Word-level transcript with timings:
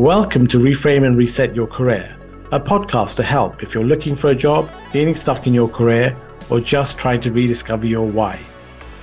Welcome 0.00 0.46
to 0.46 0.56
Reframe 0.56 1.06
and 1.06 1.14
Reset 1.14 1.54
Your 1.54 1.66
Career, 1.66 2.16
a 2.52 2.58
podcast 2.58 3.16
to 3.16 3.22
help 3.22 3.62
if 3.62 3.74
you're 3.74 3.84
looking 3.84 4.16
for 4.16 4.30
a 4.30 4.34
job, 4.34 4.70
feeling 4.92 5.14
stuck 5.14 5.46
in 5.46 5.52
your 5.52 5.68
career, 5.68 6.16
or 6.48 6.58
just 6.58 6.96
trying 6.96 7.20
to 7.20 7.30
rediscover 7.30 7.86
your 7.86 8.06
why. 8.06 8.40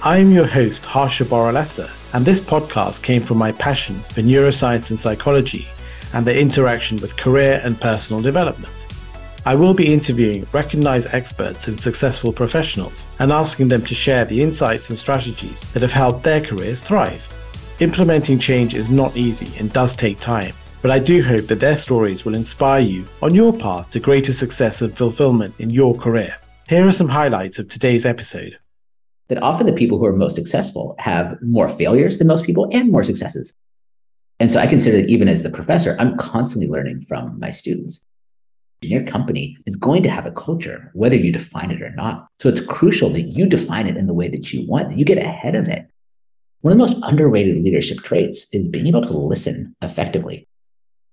I 0.01 0.17
am 0.17 0.31
your 0.31 0.47
host, 0.47 0.87
Harsha 0.87 1.23
Boralesa, 1.23 1.91
and 2.15 2.25
this 2.25 2.41
podcast 2.41 3.03
came 3.03 3.21
from 3.21 3.37
my 3.37 3.51
passion 3.51 3.93
for 3.99 4.21
neuroscience 4.21 4.89
and 4.89 4.99
psychology 4.99 5.67
and 6.15 6.25
the 6.25 6.35
interaction 6.35 6.97
with 6.97 7.15
career 7.15 7.61
and 7.63 7.79
personal 7.79 8.23
development. 8.23 8.87
I 9.45 9.53
will 9.53 9.75
be 9.75 9.93
interviewing 9.93 10.47
recognized 10.51 11.09
experts 11.13 11.67
and 11.67 11.79
successful 11.79 12.33
professionals 12.33 13.05
and 13.19 13.31
asking 13.31 13.67
them 13.67 13.83
to 13.83 13.93
share 13.93 14.25
the 14.25 14.41
insights 14.41 14.89
and 14.89 14.97
strategies 14.97 15.71
that 15.73 15.83
have 15.83 15.93
helped 15.93 16.23
their 16.23 16.41
careers 16.41 16.81
thrive. 16.81 17.31
Implementing 17.81 18.39
change 18.39 18.73
is 18.73 18.89
not 18.89 19.15
easy 19.15 19.55
and 19.59 19.71
does 19.71 19.93
take 19.93 20.19
time, 20.19 20.55
but 20.81 20.91
I 20.91 20.99
do 20.99 21.23
hope 21.23 21.47
that 21.47 21.59
their 21.59 21.77
stories 21.77 22.23
will 22.23 22.35
inspire 22.35 22.81
you 22.81 23.05
on 23.21 23.33
your 23.33 23.51
path 23.51 23.89
to 23.91 23.99
greater 23.99 24.33
success 24.33 24.81
and 24.81 24.95
fulfillment 24.95 25.55
in 25.59 25.69
your 25.69 25.95
career. 25.95 26.37
Here 26.69 26.85
are 26.85 26.91
some 26.91 27.09
highlights 27.09 27.59
of 27.59 27.67
today's 27.67 28.05
episode. 28.05 28.57
That 29.29 29.41
often 29.41 29.65
the 29.65 29.73
people 29.73 29.97
who 29.97 30.05
are 30.05 30.13
most 30.13 30.35
successful 30.35 30.95
have 30.99 31.41
more 31.41 31.67
failures 31.67 32.17
than 32.17 32.27
most 32.27 32.45
people 32.45 32.69
and 32.71 32.91
more 32.91 33.03
successes. 33.03 33.53
And 34.39 34.51
so 34.51 34.59
I 34.59 34.67
consider 34.67 34.97
that 34.97 35.09
even 35.09 35.27
as 35.27 35.43
the 35.43 35.49
professor, 35.49 35.95
I'm 35.99 36.17
constantly 36.17 36.69
learning 36.69 37.01
from 37.01 37.39
my 37.39 37.49
students. 37.49 38.05
Your 38.81 39.03
company 39.03 39.57
is 39.65 39.75
going 39.75 40.03
to 40.03 40.11
have 40.11 40.27
a 40.27 40.31
culture, 40.31 40.91
whether 40.93 41.15
you 41.15 41.31
define 41.31 41.71
it 41.71 41.81
or 41.81 41.89
not. 41.91 42.27
So 42.39 42.47
it's 42.47 42.61
crucial 42.61 43.09
that 43.11 43.29
you 43.29 43.47
define 43.47 43.87
it 43.87 43.97
in 43.97 44.05
the 44.05 44.13
way 44.13 44.27
that 44.27 44.53
you 44.53 44.67
want, 44.67 44.89
that 44.89 44.97
you 44.97 45.05
get 45.05 45.17
ahead 45.17 45.55
of 45.55 45.67
it. 45.67 45.87
One 46.61 46.71
of 46.71 46.77
the 46.77 46.83
most 46.83 47.03
underrated 47.03 47.63
leadership 47.63 48.03
traits 48.03 48.47
is 48.53 48.67
being 48.67 48.87
able 48.87 49.01
to 49.01 49.17
listen 49.17 49.75
effectively 49.81 50.47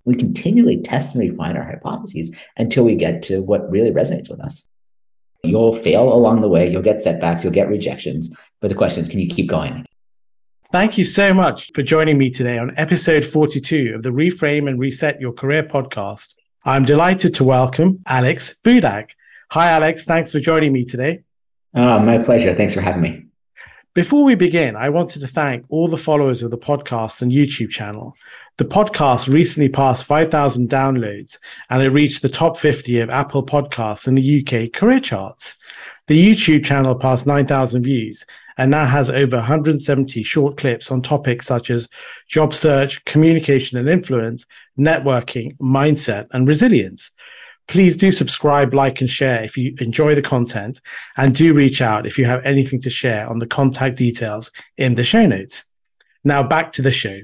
we 0.05 0.15
continually 0.15 0.81
test 0.83 1.15
and 1.15 1.31
refine 1.31 1.57
our 1.57 1.65
hypotheses 1.65 2.35
until 2.57 2.85
we 2.85 2.95
get 2.95 3.23
to 3.25 3.43
what 3.43 3.71
really 3.71 3.91
resonates 3.91 4.31
with 4.31 4.41
us. 4.41 4.69
You'll 5.43 5.75
fail 5.75 6.13
along 6.13 6.41
the 6.41 6.49
way, 6.49 6.71
you'll 6.71 6.83
get 6.83 7.01
setbacks, 7.01 7.45
you'll 7.45 7.53
get 7.53 7.69
rejections, 7.69 8.35
but 8.61 8.69
the 8.69 8.75
question 8.75 9.03
is 9.03 9.09
can 9.09 9.21
you 9.21 9.29
keep 9.29 9.49
going? 9.49 9.85
Thank 10.71 10.97
you 10.97 11.05
so 11.05 11.35
much 11.35 11.71
for 11.75 11.83
joining 11.83 12.17
me 12.17 12.31
today 12.31 12.59
on 12.59 12.73
episode 12.77 13.25
42 13.25 13.93
of 13.95 14.03
the 14.03 14.11
Reframe 14.11 14.69
and 14.69 14.81
Reset 14.81 15.21
Your 15.21 15.33
Career 15.33 15.63
podcast. 15.63 16.35
I'm 16.65 16.85
delighted 16.85 17.35
to 17.35 17.45
welcome 17.45 18.03
Alex 18.07 18.55
Budak. 18.65 19.11
Hi, 19.51 19.69
Alex. 19.69 20.07
Thanks 20.07 20.33
for 20.33 20.41
joining 20.41 20.73
me 20.73 20.87
today. 20.87 21.23
Oh, 21.75 21.99
my 22.01 22.19
pleasure. 22.19 22.55
Thanks 22.55 22.73
for 22.73 22.81
having 22.81 23.03
me. 23.03 23.24
Before 23.95 24.25
we 24.25 24.35
begin, 24.35 24.75
I 24.75 24.89
wanted 24.89 25.21
to 25.21 25.29
thank 25.29 25.67
all 25.69 25.87
the 25.87 25.97
followers 25.97 26.43
of 26.43 26.51
the 26.51 26.59
podcast 26.59 27.23
and 27.23 27.31
YouTube 27.31 27.71
channel. 27.71 28.17
The 28.57 28.65
podcast 28.65 29.33
recently 29.33 29.69
passed 29.69 30.05
5,000 30.05 30.69
downloads 30.69 31.39
and 31.71 31.81
it 31.81 31.91
reached 31.91 32.21
the 32.21 32.29
top 32.29 32.57
50 32.57 32.99
of 32.99 33.11
Apple 33.11 33.47
podcasts 33.47 34.09
in 34.09 34.17
the 34.17 34.41
UK 34.41 34.73
career 34.73 34.99
charts. 34.99 35.57
The 36.09 36.21
YouTube 36.21 36.65
channel 36.65 36.97
passed 36.97 37.25
9,000 37.25 37.85
views 37.85 38.27
and 38.59 38.73
now 38.73 38.85
has 38.85 39.11
over 39.11 39.37
170 39.37 40.25
short 40.25 40.57
clips 40.57 40.91
on 40.91 41.01
topics 41.01 41.47
such 41.47 41.71
as 41.71 41.89
job 42.27 42.53
search, 42.53 43.05
communication 43.05 43.79
and 43.79 43.89
influence, 43.89 44.45
networking, 44.77 45.57
mindset, 45.59 46.27
and 46.33 46.49
resilience. 46.49 47.13
Please 47.67 47.97
do 47.97 48.13
subscribe, 48.13 48.75
like, 48.75 49.01
and 49.01 49.09
share 49.09 49.43
if 49.43 49.57
you 49.57 49.75
enjoy 49.81 50.15
the 50.15 50.23
content, 50.23 50.81
and 51.17 51.35
do 51.35 51.55
reach 51.55 51.81
out 51.81 52.07
if 52.07 52.19
you 52.19 52.27
have 52.27 52.45
anything 52.45 52.81
to 52.83 52.91
share 52.91 53.29
on 53.29 53.39
the 53.39 53.47
contact 53.47 53.97
details 53.97 54.51
in 54.77 54.95
the 54.95 55.05
show 55.05 55.27
notes. 55.27 55.65
Now 56.25 56.43
back 56.43 56.73
to 56.73 56.83
the 56.83 56.93
show. 56.93 57.21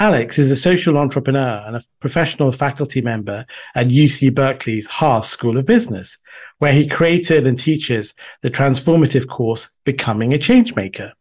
Alex 0.00 0.38
is 0.38 0.50
a 0.52 0.56
social 0.56 0.96
entrepreneur 0.96 1.64
and 1.66 1.74
a 1.74 1.82
professional 2.00 2.52
faculty 2.52 3.00
member 3.00 3.44
at 3.74 3.88
UC 3.88 4.32
Berkeley's 4.32 4.86
Haas 4.86 5.28
School 5.28 5.58
of 5.58 5.66
Business, 5.66 6.18
where 6.58 6.72
he 6.72 6.86
created 6.86 7.48
and 7.48 7.58
teaches 7.58 8.14
the 8.42 8.50
transformative 8.50 9.26
course 9.26 9.70
Becoming 9.84 10.32
a 10.32 10.38
Changemaker. 10.38 11.12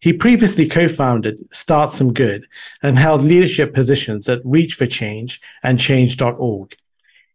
He 0.00 0.14
previously 0.14 0.66
co-founded 0.66 1.50
StartSomeGood 1.50 2.44
and 2.82 2.98
held 2.98 3.22
leadership 3.22 3.74
positions 3.74 4.26
at 4.28 4.40
Reach 4.42 4.74
for 4.74 4.86
Change 4.86 5.40
and 5.62 5.78
Change.org. 5.78 6.76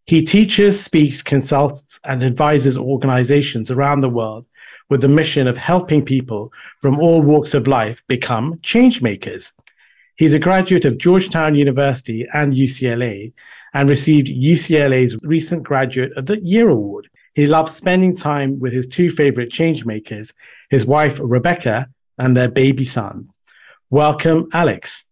He 0.05 0.21
teaches, 0.21 0.83
speaks, 0.83 1.23
consults, 1.23 1.99
and 2.03 2.23
advises 2.23 2.77
organizations 2.77 3.71
around 3.71 4.01
the 4.01 4.09
world 4.09 4.45
with 4.89 5.01
the 5.01 5.07
mission 5.07 5.47
of 5.47 5.57
helping 5.57 6.03
people 6.03 6.51
from 6.81 6.99
all 6.99 7.21
walks 7.21 7.53
of 7.53 7.67
life 7.67 8.03
become 8.07 8.59
change 8.61 9.01
makers. 9.01 9.53
He's 10.15 10.33
a 10.33 10.39
graduate 10.39 10.85
of 10.85 10.97
Georgetown 10.97 11.55
University 11.55 12.27
and 12.33 12.53
UCLA 12.53 13.33
and 13.73 13.89
received 13.89 14.27
UCLA's 14.27 15.17
recent 15.23 15.63
Graduate 15.63 16.11
of 16.17 16.27
the 16.27 16.39
Year 16.39 16.69
Award. 16.69 17.09
He 17.33 17.47
loves 17.47 17.71
spending 17.71 18.15
time 18.15 18.59
with 18.59 18.73
his 18.73 18.85
two 18.85 19.09
favorite 19.09 19.49
change 19.49 19.85
makers, 19.85 20.33
his 20.69 20.85
wife, 20.85 21.19
Rebecca, 21.21 21.87
and 22.19 22.37
their 22.37 22.49
baby 22.51 22.85
sons. 22.85 23.39
Welcome, 23.89 24.49
Alex. 24.53 25.05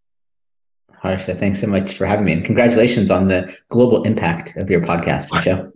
Harsha, 1.02 1.34
thanks 1.34 1.60
so 1.60 1.68
much 1.68 1.98
for 1.98 2.06
having 2.06 2.26
me, 2.26 2.34
and 2.34 2.46
congratulations 2.46 3.10
on 3.10 3.28
the 3.28 3.56
global 3.70 4.04
impact 4.04 4.56
of 4.58 4.70
your 4.70 4.82
podcast 4.82 5.32
and 5.32 5.44
show. 5.44 5.72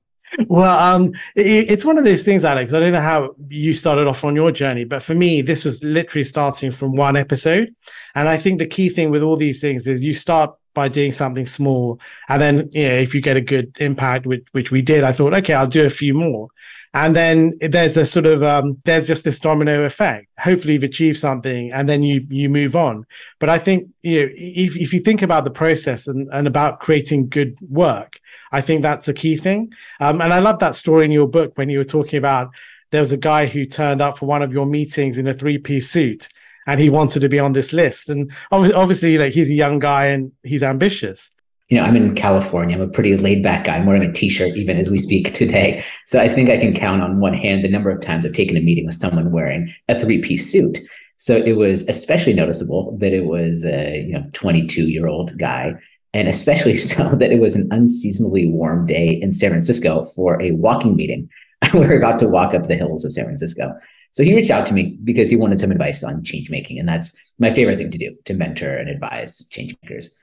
Well, 0.48 0.78
um, 0.78 1.14
it, 1.36 1.72
it's 1.72 1.84
one 1.86 1.98
of 1.98 2.04
those 2.04 2.24
things, 2.24 2.46
Alex. 2.46 2.74
I 2.74 2.80
don't 2.80 2.92
know 2.92 3.02
how 3.02 3.36
you 3.48 3.74
started 3.74 4.06
off 4.06 4.24
on 4.24 4.36
your 4.36 4.52
journey, 4.52 4.84
but 4.84 5.02
for 5.02 5.16
me, 5.16 5.42
this 5.42 5.64
was 5.64 5.84
literally 5.84 6.24
starting 6.24 6.72
from 6.72 6.96
one 6.96 7.16
episode. 7.16 7.74
And 8.14 8.30
I 8.30 8.38
think 8.38 8.60
the 8.60 8.68
key 8.68 8.90
thing 8.90 9.10
with 9.10 9.24
all 9.24 9.36
these 9.36 9.62
things 9.62 9.88
is 9.88 10.04
you 10.04 10.14
start 10.14 10.56
by 10.76 10.90
doing 10.90 11.12
something 11.12 11.48
small. 11.48 12.00
And 12.30 12.40
then, 12.40 12.70
you 12.72 12.88
know, 12.88 12.94
if 12.94 13.16
you 13.16 13.22
get 13.22 13.38
a 13.38 13.42
good 13.42 13.76
impact, 13.80 14.28
which, 14.28 14.46
which 14.52 14.70
we 14.70 14.84
did, 14.84 15.04
I 15.04 15.12
thought, 15.12 15.34
okay, 15.34 15.56
I'll 15.56 15.66
do 15.68 15.86
a 15.86 15.90
few 15.90 16.14
more. 16.14 16.50
And 16.94 17.16
then 17.16 17.58
there's 17.60 17.98
a 17.98 18.06
sort 18.06 18.28
of, 18.28 18.44
um, 18.44 18.78
there's 18.86 19.08
just 19.08 19.26
this 19.26 19.40
domino 19.40 19.84
effect. 19.84 20.28
Hopefully 20.40 20.74
you've 20.74 20.84
achieved 20.84 21.18
something 21.18 21.72
and 21.74 21.90
then 21.90 22.04
you, 22.04 22.22
you 22.30 22.50
move 22.50 22.76
on. 22.76 23.06
But 23.40 23.50
I 23.50 23.58
think, 23.58 23.90
you 24.04 24.22
know, 24.22 24.32
if, 24.36 24.78
if 24.78 24.94
you 24.94 25.00
think 25.00 25.22
about 25.24 25.44
the 25.44 25.52
process 25.52 26.08
and, 26.08 26.30
and 26.32 26.48
about 26.48 26.80
creating 26.80 27.30
good 27.30 27.58
work, 27.68 28.20
I 28.52 28.62
think 28.62 28.82
that's 28.82 29.08
a 29.08 29.14
key 29.14 29.36
thing. 29.36 29.74
Um, 30.00 30.22
and 30.22 30.32
I 30.32 30.40
love 30.40 30.60
that 30.60 30.76
story 30.76 31.06
in 31.06 31.12
your 31.12 31.28
book 31.28 31.58
when 31.58 31.70
you 31.70 31.80
were 31.80 31.86
talking 31.86 32.18
about 32.18 32.54
there 32.92 33.02
was 33.02 33.12
a 33.12 33.18
guy 33.18 33.48
who 33.48 33.66
turned 33.66 34.00
up 34.00 34.18
for 34.18 34.26
one 34.26 34.42
of 34.42 34.54
your 34.54 34.66
meetings 34.66 35.18
in 35.18 35.28
a 35.28 35.34
three 35.34 35.58
piece 35.58 35.90
suit 35.90 36.30
and 36.68 36.80
he 36.80 36.90
wanted 36.90 37.22
to 37.22 37.30
be 37.30 37.40
on 37.40 37.54
this 37.54 37.74
list. 37.74 38.10
And 38.10 38.32
obviously, 38.52 38.76
obviously, 38.76 39.18
like 39.18 39.34
he's 39.34 39.50
a 39.50 39.54
young 39.54 39.80
guy 39.80 40.06
and 40.06 40.32
he's 40.44 40.64
ambitious. 40.64 41.32
You 41.70 41.78
know, 41.78 41.84
I'm 41.84 41.96
in 41.96 42.14
California. 42.14 42.76
I'm 42.76 42.82
a 42.82 42.88
pretty 42.88 43.18
laid 43.18 43.42
back 43.42 43.66
guy. 43.66 43.78
I'm 43.78 43.88
wearing 43.88 44.04
a 44.04 44.12
t-shirt 44.12 44.56
even 44.56 44.78
as 44.78 44.92
we 44.92 45.00
speak 45.00 45.34
today. 45.34 45.84
So 46.06 46.20
I 46.20 46.30
think 46.30 46.50
I 46.50 46.58
can 46.58 46.76
count 46.76 47.02
on 47.02 47.20
one 47.20 47.34
hand 47.34 47.64
the 47.64 47.70
number 47.70 47.90
of 47.90 48.02
times 48.02 48.26
I've 48.26 48.34
taken 48.34 48.56
a 48.56 48.62
meeting 48.62 48.86
with 48.86 48.96
someone 48.96 49.32
wearing 49.32 49.74
a 49.90 50.00
three-piece 50.00 50.52
suit. 50.52 50.80
So 51.16 51.38
it 51.38 51.54
was 51.54 51.84
especially 51.88 52.34
noticeable 52.34 52.96
that 53.00 53.14
it 53.14 53.26
was 53.26 53.66
a 53.66 54.04
you 54.06 54.14
know 54.14 54.26
22 54.34 54.90
year 54.90 55.08
old 55.08 55.38
guy, 55.40 55.74
and 56.14 56.28
especially 56.28 56.76
so 56.92 57.16
that 57.16 57.32
it 57.32 57.40
was 57.40 57.56
an 57.56 57.68
unseasonably 57.72 58.48
warm 58.48 58.86
day 58.86 59.10
in 59.10 59.34
San 59.34 59.50
Francisco 59.50 60.06
for 60.16 60.42
a 60.42 60.52
walking 60.52 60.96
meeting. 60.96 61.30
we 61.74 61.80
were 61.88 61.98
about 61.98 62.20
to 62.20 62.28
walk 62.28 62.54
up 62.54 62.68
the 62.68 62.76
hills 62.76 63.06
of 63.06 63.14
San 63.14 63.26
Francisco. 63.26 63.74
So 64.16 64.24
he 64.24 64.34
reached 64.34 64.50
out 64.50 64.66
to 64.68 64.74
me 64.74 64.98
because 65.04 65.30
he 65.30 65.36
wanted 65.36 65.60
some 65.60 65.72
advice 65.72 66.02
on 66.02 66.24
change 66.24 66.50
making. 66.50 66.80
And 66.80 66.88
that's 66.88 67.18
my 67.38 67.52
favorite 67.52 67.78
thing 67.78 67.92
to 67.92 67.98
do 67.98 68.16
to 68.24 68.34
mentor 68.34 68.74
and 68.74 68.90
advise 68.90 69.46
change 69.50 69.76
makers. 69.84 70.16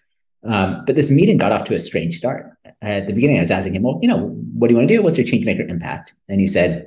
Um, 0.45 0.85
but 0.87 0.97
this 0.97 1.11
meeting 1.11 1.37
got 1.37 1.53
off 1.53 1.65
to 1.65 1.75
a 1.75 1.79
strange 1.79 2.17
start. 2.17 2.57
At 2.81 3.07
the 3.07 3.13
beginning, 3.13 3.37
I 3.37 3.41
was 3.41 3.51
asking 3.51 3.75
him, 3.75 3.83
well, 3.83 3.99
you 4.01 4.09
know, 4.09 4.29
what 4.55 4.69
do 4.69 4.73
you 4.73 4.79
want 4.79 4.89
to 4.89 4.97
do? 4.97 5.03
What's 5.03 5.19
your 5.19 5.27
change 5.27 5.45
maker 5.45 5.63
impact? 5.63 6.15
And 6.27 6.41
he 6.41 6.47
said, 6.47 6.87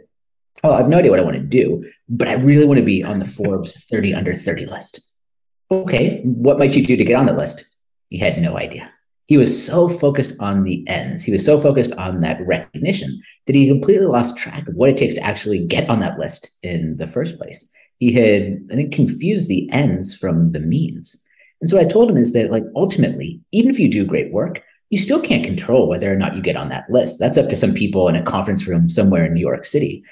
oh, 0.64 0.74
I 0.74 0.78
have 0.78 0.90
no 0.90 0.98
idea 0.98 1.12
what 1.12 1.20
I 1.20 1.24
want 1.24 1.36
to 1.36 1.44
do, 1.44 1.86
but 2.10 2.28
I 2.28 2.34
really 2.34 2.66
want 2.66 2.80
to 2.80 2.86
be 2.86 3.04
on 3.04 3.20
the 3.20 3.26
Forbes 3.26 3.86
30 3.86 4.16
under 4.16 4.34
30 4.34 4.66
list. 4.66 5.00
Okay, 5.70 6.22
what 6.24 6.58
might 6.58 6.76
you 6.76 6.84
do 6.84 6.98
to 6.98 7.06
get 7.06 7.16
on 7.16 7.28
the 7.28 7.34
list? 7.34 7.66
He 8.10 8.18
had 8.18 8.42
no 8.42 8.58
idea 8.58 8.92
he 9.28 9.38
was 9.38 9.66
so 9.66 9.90
focused 9.90 10.40
on 10.40 10.64
the 10.64 10.88
ends, 10.88 11.24
he 11.24 11.32
was 11.32 11.44
so 11.44 11.60
focused 11.60 11.94
on 11.94 12.20
that 12.20 12.46
recognition 12.46 13.22
that 13.48 13.56
he 13.56 13.68
completely 13.68 14.06
lost 14.06 14.38
track 14.38 14.68
of 14.68 14.76
what 14.76 14.90
it 14.90 14.98
takes 14.98 15.16
to 15.16 15.22
actually 15.22 15.66
get 15.66 15.90
on 15.90 16.00
that 16.00 16.20
list 16.20 16.52
in 16.62 16.98
the 16.98 17.08
first 17.08 17.38
place. 17.38 17.68
He 18.00 18.12
had, 18.14 18.60
I 18.72 18.76
think, 18.76 18.94
confused 18.94 19.48
the 19.48 19.70
ends 19.72 20.16
from 20.16 20.52
the 20.52 20.60
means. 20.60 21.18
And 21.62 21.70
so 21.70 21.80
I 21.80 21.86
told 21.86 22.12
him 22.12 22.18
is 22.18 22.34
that, 22.34 22.52
like, 22.52 22.64
ultimately, 22.76 23.42
even 23.52 23.70
if 23.70 23.80
you 23.80 23.90
do 23.90 24.06
great 24.06 24.32
work, 24.32 24.62
you 24.90 25.00
still 25.00 25.22
can't 25.22 25.46
control 25.46 25.88
whether 25.88 26.12
or 26.12 26.16
not 26.16 26.36
you 26.36 26.42
get 26.42 26.58
on 26.58 26.70
that 26.70 26.90
list. 26.90 27.18
That's 27.20 27.38
up 27.38 27.50
to 27.50 27.56
some 27.56 27.74
people 27.74 28.08
in 28.08 28.16
a 28.16 28.24
conference 28.24 28.68
room 28.68 28.90
somewhere 28.90 29.26
in 29.26 29.34
New 29.34 29.42
York 29.42 29.66
City. 29.66 30.04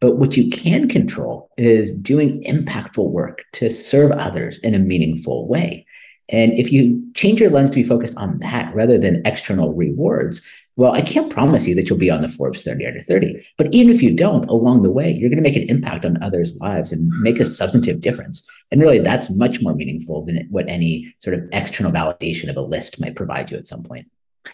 But 0.00 0.16
what 0.16 0.36
you 0.36 0.50
can 0.50 0.88
control 0.88 1.50
is 1.58 1.92
doing 1.92 2.42
impactful 2.44 3.10
work 3.10 3.44
to 3.54 3.68
serve 3.68 4.10
others 4.12 4.58
in 4.60 4.74
a 4.74 4.78
meaningful 4.78 5.46
way. 5.46 5.86
And 6.28 6.52
if 6.52 6.72
you 6.72 7.02
change 7.14 7.40
your 7.40 7.50
lens 7.50 7.70
to 7.70 7.76
be 7.76 7.82
focused 7.82 8.16
on 8.16 8.38
that 8.38 8.74
rather 8.74 8.96
than 8.96 9.22
external 9.24 9.74
rewards, 9.74 10.40
well, 10.76 10.92
I 10.92 11.02
can't 11.02 11.30
promise 11.30 11.66
you 11.66 11.74
that 11.74 11.90
you'll 11.90 11.98
be 11.98 12.10
on 12.10 12.22
the 12.22 12.28
Forbes 12.28 12.62
30 12.62 12.86
under 12.86 13.02
30. 13.02 13.44
But 13.58 13.72
even 13.74 13.94
if 13.94 14.02
you 14.02 14.14
don't, 14.14 14.48
along 14.48 14.82
the 14.82 14.90
way, 14.90 15.10
you're 15.10 15.28
going 15.28 15.42
to 15.42 15.48
make 15.48 15.56
an 15.56 15.68
impact 15.68 16.06
on 16.06 16.22
others' 16.22 16.56
lives 16.56 16.92
and 16.92 17.08
make 17.20 17.38
a 17.40 17.44
substantive 17.44 18.00
difference. 18.00 18.48
And 18.70 18.80
really, 18.80 18.98
that's 18.98 19.28
much 19.28 19.60
more 19.60 19.74
meaningful 19.74 20.24
than 20.24 20.46
what 20.50 20.68
any 20.68 21.14
sort 21.18 21.36
of 21.36 21.44
external 21.52 21.92
validation 21.92 22.48
of 22.48 22.56
a 22.56 22.62
list 22.62 23.00
might 23.00 23.16
provide 23.16 23.50
you 23.50 23.58
at 23.58 23.66
some 23.66 23.82
point. 23.82 24.06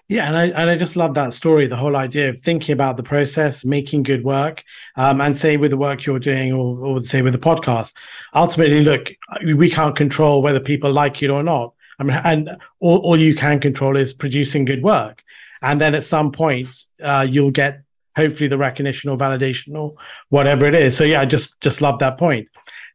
Yeah, 0.08 0.26
and 0.26 0.36
I 0.36 0.44
and 0.46 0.70
I 0.70 0.76
just 0.76 0.96
love 0.96 1.14
that 1.14 1.32
story. 1.32 1.66
The 1.66 1.76
whole 1.76 1.96
idea 1.96 2.28
of 2.30 2.40
thinking 2.40 2.72
about 2.72 2.96
the 2.96 3.02
process, 3.02 3.64
making 3.64 4.02
good 4.02 4.24
work, 4.24 4.62
um, 4.96 5.20
and 5.20 5.36
say 5.36 5.56
with 5.56 5.70
the 5.70 5.76
work 5.76 6.04
you're 6.04 6.18
doing, 6.18 6.52
or, 6.52 6.78
or 6.78 7.00
say 7.00 7.22
with 7.22 7.32
the 7.32 7.38
podcast. 7.38 7.94
Ultimately, 8.34 8.84
look, 8.84 9.10
we 9.44 9.70
can't 9.70 9.96
control 9.96 10.42
whether 10.42 10.60
people 10.60 10.92
like 10.92 11.22
it 11.22 11.30
or 11.30 11.42
not. 11.42 11.74
I 11.98 12.04
mean, 12.04 12.20
and 12.24 12.50
all, 12.80 12.98
all 12.98 13.16
you 13.16 13.34
can 13.34 13.60
control 13.60 13.96
is 13.96 14.12
producing 14.12 14.64
good 14.64 14.82
work, 14.82 15.22
and 15.62 15.80
then 15.80 15.94
at 15.94 16.04
some 16.04 16.32
point, 16.32 16.68
uh, 17.02 17.26
you'll 17.28 17.50
get 17.50 17.82
hopefully 18.16 18.48
the 18.48 18.58
recognition 18.58 19.10
or 19.10 19.16
validation 19.16 19.74
or 19.74 19.94
whatever 20.28 20.66
it 20.66 20.74
is. 20.74 20.96
So 20.96 21.04
yeah, 21.04 21.20
I 21.20 21.24
just 21.24 21.60
just 21.60 21.80
love 21.80 21.98
that 22.00 22.18
point. 22.18 22.48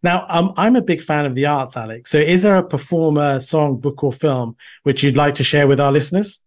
Now, 0.03 0.25
um, 0.27 0.53
I'm 0.57 0.75
a 0.75 0.81
big 0.81 1.01
fan 1.01 1.25
of 1.25 1.33
the 1.33 1.45
arts, 1.45 1.77
Alex. 1.77 2.11
So, 2.11 2.17
is 2.17 2.43
there 2.43 2.57
a 2.57 2.67
performer, 2.67 3.39
song, 3.39 3.77
book, 3.77 4.03
or 4.03 4.11
film 4.11 4.57
which 4.83 5.01
you'd 5.01 5.15
like 5.15 5.35
to 5.35 5.43
share 5.43 5.65
with 5.65 5.79
our 5.79 5.93
listeners? 5.93 6.41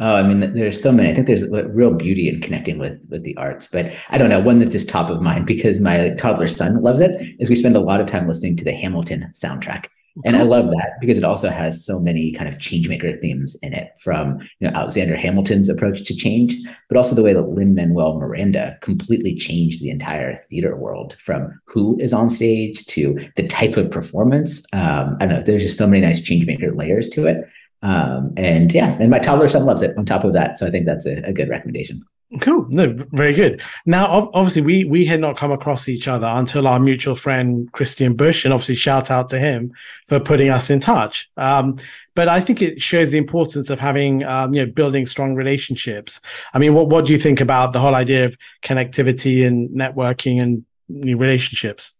Oh, 0.00 0.14
I 0.14 0.22
mean, 0.22 0.40
there's 0.40 0.82
so 0.82 0.90
many. 0.90 1.10
I 1.10 1.14
think 1.14 1.26
there's 1.26 1.42
a 1.42 1.68
real 1.68 1.92
beauty 1.92 2.26
in 2.26 2.40
connecting 2.40 2.78
with 2.78 2.98
with 3.10 3.22
the 3.22 3.36
arts, 3.36 3.68
but 3.70 3.92
I 4.08 4.16
don't 4.16 4.30
know 4.30 4.40
one 4.40 4.58
that's 4.58 4.72
just 4.72 4.88
top 4.88 5.10
of 5.10 5.20
mind 5.20 5.46
because 5.46 5.78
my 5.78 6.10
toddler 6.18 6.48
son 6.48 6.82
loves 6.82 7.00
it. 7.00 7.20
Is 7.38 7.50
we 7.50 7.54
spend 7.54 7.76
a 7.76 7.80
lot 7.80 8.00
of 8.00 8.06
time 8.06 8.26
listening 8.26 8.56
to 8.56 8.64
the 8.64 8.72
Hamilton 8.72 9.30
soundtrack, 9.34 9.88
and 10.24 10.36
I 10.36 10.42
love 10.42 10.70
that 10.70 10.92
because 11.02 11.18
it 11.18 11.24
also 11.24 11.50
has 11.50 11.84
so 11.84 12.00
many 12.00 12.32
kind 12.32 12.48
of 12.48 12.58
changemaker 12.58 13.20
themes 13.20 13.56
in 13.62 13.74
it, 13.74 13.90
from 13.98 14.40
you 14.58 14.68
know 14.68 14.72
Alexander 14.74 15.16
Hamilton's 15.16 15.68
approach 15.68 16.02
to 16.04 16.16
change, 16.16 16.56
but 16.88 16.96
also 16.96 17.14
the 17.14 17.22
way 17.22 17.34
that 17.34 17.50
Lin 17.50 17.74
Manuel 17.74 18.18
Miranda 18.18 18.78
completely 18.80 19.34
changed 19.34 19.82
the 19.82 19.90
entire 19.90 20.36
theater 20.48 20.76
world, 20.76 21.14
from 21.22 21.60
who 21.66 22.00
is 22.00 22.14
on 22.14 22.30
stage 22.30 22.86
to 22.86 23.18
the 23.36 23.46
type 23.46 23.76
of 23.76 23.90
performance. 23.90 24.64
Um, 24.72 25.18
I 25.20 25.26
don't 25.26 25.36
know. 25.36 25.42
There's 25.42 25.64
just 25.64 25.76
so 25.76 25.86
many 25.86 26.00
nice 26.00 26.20
changemaker 26.20 26.74
layers 26.74 27.10
to 27.10 27.26
it. 27.26 27.44
Um, 27.82 28.34
and 28.36 28.72
yeah, 28.72 28.96
and 29.00 29.10
my 29.10 29.18
toddler 29.18 29.48
son 29.48 29.64
loves 29.64 29.82
it 29.82 29.96
on 29.96 30.04
top 30.04 30.24
of 30.24 30.32
that. 30.34 30.58
So 30.58 30.66
I 30.66 30.70
think 30.70 30.86
that's 30.86 31.06
a, 31.06 31.22
a 31.24 31.32
good 31.32 31.48
recommendation. 31.48 32.04
Cool. 32.40 32.64
No, 32.68 32.94
very 33.10 33.34
good. 33.34 33.60
Now, 33.86 34.30
obviously, 34.34 34.62
we 34.62 34.84
we 34.84 35.04
had 35.04 35.18
not 35.18 35.36
come 35.36 35.50
across 35.50 35.88
each 35.88 36.06
other 36.06 36.28
until 36.28 36.68
our 36.68 36.78
mutual 36.78 37.16
friend 37.16 37.70
Christian 37.72 38.14
Busch, 38.14 38.44
and 38.44 38.54
obviously, 38.54 38.76
shout 38.76 39.10
out 39.10 39.30
to 39.30 39.38
him 39.40 39.72
for 40.06 40.20
putting 40.20 40.48
us 40.48 40.70
in 40.70 40.78
touch. 40.78 41.28
Um, 41.36 41.76
but 42.14 42.28
I 42.28 42.40
think 42.40 42.62
it 42.62 42.80
shows 42.80 43.10
the 43.10 43.18
importance 43.18 43.68
of 43.68 43.80
having, 43.80 44.22
um, 44.22 44.54
you 44.54 44.64
know, 44.64 44.70
building 44.70 45.06
strong 45.06 45.34
relationships. 45.34 46.20
I 46.54 46.60
mean, 46.60 46.72
what 46.72 46.88
what 46.88 47.04
do 47.04 47.12
you 47.12 47.18
think 47.18 47.40
about 47.40 47.72
the 47.72 47.80
whole 47.80 47.96
idea 47.96 48.26
of 48.26 48.36
connectivity 48.62 49.44
and 49.44 49.68
networking 49.70 50.40
and 50.40 50.64
relationships? 51.18 51.96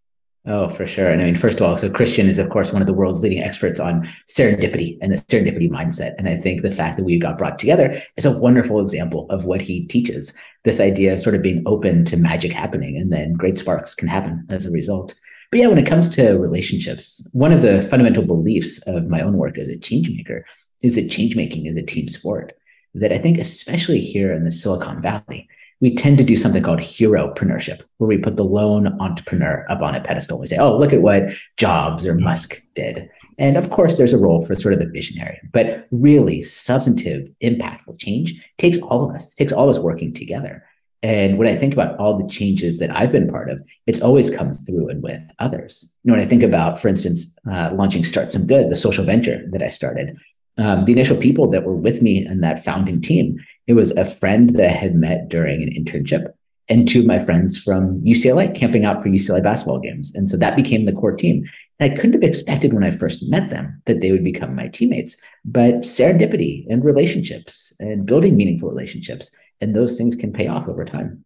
Oh, 0.46 0.70
for 0.70 0.86
sure. 0.86 1.10
And 1.10 1.20
I 1.20 1.26
mean, 1.26 1.36
first 1.36 1.60
of 1.60 1.66
all, 1.66 1.76
so 1.76 1.90
Christian 1.90 2.26
is, 2.26 2.38
of 2.38 2.48
course, 2.48 2.72
one 2.72 2.80
of 2.80 2.86
the 2.86 2.94
world's 2.94 3.22
leading 3.22 3.42
experts 3.42 3.78
on 3.78 4.08
serendipity 4.26 4.96
and 5.02 5.12
the 5.12 5.16
serendipity 5.16 5.70
mindset. 5.70 6.14
And 6.16 6.30
I 6.30 6.36
think 6.36 6.62
the 6.62 6.70
fact 6.70 6.96
that 6.96 7.04
we 7.04 7.18
got 7.18 7.36
brought 7.36 7.58
together 7.58 8.00
is 8.16 8.24
a 8.24 8.40
wonderful 8.40 8.80
example 8.80 9.26
of 9.28 9.44
what 9.44 9.60
he 9.60 9.86
teaches 9.86 10.32
this 10.64 10.80
idea 10.80 11.12
of 11.12 11.20
sort 11.20 11.34
of 11.34 11.42
being 11.42 11.62
open 11.66 12.06
to 12.06 12.16
magic 12.16 12.52
happening, 12.52 12.96
and 12.96 13.12
then 13.12 13.34
great 13.34 13.58
sparks 13.58 13.94
can 13.94 14.08
happen 14.08 14.46
as 14.48 14.64
a 14.64 14.70
result. 14.70 15.14
But 15.50 15.60
yeah, 15.60 15.66
when 15.66 15.78
it 15.78 15.86
comes 15.86 16.08
to 16.10 16.38
relationships, 16.38 17.28
one 17.32 17.52
of 17.52 17.60
the 17.60 17.82
fundamental 17.82 18.24
beliefs 18.24 18.78
of 18.86 19.08
my 19.08 19.20
own 19.20 19.36
work 19.36 19.58
as 19.58 19.68
a 19.68 19.76
change 19.76 20.08
maker 20.08 20.46
is 20.80 20.94
that 20.94 21.10
change 21.10 21.36
making 21.36 21.66
is 21.66 21.76
a 21.76 21.82
team 21.82 22.08
sport. 22.08 22.54
That 22.94 23.12
I 23.12 23.18
think, 23.18 23.38
especially 23.38 24.00
here 24.00 24.32
in 24.32 24.44
the 24.44 24.50
Silicon 24.50 25.02
Valley, 25.02 25.48
we 25.80 25.94
tend 25.94 26.18
to 26.18 26.24
do 26.24 26.36
something 26.36 26.62
called 26.62 26.80
heropreneurship, 26.80 27.82
where 27.98 28.08
we 28.08 28.18
put 28.18 28.36
the 28.36 28.44
lone 28.44 29.00
entrepreneur 29.00 29.64
up 29.70 29.80
on 29.80 29.94
a 29.94 30.00
pedestal. 30.00 30.38
We 30.38 30.46
say, 30.46 30.58
oh, 30.58 30.76
look 30.76 30.92
at 30.92 31.02
what 31.02 31.32
Jobs 31.56 32.06
or 32.06 32.14
Musk 32.14 32.60
did. 32.74 33.08
And 33.38 33.56
of 33.56 33.70
course, 33.70 33.96
there's 33.96 34.12
a 34.12 34.18
role 34.18 34.44
for 34.44 34.54
sort 34.54 34.74
of 34.74 34.80
the 34.80 34.86
visionary, 34.86 35.40
but 35.52 35.86
really 35.90 36.42
substantive, 36.42 37.28
impactful 37.42 37.98
change 37.98 38.34
takes 38.58 38.78
all 38.78 39.08
of 39.08 39.14
us, 39.14 39.34
takes 39.34 39.52
all 39.52 39.64
of 39.64 39.70
us 39.70 39.78
working 39.78 40.12
together. 40.12 40.64
And 41.02 41.38
when 41.38 41.48
I 41.48 41.56
think 41.56 41.72
about 41.72 41.98
all 41.98 42.18
the 42.18 42.28
changes 42.28 42.76
that 42.78 42.94
I've 42.94 43.10
been 43.10 43.28
part 43.28 43.48
of, 43.48 43.62
it's 43.86 44.02
always 44.02 44.28
come 44.28 44.52
through 44.52 44.90
and 44.90 45.02
with 45.02 45.22
others. 45.38 45.90
You 46.04 46.10
know, 46.10 46.18
when 46.18 46.22
I 46.22 46.28
think 46.28 46.42
about, 46.42 46.78
for 46.78 46.88
instance, 46.88 47.34
uh, 47.50 47.70
launching 47.72 48.02
StartSomeGood, 48.02 48.68
the 48.68 48.76
social 48.76 49.04
venture 49.04 49.42
that 49.52 49.62
I 49.62 49.68
started, 49.68 50.18
um, 50.58 50.84
the 50.84 50.92
initial 50.92 51.16
people 51.16 51.50
that 51.50 51.64
were 51.64 51.76
with 51.76 52.02
me 52.02 52.26
in 52.26 52.40
that 52.40 52.64
founding 52.64 53.00
team, 53.00 53.38
it 53.66 53.74
was 53.74 53.92
a 53.92 54.04
friend 54.04 54.50
that 54.50 54.66
I 54.66 54.72
had 54.72 54.94
met 54.94 55.28
during 55.28 55.62
an 55.62 55.70
internship 55.70 56.32
and 56.70 56.88
two 56.88 57.00
of 57.00 57.06
my 57.06 57.18
friends 57.18 57.58
from 57.58 58.00
UCLA 58.02 58.54
camping 58.54 58.84
out 58.84 59.02
for 59.02 59.08
UCLA 59.08 59.42
basketball 59.42 59.80
games. 59.80 60.14
And 60.14 60.28
so 60.28 60.36
that 60.36 60.56
became 60.56 60.86
the 60.86 60.92
core 60.92 61.14
team. 61.14 61.44
And 61.80 61.92
I 61.92 61.96
couldn't 61.96 62.12
have 62.12 62.22
expected 62.22 62.72
when 62.72 62.84
I 62.84 62.90
first 62.90 63.28
met 63.28 63.50
them 63.50 63.82
that 63.86 64.00
they 64.00 64.12
would 64.12 64.22
become 64.22 64.54
my 64.54 64.68
teammates. 64.68 65.16
But 65.44 65.80
serendipity 65.80 66.66
and 66.70 66.84
relationships 66.84 67.72
and 67.80 68.06
building 68.06 68.36
meaningful 68.36 68.68
relationships, 68.68 69.32
and 69.60 69.74
those 69.74 69.98
things 69.98 70.14
can 70.14 70.32
pay 70.32 70.46
off 70.46 70.68
over 70.68 70.84
time. 70.84 71.24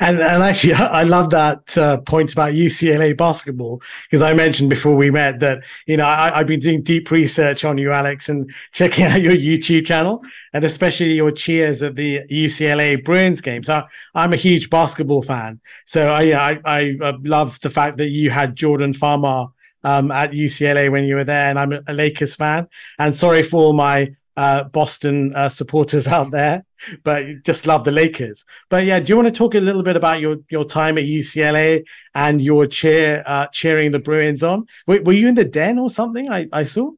And 0.00 0.18
and 0.18 0.42
actually, 0.42 0.74
I 0.74 1.04
love 1.04 1.30
that 1.30 1.76
uh, 1.78 1.98
point 1.98 2.32
about 2.32 2.52
UCLA 2.52 3.16
basketball 3.16 3.82
because 4.04 4.22
I 4.22 4.32
mentioned 4.32 4.70
before 4.70 4.96
we 4.96 5.10
met 5.10 5.40
that 5.40 5.62
you 5.86 5.96
know 5.96 6.06
I, 6.06 6.38
have 6.38 6.46
been 6.46 6.60
doing 6.60 6.82
deep 6.82 7.10
research 7.10 7.64
on 7.64 7.78
you, 7.78 7.92
Alex, 7.92 8.28
and 8.28 8.50
checking 8.72 9.06
out 9.06 9.20
your 9.20 9.34
YouTube 9.34 9.86
channel 9.86 10.22
and 10.52 10.64
especially 10.64 11.14
your 11.14 11.30
cheers 11.30 11.82
at 11.82 11.96
the 11.96 12.20
UCLA 12.30 13.02
Bruins 13.04 13.40
games. 13.40 13.66
So 13.66 13.84
I'm 14.14 14.32
a 14.32 14.36
huge 14.36 14.70
basketball 14.70 15.22
fan, 15.22 15.60
so 15.84 16.10
I 16.10 16.52
I, 16.52 16.60
I 16.64 17.14
love 17.22 17.60
the 17.60 17.70
fact 17.70 17.98
that 17.98 18.08
you 18.08 18.30
had 18.30 18.56
Jordan 18.56 18.92
Farmar 18.92 19.52
um, 19.84 20.10
at 20.10 20.32
UCLA 20.32 20.90
when 20.90 21.04
you 21.04 21.14
were 21.14 21.24
there, 21.24 21.50
and 21.50 21.58
I'm 21.58 21.72
a 21.86 21.92
Lakers 21.92 22.34
fan. 22.34 22.68
And 22.98 23.14
sorry 23.14 23.42
for 23.42 23.62
all 23.62 23.72
my 23.74 24.14
uh, 24.36 24.64
Boston 24.64 25.34
uh, 25.34 25.48
supporters 25.48 26.08
out 26.08 26.30
there, 26.30 26.64
but 27.02 27.24
just 27.44 27.66
love 27.66 27.84
the 27.84 27.92
Lakers. 27.92 28.44
But 28.68 28.84
yeah, 28.84 29.00
do 29.00 29.10
you 29.10 29.16
want 29.16 29.28
to 29.28 29.38
talk 29.38 29.54
a 29.54 29.60
little 29.60 29.82
bit 29.82 29.96
about 29.96 30.20
your 30.20 30.38
your 30.50 30.64
time 30.64 30.98
at 30.98 31.04
UCLA 31.04 31.84
and 32.14 32.40
your 32.40 32.66
cheer 32.66 33.22
uh, 33.26 33.46
cheering 33.48 33.92
the 33.92 33.98
Bruins 33.98 34.42
on? 34.42 34.66
Were, 34.86 35.02
were, 35.02 35.12
you 35.12 35.28
in 35.28 35.34
the 35.34 35.44
Den 35.44 35.78
or 35.78 35.90
something? 35.90 36.30
I, 36.30 36.48
I 36.52 36.64
saw. 36.64 36.92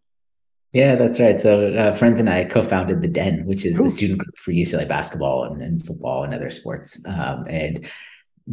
Yeah, 0.73 0.95
that's 0.97 1.19
right. 1.19 1.41
So 1.41 1.73
uh, 1.73 1.93
friends 1.93 2.21
and 2.21 2.29
I 2.29 2.45
co-founded 2.45 3.01
the 3.01 3.09
Den, 3.09 3.47
which 3.47 3.65
is 3.65 3.79
the 3.79 3.89
student 3.89 4.19
group 4.19 4.37
for 4.37 4.53
UCLA 4.53 4.87
basketball 4.87 5.45
and, 5.45 5.63
and 5.63 5.85
football 5.85 6.23
and 6.23 6.35
other 6.35 6.51
sports. 6.51 7.01
Um, 7.07 7.47
and 7.49 7.89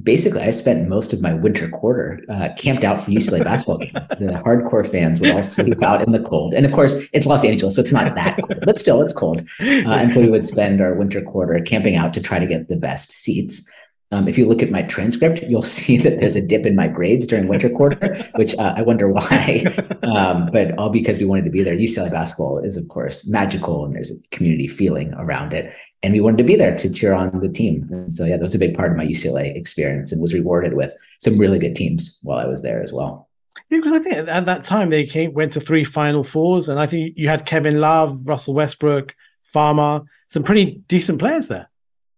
basically 0.01 0.41
I 0.41 0.49
spent 0.49 0.89
most 0.89 1.13
of 1.13 1.21
my 1.21 1.33
winter 1.33 1.69
quarter 1.69 2.23
uh, 2.29 2.49
camped 2.57 2.83
out 2.83 3.01
for 3.01 3.11
UCLA 3.11 3.43
basketball 3.43 3.77
games. 3.77 3.93
The 3.93 4.41
hardcore 4.43 4.89
fans 4.89 5.19
would 5.19 5.31
all 5.31 5.43
sleep 5.43 5.83
out 5.83 6.01
in 6.01 6.11
the 6.11 6.19
cold, 6.19 6.53
and 6.53 6.65
of 6.65 6.71
course 6.71 6.95
it's 7.13 7.25
Los 7.25 7.43
Angeles, 7.43 7.75
so 7.75 7.81
it's 7.81 7.91
not 7.91 8.15
that 8.15 8.37
cold, 8.37 8.63
but 8.65 8.77
still 8.77 9.01
it's 9.01 9.13
cold. 9.13 9.41
Uh, 9.62 9.89
and 9.89 10.15
we 10.15 10.29
would 10.29 10.45
spend 10.45 10.81
our 10.81 10.93
winter 10.95 11.21
quarter 11.21 11.59
camping 11.62 11.95
out 11.95 12.13
to 12.13 12.21
try 12.21 12.39
to 12.39 12.47
get 12.47 12.69
the 12.69 12.75
best 12.75 13.12
seats. 13.12 13.69
Um, 14.13 14.27
if 14.27 14.38
you 14.38 14.46
look 14.46 14.62
at 14.62 14.70
my 14.70 14.84
transcript, 14.84 15.41
you'll 15.43 15.62
see 15.77 15.98
that 15.98 16.20
there's 16.20 16.36
a 16.36 16.41
dip 16.41 16.65
in 16.65 16.75
my 16.75 16.88
grades 16.88 17.27
during 17.27 17.48
winter 17.48 17.70
quarter, 17.70 18.25
which 18.36 18.55
uh, 18.55 18.74
I 18.77 18.82
wonder 18.82 19.10
why. 19.10 19.65
Um, 20.03 20.50
but 20.51 20.77
all 20.77 20.89
because 20.89 21.17
we 21.17 21.25
wanted 21.25 21.46
to 21.46 21.50
be 21.50 21.63
there. 21.63 21.75
UCLA 21.75 22.12
basketball 22.12 22.60
is, 22.60 22.77
of 22.77 22.88
course, 22.89 23.25
magical, 23.25 23.86
and 23.86 23.96
there's 23.96 24.12
a 24.12 24.15
community 24.32 24.67
feeling 24.67 25.13
around 25.13 25.53
it 25.53 25.74
and 26.03 26.13
we 26.13 26.20
wanted 26.20 26.38
to 26.38 26.43
be 26.43 26.58
there 26.58 26.75
to 26.75 26.89
cheer 26.89 27.13
on 27.13 27.39
the 27.39 27.50
team. 27.50 27.88
And 27.91 28.12
so 28.12 28.25
yeah, 28.25 28.36
that 28.36 28.41
was 28.41 28.53
a 28.53 28.60
big 28.60 28.75
part 28.75 28.91
of 28.91 28.98
my 28.98 29.05
UCLA 29.05 29.55
experience 29.55 30.12
and 30.12 30.22
was 30.22 30.34
rewarded 30.34 30.74
with 30.74 30.93
some 31.20 31.38
really 31.38 31.58
good 31.58 31.75
teams 31.75 32.20
while 32.22 32.38
I 32.38 32.46
was 32.46 32.62
there 32.62 32.84
as 32.84 32.91
well. 32.91 33.29
Yeah, 33.70 33.79
because 33.79 33.93
I 33.93 34.00
think 34.00 34.27
at 34.27 34.46
that 34.46 34.63
time 34.65 34.89
they 34.89 35.05
came 35.05 35.34
went 35.34 35.53
to 35.53 35.62
three 35.62 35.86
Final 35.86 36.24
Fours, 36.24 36.67
and 36.67 36.79
I 36.79 36.86
think 36.86 37.13
you 37.15 37.29
had 37.29 37.46
Kevin 37.46 37.79
Love, 37.79 38.27
Russell 38.27 38.53
Westbrook, 38.53 39.15
Farmar, 39.43 40.03
some 40.27 40.43
pretty 40.43 40.84
decent 40.88 41.20
players 41.20 41.48
there. 41.48 41.70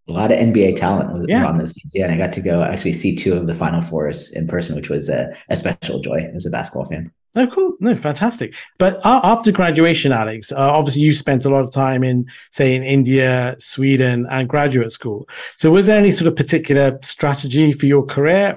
A 0.08 0.12
lot 0.12 0.32
of 0.32 0.38
NBA 0.38 0.76
talent 0.76 1.14
was 1.14 1.26
yeah. 1.28 1.46
on 1.46 1.58
those 1.58 1.74
teams. 1.74 1.92
Yeah, 1.96 2.06
and 2.06 2.14
I 2.14 2.18
got 2.18 2.34
to 2.34 2.42
go 2.42 2.62
actually 2.62 2.94
see 2.94 3.16
two 3.16 3.34
of 3.34 3.48
the 3.48 3.56
Final 3.56 3.82
Fours 3.82 4.30
in 4.32 4.48
person, 4.48 4.76
which 4.76 4.90
was 4.90 5.10
a, 5.10 5.36
a 5.50 5.56
special 5.56 6.00
joy 6.00 6.30
as 6.36 6.46
a 6.46 6.52
basketball 6.52 6.86
fan. 6.86 7.12
Oh, 7.38 7.48
cool. 7.48 7.74
No, 7.82 7.96
fantastic. 7.96 8.56
But 8.78 9.02
after 9.04 9.52
graduation, 9.52 10.14
Alex, 10.14 10.54
uh, 10.54 10.58
obviously 10.58 11.02
you 11.02 11.14
spent 11.14 11.44
a 11.44 11.50
lot 11.50 11.66
of 11.66 11.74
time 11.74 12.02
in, 12.04 12.28
say, 12.52 12.76
in 12.76 12.84
India, 12.84 13.58
Sweden, 13.60 14.26
and 14.32 14.48
graduate 14.48 14.92
school. 14.92 15.28
So 15.58 15.70
was 15.70 15.88
there 15.88 16.00
any 16.00 16.12
sort 16.12 16.28
of 16.28 16.36
particular 16.38 16.98
strategy 17.02 17.74
for 17.74 17.88
your 17.88 18.06
career? 18.06 18.56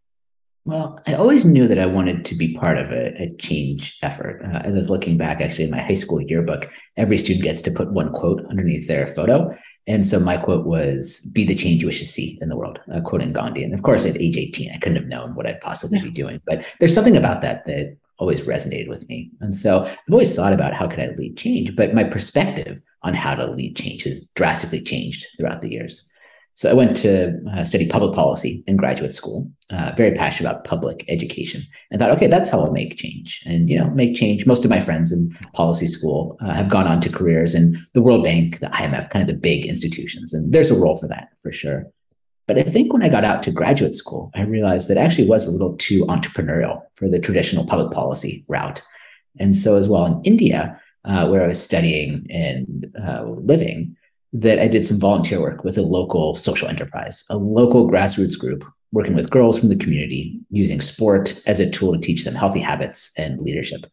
Well, 0.65 1.01
I 1.07 1.15
always 1.15 1.47
knew 1.47 1.67
that 1.67 1.79
I 1.79 1.87
wanted 1.87 2.27
to 2.27 2.35
be 2.35 2.55
part 2.55 2.77
of 2.77 2.93
a, 2.93 3.21
a 3.21 3.35
change 3.37 3.97
effort. 4.03 4.43
Uh, 4.45 4.59
as 4.59 4.75
I 4.75 4.79
was 4.79 4.91
looking 4.91 5.17
back, 5.17 5.41
actually, 5.41 5.65
in 5.65 5.71
my 5.71 5.81
high 5.81 5.95
school 5.95 6.21
yearbook, 6.21 6.71
every 6.97 7.17
student 7.17 7.43
gets 7.43 7.63
to 7.63 7.71
put 7.71 7.91
one 7.91 8.13
quote 8.13 8.45
underneath 8.51 8.87
their 8.87 9.07
photo. 9.07 9.57
And 9.89 10.07
so 10.07 10.21
my 10.21 10.37
quote 10.37 10.67
was, 10.67 11.23
be 11.33 11.45
the 11.45 11.55
change 11.55 11.81
you 11.81 11.89
wish 11.89 12.01
to 12.01 12.07
see 12.07 12.39
in 12.43 12.51
the 12.51 12.57
world, 12.57 12.79
uh, 12.95 13.01
quoting 13.01 13.33
Gandhi. 13.33 13.65
And 13.65 13.73
of 13.73 13.83
course, 13.83 14.05
at 14.05 14.21
age 14.21 14.37
18, 14.37 14.71
I 14.73 14.79
couldn't 14.79 14.97
have 14.97 15.07
known 15.07 15.35
what 15.35 15.47
I'd 15.47 15.63
possibly 15.63 15.99
yeah. 15.99 16.05
be 16.05 16.11
doing. 16.11 16.43
But 16.45 16.65
there's 16.79 16.95
something 16.95 17.17
about 17.17 17.41
that 17.41 17.65
that 17.65 17.97
always 18.19 18.43
resonated 18.43 18.89
with 18.89 19.09
me. 19.09 19.31
And 19.41 19.57
so 19.57 19.85
I've 19.85 20.13
always 20.13 20.35
thought 20.35 20.53
about 20.53 20.75
how 20.75 20.89
can 20.89 21.01
I 21.01 21.15
lead 21.15 21.37
change, 21.37 21.75
but 21.75 21.95
my 21.95 22.05
perspective 22.05 22.81
on 23.03 23.15
how 23.15 23.35
to 23.35 23.51
lead 23.51 23.77
change 23.77 24.05
has 24.05 24.27
drastically 24.35 24.83
changed 24.83 25.27
throughout 25.39 25.63
the 25.63 25.71
years. 25.71 26.07
So 26.59 26.69
I 26.69 26.73
went 26.73 26.97
to 26.97 27.41
uh, 27.53 27.63
study 27.63 27.87
public 27.87 28.17
policy 28.17 28.65
in 28.67 28.77
graduate 28.77 29.15
school, 29.15 29.49
uh, 29.71 29.93
very 29.97 30.13
passionate 30.17 30.51
about 30.51 30.65
public 30.65 31.05
education, 31.07 31.65
and 31.93 32.01
thought, 32.01 32.11
okay, 32.11 32.27
that's 32.27 32.51
how 32.51 32.59
I'll 32.59 32.73
make 32.73 32.97
change. 32.97 33.41
And 33.47 33.71
you 33.71 33.79
know, 33.79 33.89
make 33.91 34.17
change. 34.17 34.45
Most 34.45 34.65
of 34.65 34.71
my 34.71 34.81
friends 34.81 35.13
in 35.13 35.31
policy 35.53 35.87
school 35.87 36.37
uh, 36.41 36.53
have 36.53 36.69
gone 36.69 36.89
on 36.89 37.01
to 37.03 37.11
careers 37.11 37.55
in 37.55 37.81
the 37.95 38.03
World 38.03 38.25
Bank, 38.25 38.59
the 38.59 38.67
IMF, 38.67 39.09
kind 39.11 39.23
of 39.23 39.29
the 39.29 39.41
big 39.41 39.67
institutions, 39.67 40.35
and 40.35 40.53
there's 40.53 40.73
a 40.73 40.75
role 40.75 40.97
for 40.97 41.07
that 41.07 41.29
for 41.45 41.53
sure. 41.53 41.85
But 42.49 42.59
I 42.59 42.63
think 42.63 42.93
when 42.93 43.05
I 43.05 43.09
got 43.09 43.25
out 43.25 43.45
to 43.45 43.53
graduate 43.53 43.95
school, 43.95 44.33
I 44.35 44.41
realized 44.41 44.89
that 44.89 44.99
I 44.99 45.03
actually 45.03 45.29
was 45.29 45.47
a 45.47 45.53
little 45.53 45.77
too 45.77 46.07
entrepreneurial 46.07 46.83
for 46.97 47.09
the 47.09 47.21
traditional 47.21 47.67
public 47.67 47.93
policy 47.93 48.45
route. 48.49 48.83
And 49.39 49.57
so, 49.57 49.77
as 49.77 49.89
well 49.89 50.07
in 50.07 50.21
India, 50.25 50.81
uh, 51.05 51.29
where 51.29 51.45
I 51.45 51.47
was 51.47 51.63
studying 51.63 52.27
and 52.31 52.93
uh, 53.01 53.27
living, 53.27 53.97
that 54.33 54.59
I 54.59 54.69
did 54.69 54.85
some 54.85 55.01
volunteer 55.01 55.41
work 55.41 55.65
with 55.65 55.79
a 55.79 55.83
local 55.83 56.35
social 56.35 56.69
enterprise, 56.69 57.25
a 57.31 57.37
local 57.37 57.89
grassroots 57.89 58.39
group 58.39 58.65
working 58.93 59.15
with 59.15 59.31
girls 59.31 59.59
from 59.59 59.69
the 59.69 59.77
community 59.77 60.41
using 60.51 60.81
sport 60.81 61.41
as 61.47 61.61
a 61.61 61.71
tool 61.71 61.93
to 61.93 62.01
teach 62.01 62.25
them 62.25 62.35
healthy 62.35 62.61
habits 62.61 63.11
and 63.17 63.41
leadership. 63.41 63.87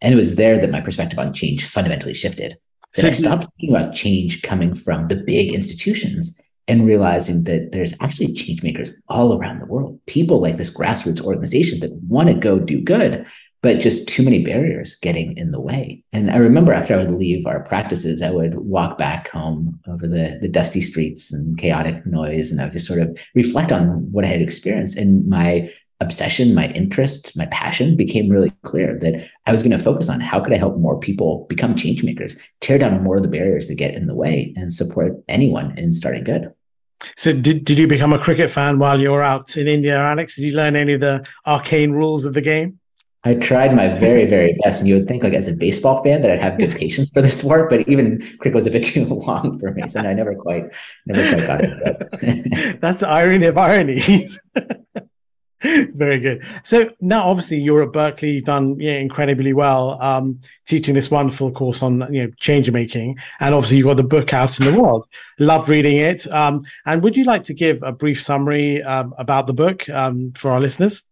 And 0.00 0.12
it 0.12 0.16
was 0.16 0.36
there 0.36 0.60
that 0.60 0.70
my 0.70 0.80
perspective 0.80 1.18
on 1.18 1.32
change 1.32 1.66
fundamentally 1.66 2.14
shifted. 2.14 2.56
That 2.94 3.04
I 3.04 3.10
stopped 3.10 3.46
thinking 3.58 3.76
about 3.76 3.94
change 3.94 4.42
coming 4.42 4.74
from 4.74 5.08
the 5.08 5.16
big 5.16 5.52
institutions 5.52 6.40
and 6.66 6.86
realizing 6.86 7.44
that 7.44 7.72
there's 7.72 7.94
actually 8.00 8.32
change 8.32 8.62
makers 8.62 8.90
all 9.08 9.38
around 9.38 9.58
the 9.58 9.66
world. 9.66 9.98
People 10.06 10.40
like 10.40 10.56
this 10.56 10.74
grassroots 10.74 11.20
organization 11.20 11.80
that 11.80 11.92
want 12.08 12.28
to 12.28 12.34
go 12.34 12.58
do 12.58 12.80
good, 12.80 13.26
but 13.62 13.80
just 13.80 14.08
too 14.08 14.22
many 14.22 14.44
barriers 14.44 14.96
getting 14.96 15.36
in 15.36 15.50
the 15.50 15.60
way. 15.60 16.02
And 16.12 16.30
I 16.30 16.36
remember 16.36 16.72
after 16.72 16.94
I 16.94 16.98
would 16.98 17.18
leave 17.18 17.46
our 17.46 17.60
practices, 17.64 18.22
I 18.22 18.30
would 18.30 18.54
walk 18.54 18.98
back 18.98 19.28
home 19.28 19.80
over 19.88 20.06
the, 20.06 20.38
the 20.40 20.48
dusty 20.48 20.80
streets 20.80 21.32
and 21.32 21.58
chaotic 21.58 22.06
noise, 22.06 22.52
and 22.52 22.60
I 22.60 22.64
would 22.64 22.72
just 22.72 22.86
sort 22.86 23.00
of 23.00 23.18
reflect 23.34 23.72
on 23.72 24.10
what 24.12 24.24
I 24.24 24.28
had 24.28 24.42
experienced. 24.42 24.96
And 24.96 25.26
my 25.28 25.72
obsession, 26.00 26.54
my 26.54 26.68
interest, 26.68 27.36
my 27.36 27.46
passion 27.46 27.96
became 27.96 28.28
really 28.28 28.52
clear 28.62 28.96
that 29.00 29.28
I 29.46 29.52
was 29.52 29.62
going 29.62 29.76
to 29.76 29.82
focus 29.82 30.08
on 30.08 30.20
how 30.20 30.40
could 30.40 30.52
I 30.52 30.58
help 30.58 30.78
more 30.78 30.98
people 30.98 31.46
become 31.48 31.74
change 31.74 32.04
makers, 32.04 32.36
tear 32.60 32.78
down 32.78 33.02
more 33.02 33.16
of 33.16 33.22
the 33.22 33.28
barriers 33.28 33.66
that 33.68 33.74
get 33.74 33.94
in 33.94 34.06
the 34.06 34.14
way, 34.14 34.52
and 34.56 34.72
support 34.72 35.14
anyone 35.28 35.76
in 35.76 35.92
starting 35.92 36.24
good. 36.24 36.52
So, 37.16 37.32
did, 37.32 37.64
did 37.64 37.78
you 37.78 37.86
become 37.86 38.12
a 38.12 38.18
cricket 38.18 38.50
fan 38.50 38.78
while 38.78 39.00
you 39.00 39.10
were 39.10 39.22
out 39.22 39.56
in 39.56 39.66
India, 39.66 39.98
Alex? 39.98 40.36
Did 40.36 40.46
you 40.46 40.56
learn 40.56 40.76
any 40.76 40.94
of 40.94 41.00
the 41.00 41.24
arcane 41.46 41.92
rules 41.92 42.24
of 42.24 42.34
the 42.34 42.40
game? 42.40 42.78
I 43.24 43.34
tried 43.34 43.74
my 43.74 43.88
very, 43.88 44.26
very 44.26 44.56
best. 44.62 44.80
And 44.80 44.88
you 44.88 44.96
would 44.96 45.08
think, 45.08 45.22
like, 45.22 45.32
as 45.32 45.48
a 45.48 45.52
baseball 45.52 46.02
fan, 46.02 46.20
that 46.20 46.30
I'd 46.30 46.40
have 46.40 46.58
good 46.58 46.76
patience 46.76 47.10
for 47.10 47.20
this 47.20 47.38
sport, 47.40 47.70
but 47.70 47.88
even 47.88 48.18
cricket 48.38 48.54
was 48.54 48.66
a 48.66 48.70
bit 48.70 48.82
too 48.84 49.04
long 49.04 49.58
for 49.58 49.72
me. 49.72 49.86
So 49.88 50.00
I 50.00 50.14
never 50.14 50.34
quite, 50.34 50.72
never 51.06 51.36
quite 51.36 51.46
got 51.46 51.60
it. 52.22 52.80
That's 52.80 53.00
the 53.00 53.08
irony 53.08 53.46
of 53.46 53.58
ironies. 53.58 54.40
Very 55.60 56.20
good. 56.20 56.44
So 56.62 56.90
now, 57.00 57.28
obviously, 57.28 57.58
you're 57.58 57.82
at 57.82 57.92
Berkeley. 57.92 58.30
You've 58.30 58.44
done 58.44 58.78
you 58.78 58.92
know, 58.92 58.98
incredibly 58.98 59.52
well, 59.52 60.00
um, 60.00 60.40
teaching 60.66 60.94
this 60.94 61.10
wonderful 61.10 61.50
course 61.50 61.82
on 61.82 62.06
you 62.14 62.22
know 62.22 62.30
change 62.38 62.70
making, 62.70 63.16
and 63.40 63.54
obviously, 63.56 63.78
you've 63.78 63.86
got 63.86 63.96
the 63.96 64.04
book 64.04 64.32
out 64.32 64.60
in 64.60 64.72
the 64.72 64.80
world. 64.80 65.04
Loved 65.40 65.68
reading 65.68 65.96
it. 65.96 66.32
Um, 66.32 66.62
and 66.86 67.02
would 67.02 67.16
you 67.16 67.24
like 67.24 67.42
to 67.44 67.54
give 67.54 67.82
a 67.82 67.90
brief 67.90 68.22
summary 68.22 68.84
um, 68.84 69.12
about 69.18 69.48
the 69.48 69.52
book 69.52 69.88
um, 69.88 70.32
for 70.36 70.52
our 70.52 70.60
listeners? 70.60 71.02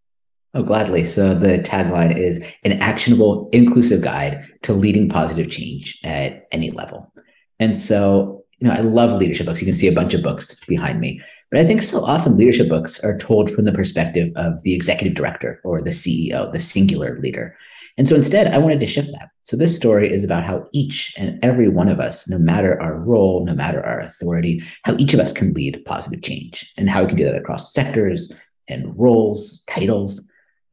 Oh, 0.56 0.62
gladly. 0.62 1.04
So 1.04 1.34
the 1.34 1.58
tagline 1.58 2.16
is 2.16 2.42
an 2.64 2.80
actionable, 2.80 3.50
inclusive 3.52 4.00
guide 4.00 4.42
to 4.62 4.72
leading 4.72 5.06
positive 5.06 5.50
change 5.50 6.00
at 6.02 6.46
any 6.50 6.70
level. 6.70 7.12
And 7.60 7.76
so, 7.76 8.42
you 8.58 8.66
know, 8.66 8.72
I 8.72 8.80
love 8.80 9.12
leadership 9.20 9.44
books. 9.44 9.60
You 9.60 9.66
can 9.66 9.74
see 9.74 9.86
a 9.86 9.92
bunch 9.92 10.14
of 10.14 10.22
books 10.22 10.58
behind 10.64 10.98
me. 10.98 11.20
But 11.50 11.60
I 11.60 11.66
think 11.66 11.82
so 11.82 12.02
often 12.02 12.38
leadership 12.38 12.70
books 12.70 12.98
are 13.04 13.18
told 13.18 13.50
from 13.50 13.66
the 13.66 13.72
perspective 13.72 14.32
of 14.34 14.62
the 14.62 14.74
executive 14.74 15.14
director 15.14 15.60
or 15.62 15.82
the 15.82 15.90
CEO, 15.90 16.50
the 16.50 16.58
singular 16.58 17.20
leader. 17.20 17.54
And 17.98 18.08
so 18.08 18.14
instead, 18.14 18.46
I 18.46 18.56
wanted 18.56 18.80
to 18.80 18.86
shift 18.86 19.10
that. 19.12 19.28
So 19.44 19.58
this 19.58 19.76
story 19.76 20.10
is 20.10 20.24
about 20.24 20.44
how 20.44 20.68
each 20.72 21.12
and 21.18 21.38
every 21.44 21.68
one 21.68 21.90
of 21.90 22.00
us, 22.00 22.30
no 22.30 22.38
matter 22.38 22.80
our 22.80 22.98
role, 22.98 23.44
no 23.44 23.54
matter 23.54 23.84
our 23.84 24.00
authority, 24.00 24.62
how 24.84 24.96
each 24.96 25.12
of 25.12 25.20
us 25.20 25.32
can 25.32 25.52
lead 25.52 25.84
positive 25.84 26.22
change 26.22 26.72
and 26.78 26.88
how 26.88 27.02
we 27.02 27.08
can 27.08 27.18
do 27.18 27.24
that 27.24 27.36
across 27.36 27.74
sectors 27.74 28.32
and 28.68 28.98
roles, 28.98 29.62
titles. 29.68 30.25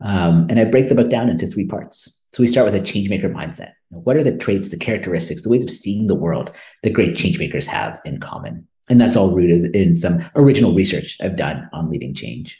Um, 0.03 0.47
and 0.49 0.59
I 0.59 0.65
break 0.65 0.89
the 0.89 0.95
book 0.95 1.09
down 1.09 1.29
into 1.29 1.47
three 1.47 1.65
parts. 1.65 2.19
So 2.33 2.43
we 2.43 2.47
start 2.47 2.65
with 2.65 2.75
a 2.75 2.79
changemaker 2.79 3.31
mindset. 3.31 3.71
What 3.89 4.17
are 4.17 4.23
the 4.23 4.35
traits, 4.35 4.69
the 4.69 4.77
characteristics, 4.77 5.43
the 5.43 5.49
ways 5.49 5.63
of 5.63 5.69
seeing 5.69 6.07
the 6.07 6.15
world 6.15 6.51
that 6.83 6.93
great 6.93 7.15
changemakers 7.15 7.65
have 7.65 8.01
in 8.03 8.19
common? 8.19 8.67
And 8.89 8.99
that's 8.99 9.15
all 9.15 9.31
rooted 9.31 9.75
in 9.75 9.95
some 9.95 10.25
original 10.35 10.73
research 10.73 11.17
I've 11.21 11.37
done 11.37 11.69
on 11.71 11.89
leading 11.89 12.13
change. 12.13 12.59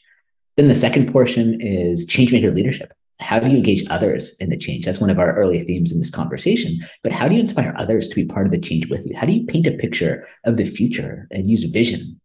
Then 0.56 0.68
the 0.68 0.74
second 0.76 1.12
portion 1.12 1.60
is 1.60 2.08
changemaker 2.08 2.56
leadership. 2.56 2.94
How 3.20 3.40
do 3.40 3.48
you 3.48 3.58
engage 3.58 3.86
others 3.90 4.36
in 4.40 4.50
the 4.50 4.58
change? 4.58 4.86
That's 4.86 5.00
one 5.00 5.10
of 5.10 5.20
our 5.20 5.36
early 5.36 5.64
themes 5.64 5.92
in 5.92 5.98
this 5.98 6.10
conversation. 6.10 6.80
But 7.04 7.12
how 7.12 7.28
do 7.28 7.36
you 7.36 7.42
inspire 7.42 7.74
others 7.78 8.08
to 8.08 8.16
be 8.16 8.26
part 8.26 8.46
of 8.46 8.52
the 8.52 8.60
change 8.60 8.88
with 8.90 9.06
you? 9.06 9.16
How 9.16 9.26
do 9.26 9.34
you 9.34 9.46
paint 9.46 9.68
a 9.68 9.72
picture 9.72 10.28
of 10.46 10.58
the 10.58 10.66
future 10.66 11.28
and 11.32 11.50
use 11.50 11.64
vision? 11.64 12.20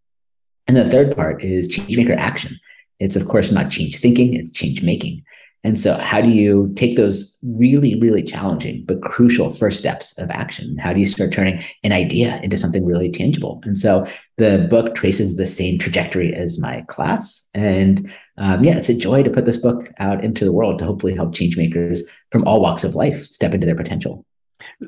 And 0.67 0.77
the 0.77 0.91
third 0.91 1.17
part 1.17 1.43
is 1.43 1.69
changemaker 1.69 2.17
action. 2.17 2.59
It's, 3.01 3.17
of 3.17 3.29
course, 3.29 3.51
not 3.51 3.71
change 3.71 3.99
thinking, 3.99 4.35
it's 4.35 4.53
change 4.53 4.83
making. 4.83 5.25
And 5.65 5.79
so, 5.79 5.99
how 5.99 6.21
do 6.21 6.29
you 6.29 6.73
take 6.77 6.97
those 6.97 7.37
really, 7.43 7.99
really 8.01 8.23
challenging 8.23 8.85
but 8.87 9.03
crucial 9.03 9.53
first 9.53 9.79
steps 9.79 10.17
of 10.17 10.31
action? 10.31 10.79
How 10.79 10.93
do 10.93 11.01
you 11.01 11.07
start 11.07 11.33
turning 11.33 11.63
an 11.83 11.93
idea 11.93 12.41
into 12.43 12.57
something 12.57 12.87
really 12.87 13.11
tangible? 13.11 13.61
And 13.65 13.77
so, 13.77 14.07
the 14.37 14.67
book 14.71 14.95
traces 14.95 15.37
the 15.37 15.47
same 15.47 15.79
trajectory 15.79 16.33
as 16.33 16.61
my 16.61 16.83
class. 16.83 17.49
And 17.55 18.09
um, 18.37 18.63
yeah, 18.63 18.77
it's 18.77 18.89
a 18.89 18.97
joy 18.97 19.25
to 19.25 19.31
put 19.31 19.47
this 19.47 19.57
book 19.57 19.93
out 19.99 20.23
into 20.23 20.45
the 20.45 20.53
world 20.53 20.79
to 20.79 20.85
hopefully 20.85 21.15
help 21.15 21.35
change 21.35 21.57
makers 21.57 22.03
from 22.31 22.47
all 22.47 22.63
walks 22.63 22.85
of 22.85 22.95
life 22.95 23.25
step 23.25 23.53
into 23.53 23.67
their 23.67 23.75
potential. 23.75 24.25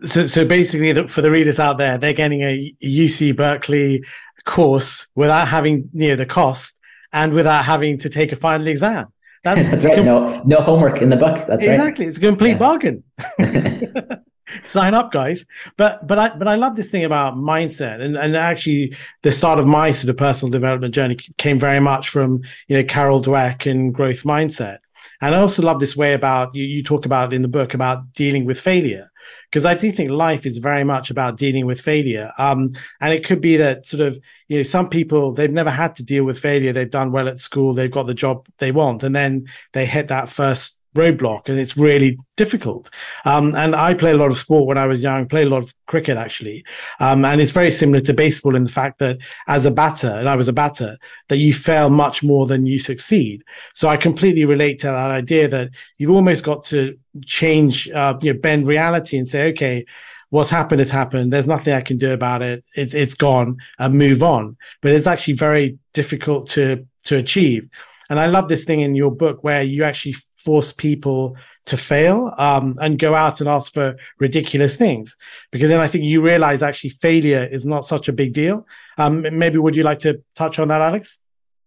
So, 0.04 0.26
so 0.26 0.44
basically, 0.44 0.94
for 1.08 1.20
the 1.20 1.32
readers 1.32 1.58
out 1.58 1.78
there, 1.78 1.98
they're 1.98 2.12
getting 2.12 2.42
a 2.42 2.72
UC 2.82 3.36
Berkeley 3.36 4.04
course 4.44 5.06
without 5.14 5.48
having 5.48 5.90
you 5.92 6.08
know 6.08 6.16
the 6.16 6.26
cost 6.26 6.79
and 7.12 7.32
without 7.32 7.64
having 7.64 7.98
to 7.98 8.08
take 8.08 8.32
a 8.32 8.36
final 8.36 8.66
exam. 8.66 9.06
That's, 9.42 9.68
That's 9.70 9.84
right. 9.84 10.04
No, 10.04 10.42
no 10.44 10.60
homework 10.60 11.00
in 11.02 11.08
the 11.08 11.16
book. 11.16 11.46
That's 11.46 11.64
exactly. 11.64 11.68
right. 11.68 11.74
Exactly. 11.74 12.06
It's 12.06 12.18
a 12.18 12.20
complete 12.20 12.50
yeah. 12.50 12.58
bargain. 12.58 13.04
Sign 14.62 14.94
up, 14.94 15.12
guys. 15.12 15.46
But 15.76 16.06
but 16.06 16.18
I 16.18 16.36
but 16.36 16.48
I 16.48 16.56
love 16.56 16.76
this 16.76 16.90
thing 16.90 17.04
about 17.04 17.36
mindset, 17.36 18.00
and 18.00 18.16
and 18.16 18.36
actually 18.36 18.96
the 19.22 19.32
start 19.32 19.58
of 19.58 19.66
my 19.66 19.92
sort 19.92 20.10
of 20.10 20.16
personal 20.16 20.50
development 20.50 20.94
journey 20.94 21.16
came 21.38 21.58
very 21.58 21.80
much 21.80 22.08
from 22.08 22.42
you 22.66 22.76
know 22.76 22.84
Carol 22.84 23.22
Dweck 23.22 23.70
and 23.70 23.94
growth 23.94 24.24
mindset. 24.24 24.78
And 25.22 25.34
I 25.34 25.38
also 25.38 25.62
love 25.62 25.80
this 25.80 25.96
way 25.96 26.14
about 26.14 26.54
you, 26.54 26.64
you 26.64 26.82
talk 26.82 27.06
about 27.06 27.32
in 27.32 27.42
the 27.42 27.48
book 27.48 27.74
about 27.74 28.12
dealing 28.12 28.44
with 28.44 28.60
failure 28.60 29.09
because 29.50 29.66
I 29.66 29.74
do 29.74 29.92
think 29.92 30.10
life 30.10 30.46
is 30.46 30.58
very 30.58 30.84
much 30.84 31.10
about 31.10 31.36
dealing 31.36 31.66
with 31.66 31.80
failure. 31.80 32.32
Um, 32.38 32.70
and 33.00 33.12
it 33.12 33.24
could 33.24 33.40
be 33.40 33.56
that 33.56 33.86
sort 33.86 34.00
of, 34.00 34.18
you 34.48 34.58
know, 34.58 34.62
some 34.62 34.88
people, 34.88 35.32
they've 35.32 35.50
never 35.50 35.70
had 35.70 35.94
to 35.96 36.04
deal 36.04 36.24
with 36.24 36.38
failure. 36.38 36.72
They've 36.72 36.90
done 36.90 37.12
well 37.12 37.28
at 37.28 37.40
school. 37.40 37.74
They've 37.74 37.90
got 37.90 38.06
the 38.06 38.14
job 38.14 38.46
they 38.58 38.72
want. 38.72 39.02
And 39.02 39.14
then 39.14 39.46
they 39.72 39.86
hit 39.86 40.08
that 40.08 40.28
first 40.28 40.79
roadblock 40.94 41.48
and 41.48 41.58
it's 41.58 41.76
really 41.76 42.18
difficult. 42.36 42.90
Um, 43.24 43.54
and 43.54 43.74
I 43.74 43.94
play 43.94 44.10
a 44.10 44.16
lot 44.16 44.30
of 44.30 44.38
sport 44.38 44.66
when 44.66 44.78
I 44.78 44.86
was 44.86 45.02
young, 45.02 45.28
played 45.28 45.46
a 45.46 45.50
lot 45.50 45.62
of 45.62 45.72
cricket 45.86 46.16
actually. 46.16 46.64
Um, 46.98 47.24
and 47.24 47.40
it's 47.40 47.52
very 47.52 47.70
similar 47.70 48.00
to 48.00 48.14
baseball 48.14 48.56
in 48.56 48.64
the 48.64 48.70
fact 48.70 48.98
that 48.98 49.18
as 49.46 49.66
a 49.66 49.70
batter, 49.70 50.08
and 50.08 50.28
I 50.28 50.36
was 50.36 50.48
a 50.48 50.52
batter, 50.52 50.96
that 51.28 51.36
you 51.36 51.54
fail 51.54 51.90
much 51.90 52.22
more 52.22 52.46
than 52.46 52.66
you 52.66 52.78
succeed. 52.78 53.42
So 53.74 53.88
I 53.88 53.96
completely 53.96 54.44
relate 54.44 54.78
to 54.80 54.86
that 54.88 55.10
idea 55.10 55.48
that 55.48 55.70
you've 55.98 56.10
almost 56.10 56.44
got 56.44 56.64
to 56.66 56.98
change, 57.24 57.88
uh, 57.90 58.18
you 58.20 58.32
know, 58.32 58.40
bend 58.40 58.66
reality 58.66 59.16
and 59.18 59.28
say, 59.28 59.50
okay, 59.50 59.84
what's 60.30 60.50
happened 60.50 60.80
has 60.80 60.90
happened. 60.90 61.32
There's 61.32 61.46
nothing 61.46 61.74
I 61.74 61.80
can 61.80 61.98
do 61.98 62.12
about 62.12 62.42
it. 62.42 62.64
It's, 62.74 62.94
it's 62.94 63.14
gone 63.14 63.58
and 63.78 63.94
move 63.94 64.22
on. 64.22 64.56
But 64.80 64.92
it's 64.92 65.06
actually 65.06 65.34
very 65.34 65.78
difficult 65.92 66.48
to, 66.50 66.86
to 67.04 67.16
achieve. 67.16 67.68
And 68.08 68.18
I 68.18 68.26
love 68.26 68.48
this 68.48 68.64
thing 68.64 68.80
in 68.80 68.96
your 68.96 69.12
book 69.12 69.44
where 69.44 69.62
you 69.62 69.84
actually 69.84 70.16
force 70.44 70.72
people 70.72 71.36
to 71.66 71.76
fail 71.76 72.32
um, 72.38 72.74
and 72.80 72.98
go 72.98 73.14
out 73.14 73.40
and 73.40 73.48
ask 73.48 73.72
for 73.72 73.96
ridiculous 74.18 74.76
things 74.76 75.16
because 75.50 75.68
then 75.68 75.80
i 75.80 75.86
think 75.86 76.04
you 76.04 76.20
realize 76.20 76.62
actually 76.62 76.90
failure 76.90 77.48
is 77.50 77.66
not 77.66 77.84
such 77.84 78.08
a 78.08 78.12
big 78.12 78.32
deal 78.32 78.66
um, 78.98 79.22
maybe 79.38 79.58
would 79.58 79.76
you 79.76 79.82
like 79.82 79.98
to 79.98 80.20
touch 80.34 80.58
on 80.58 80.68
that 80.68 80.80
alex 80.80 81.18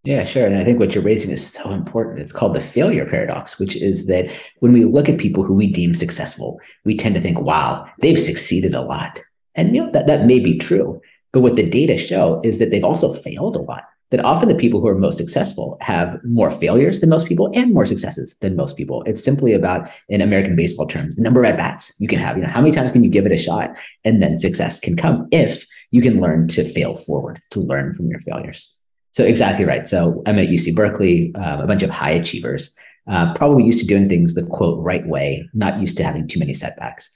yeah, 0.06 0.26
sure. 0.26 0.46
And 0.46 0.60
I 0.60 0.66
think 0.66 0.80
what 0.80 0.94
you're 0.94 1.04
raising 1.04 1.32
is 1.32 1.46
so 1.50 1.72
important. 1.72 2.20
It's 2.20 2.34
called 2.34 2.54
the 2.54 2.60
failure 2.60 3.06
paradox, 3.06 3.58
which 3.58 3.78
is 3.78 4.06
that 4.08 4.30
when 4.60 4.74
we 4.74 4.84
look 4.84 5.08
at 5.08 5.18
people 5.18 5.44
who 5.44 5.54
we 5.54 5.66
deem 5.66 5.96
successful, 5.96 6.60
we 6.84 6.98
tend 6.98 7.16
to 7.16 7.22
think, 7.22 7.40
wow, 7.40 7.88
they've 8.02 8.20
succeeded 8.20 8.76
a 8.76 8.82
lot. 8.82 9.22
And 9.56 9.74
you 9.74 9.86
know 9.86 9.92
that, 9.92 10.08
that 10.08 10.26
may 10.26 10.40
be 10.40 10.58
true. 10.58 11.02
But 11.32 11.40
what 11.40 11.56
the 11.56 11.70
data 11.70 11.98
show 11.98 12.42
is 12.44 12.60
that 12.60 12.70
they've 12.70 12.84
also 12.84 13.14
failed 13.14 13.56
a 13.56 13.62
lot 13.62 13.86
that 14.14 14.24
often 14.24 14.48
the 14.48 14.54
people 14.54 14.80
who 14.80 14.88
are 14.88 14.94
most 14.94 15.18
successful 15.18 15.76
have 15.82 16.20
more 16.24 16.52
failures 16.52 17.00
than 17.00 17.10
most 17.10 17.26
people 17.26 17.50
and 17.56 17.74
more 17.74 17.84
successes 17.84 18.36
than 18.42 18.56
most 18.56 18.78
people. 18.78 19.02
It's 19.08 19.24
simply 19.24 19.54
about, 19.54 19.90
in 20.08 20.22
American 20.22 20.56
baseball 20.56 20.86
terms, 20.86 21.16
the 21.16 21.24
number 21.24 21.44
of 21.44 21.50
at 21.50 21.58
bats 21.58 21.96
you 21.98 22.08
can 22.08 22.20
have. 22.20 22.38
You 22.38 22.44
know, 22.44 22.50
how 22.50 22.62
many 22.62 22.72
times 22.72 22.92
can 22.92 23.04
you 23.04 23.10
give 23.10 23.26
it 23.26 23.32
a 23.32 23.38
shot, 23.38 23.72
and 24.06 24.22
then 24.22 24.38
success 24.38 24.80
can 24.80 24.96
come 24.96 25.28
if 25.32 25.66
you 25.90 26.00
can 26.00 26.22
learn 26.22 26.48
to 26.50 26.64
fail 26.64 26.94
forward, 26.94 27.42
to 27.50 27.60
learn 27.60 27.96
from 27.96 28.08
your 28.08 28.20
failures. 28.20 28.72
So 29.14 29.24
exactly 29.24 29.66
right. 29.66 29.88
So 29.88 30.22
I'm 30.28 30.38
at 30.38 30.50
UC 30.50 30.76
Berkeley, 30.76 31.34
um, 31.34 31.62
a 31.62 31.66
bunch 31.66 31.82
of 31.82 31.90
high 31.90 32.12
achievers, 32.12 32.72
uh, 33.08 33.34
probably 33.34 33.64
used 33.64 33.80
to 33.80 33.88
doing 33.88 34.10
things 34.10 34.36
the 34.36 34.44
quote 34.44 34.80
right 34.84 35.08
way, 35.08 35.50
not 35.56 35.80
used 35.80 35.98
to 35.98 36.04
having 36.04 36.28
too 36.28 36.38
many 36.38 36.54
setbacks 36.54 37.10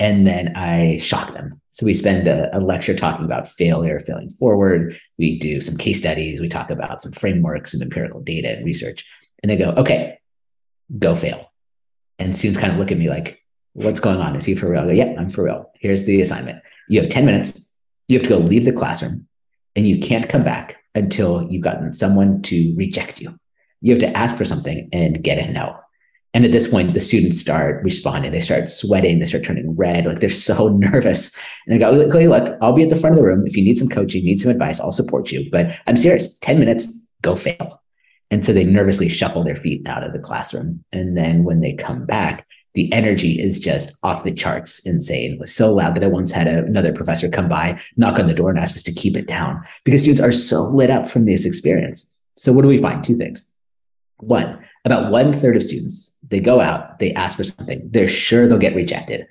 and 0.00 0.26
then 0.26 0.56
I 0.56 0.98
shock 0.98 1.32
them. 1.32 1.60
So 1.70 1.86
we 1.86 1.94
spend 1.94 2.28
a, 2.28 2.56
a, 2.56 2.60
lecture 2.60 2.94
talking 2.94 3.24
about 3.24 3.48
failure, 3.48 3.98
failing 4.00 4.30
forward. 4.30 4.98
We 5.18 5.38
do 5.38 5.60
some 5.60 5.76
case 5.76 5.98
studies. 5.98 6.40
We 6.40 6.48
talk 6.48 6.70
about 6.70 7.02
some 7.02 7.12
frameworks, 7.12 7.72
some 7.72 7.82
empirical 7.82 8.20
data 8.20 8.50
and 8.50 8.64
research. 8.64 9.04
And 9.42 9.50
they 9.50 9.56
go, 9.56 9.70
okay, 9.76 10.18
go 10.98 11.16
fail. 11.16 11.52
And 12.18 12.36
students 12.36 12.60
kind 12.60 12.72
of 12.72 12.78
look 12.78 12.92
at 12.92 12.98
me 12.98 13.08
like, 13.08 13.40
what's 13.72 14.00
going 14.00 14.20
on? 14.20 14.36
Is 14.36 14.44
he 14.44 14.54
for 14.54 14.68
real? 14.68 14.82
I 14.82 14.86
go, 14.86 14.92
yeah, 14.92 15.14
I'm 15.18 15.28
for 15.28 15.44
real. 15.44 15.70
Here's 15.80 16.04
the 16.04 16.20
assignment. 16.20 16.62
You 16.88 17.00
have 17.00 17.10
10 17.10 17.24
minutes. 17.24 17.74
You 18.08 18.18
have 18.18 18.28
to 18.28 18.36
go 18.36 18.38
leave 18.38 18.64
the 18.64 18.72
classroom 18.72 19.26
and 19.74 19.86
you 19.86 19.98
can't 19.98 20.28
come 20.28 20.44
back 20.44 20.76
until 20.94 21.46
you've 21.50 21.62
gotten 21.62 21.92
someone 21.92 22.42
to 22.42 22.74
reject 22.76 23.20
you. 23.20 23.36
You 23.80 23.92
have 23.92 24.00
to 24.00 24.16
ask 24.16 24.36
for 24.36 24.44
something 24.44 24.88
and 24.92 25.22
get 25.22 25.38
a 25.38 25.50
no. 25.50 25.76
And 26.34 26.44
at 26.44 26.50
this 26.50 26.66
point, 26.66 26.94
the 26.94 27.00
students 27.00 27.38
start 27.38 27.82
responding. 27.84 28.32
They 28.32 28.40
start 28.40 28.68
sweating. 28.68 29.20
They 29.20 29.26
start 29.26 29.44
turning 29.44 29.74
red. 29.76 30.04
Like 30.04 30.18
they're 30.18 30.28
so 30.28 30.68
nervous. 30.76 31.34
And 31.66 31.74
I 31.76 31.78
go, 31.78 31.90
okay, 32.06 32.26
look, 32.28 32.58
I'll 32.60 32.72
be 32.72 32.82
at 32.82 32.90
the 32.90 32.96
front 32.96 33.14
of 33.14 33.18
the 33.18 33.26
room. 33.26 33.46
If 33.46 33.56
you 33.56 33.62
need 33.62 33.78
some 33.78 33.88
coaching, 33.88 34.24
need 34.24 34.40
some 34.40 34.50
advice, 34.50 34.80
I'll 34.80 34.92
support 34.92 35.30
you. 35.30 35.48
But 35.50 35.78
I'm 35.86 35.96
serious. 35.96 36.36
10 36.38 36.58
minutes, 36.58 36.88
go 37.22 37.36
fail. 37.36 37.80
And 38.30 38.44
so 38.44 38.52
they 38.52 38.64
nervously 38.64 39.08
shuffle 39.08 39.44
their 39.44 39.54
feet 39.54 39.86
out 39.86 40.02
of 40.02 40.12
the 40.12 40.18
classroom. 40.18 40.84
And 40.92 41.16
then 41.16 41.44
when 41.44 41.60
they 41.60 41.72
come 41.72 42.04
back, 42.04 42.46
the 42.74 42.92
energy 42.92 43.40
is 43.40 43.60
just 43.60 43.94
off 44.02 44.24
the 44.24 44.32
charts 44.32 44.80
insane. 44.80 45.34
It 45.34 45.40
was 45.40 45.54
so 45.54 45.72
loud 45.72 45.94
that 45.94 46.02
I 46.02 46.08
once 46.08 46.32
had 46.32 46.48
a, 46.48 46.64
another 46.64 46.92
professor 46.92 47.28
come 47.28 47.48
by, 47.48 47.80
knock 47.96 48.18
on 48.18 48.26
the 48.26 48.34
door, 48.34 48.50
and 48.50 48.58
ask 48.58 48.76
us 48.76 48.82
to 48.82 48.92
keep 48.92 49.16
it 49.16 49.28
down 49.28 49.62
because 49.84 50.00
students 50.00 50.20
are 50.20 50.32
so 50.32 50.64
lit 50.64 50.90
up 50.90 51.08
from 51.08 51.24
this 51.24 51.44
experience. 51.44 52.04
So, 52.36 52.52
what 52.52 52.62
do 52.62 52.68
we 52.68 52.78
find? 52.78 53.04
Two 53.04 53.16
things. 53.16 53.48
One, 54.16 54.64
about 54.84 55.12
one 55.12 55.32
third 55.32 55.56
of 55.56 55.62
students, 55.62 56.13
they 56.28 56.40
go 56.40 56.60
out, 56.60 56.98
they 56.98 57.12
ask 57.14 57.36
for 57.36 57.44
something, 57.44 57.88
they're 57.90 58.08
sure 58.08 58.46
they'll 58.46 58.58
get 58.58 58.74
rejected. 58.74 59.26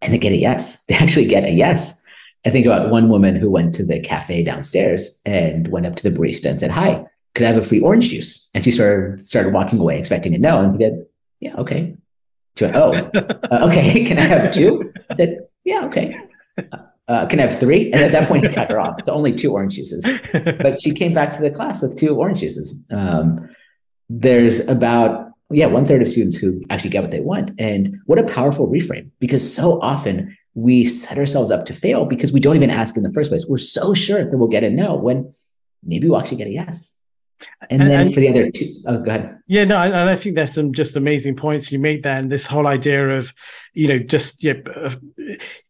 And 0.00 0.12
they 0.12 0.18
get 0.18 0.32
a 0.32 0.36
yes. 0.36 0.84
They 0.88 0.94
actually 0.94 1.26
get 1.26 1.44
a 1.44 1.50
yes. 1.50 2.02
I 2.44 2.50
think 2.50 2.66
about 2.66 2.90
one 2.90 3.08
woman 3.08 3.36
who 3.36 3.50
went 3.50 3.74
to 3.76 3.84
the 3.84 4.00
cafe 4.00 4.42
downstairs 4.42 5.20
and 5.24 5.68
went 5.68 5.86
up 5.86 5.94
to 5.96 6.02
the 6.02 6.16
barista 6.16 6.50
and 6.50 6.58
said, 6.58 6.72
Hi, 6.72 7.04
could 7.34 7.44
I 7.44 7.48
have 7.48 7.56
a 7.56 7.66
free 7.66 7.80
orange 7.80 8.08
juice? 8.08 8.50
And 8.54 8.64
she 8.64 8.72
started 8.72 9.20
started 9.20 9.52
walking 9.52 9.78
away 9.78 9.98
expecting 9.98 10.34
a 10.34 10.38
no. 10.38 10.60
And 10.60 10.72
he 10.72 10.84
said, 10.84 11.06
Yeah, 11.38 11.54
okay. 11.56 11.94
She 12.56 12.64
went, 12.64 12.76
Oh, 12.76 12.92
uh, 13.14 13.68
okay. 13.68 14.04
Can 14.08 14.18
I 14.18 14.22
have 14.22 14.52
two? 14.52 14.92
I 15.10 15.14
said, 15.14 15.46
Yeah, 15.64 15.86
okay. 15.86 16.14
Uh, 17.08 17.26
can 17.26 17.40
I 17.40 17.42
have 17.42 17.58
three? 17.58 17.92
And 17.92 17.96
at 17.96 18.12
that 18.12 18.28
point, 18.28 18.46
he 18.46 18.52
cut 18.54 18.70
her 18.70 18.78
off. 18.78 18.94
It's 18.98 19.08
only 19.08 19.32
two 19.32 19.52
orange 19.52 19.74
juices. 19.74 20.06
But 20.32 20.80
she 20.80 20.92
came 20.92 21.12
back 21.12 21.32
to 21.32 21.42
the 21.42 21.50
class 21.50 21.82
with 21.82 21.96
two 21.96 22.16
orange 22.16 22.40
juices. 22.40 22.78
Um, 22.90 23.50
there's 24.08 24.60
about 24.68 25.31
yeah 25.52 25.66
one 25.66 25.84
third 25.84 26.02
of 26.02 26.08
students 26.08 26.36
who 26.36 26.62
actually 26.70 26.90
get 26.90 27.02
what 27.02 27.10
they 27.10 27.20
want. 27.20 27.52
And 27.58 27.98
what 28.06 28.18
a 28.18 28.24
powerful 28.24 28.68
reframe 28.68 29.10
because 29.18 29.54
so 29.54 29.80
often 29.80 30.36
we 30.54 30.84
set 30.84 31.18
ourselves 31.18 31.50
up 31.50 31.64
to 31.66 31.72
fail 31.72 32.04
because 32.04 32.32
we 32.32 32.40
don't 32.40 32.56
even 32.56 32.70
ask 32.70 32.96
in 32.96 33.02
the 33.02 33.12
first 33.12 33.30
place. 33.30 33.46
We're 33.46 33.58
so 33.58 33.94
sure 33.94 34.24
that 34.24 34.36
we'll 34.36 34.48
get 34.48 34.64
a 34.64 34.70
no 34.70 34.96
when 34.96 35.32
maybe 35.82 36.08
we'll 36.08 36.20
actually 36.20 36.38
get 36.38 36.48
a 36.48 36.52
yes. 36.52 36.94
And, 37.70 37.82
and 37.82 37.90
then 37.90 38.06
and, 38.06 38.14
for 38.14 38.20
the 38.20 38.28
other 38.28 38.50
two 38.52 38.72
oh 38.86 38.98
go 39.00 39.10
ahead. 39.10 39.38
Yeah 39.48 39.64
no 39.64 39.76
and 39.76 39.94
i 39.94 40.14
think 40.14 40.36
there's 40.36 40.54
some 40.54 40.72
just 40.72 40.94
amazing 40.94 41.34
points 41.34 41.72
you 41.72 41.80
made 41.80 42.04
there 42.04 42.16
and 42.16 42.30
this 42.30 42.46
whole 42.46 42.68
idea 42.68 43.08
of 43.08 43.34
you 43.74 43.88
know 43.88 43.98
just 43.98 44.44
yeah, 44.44 44.54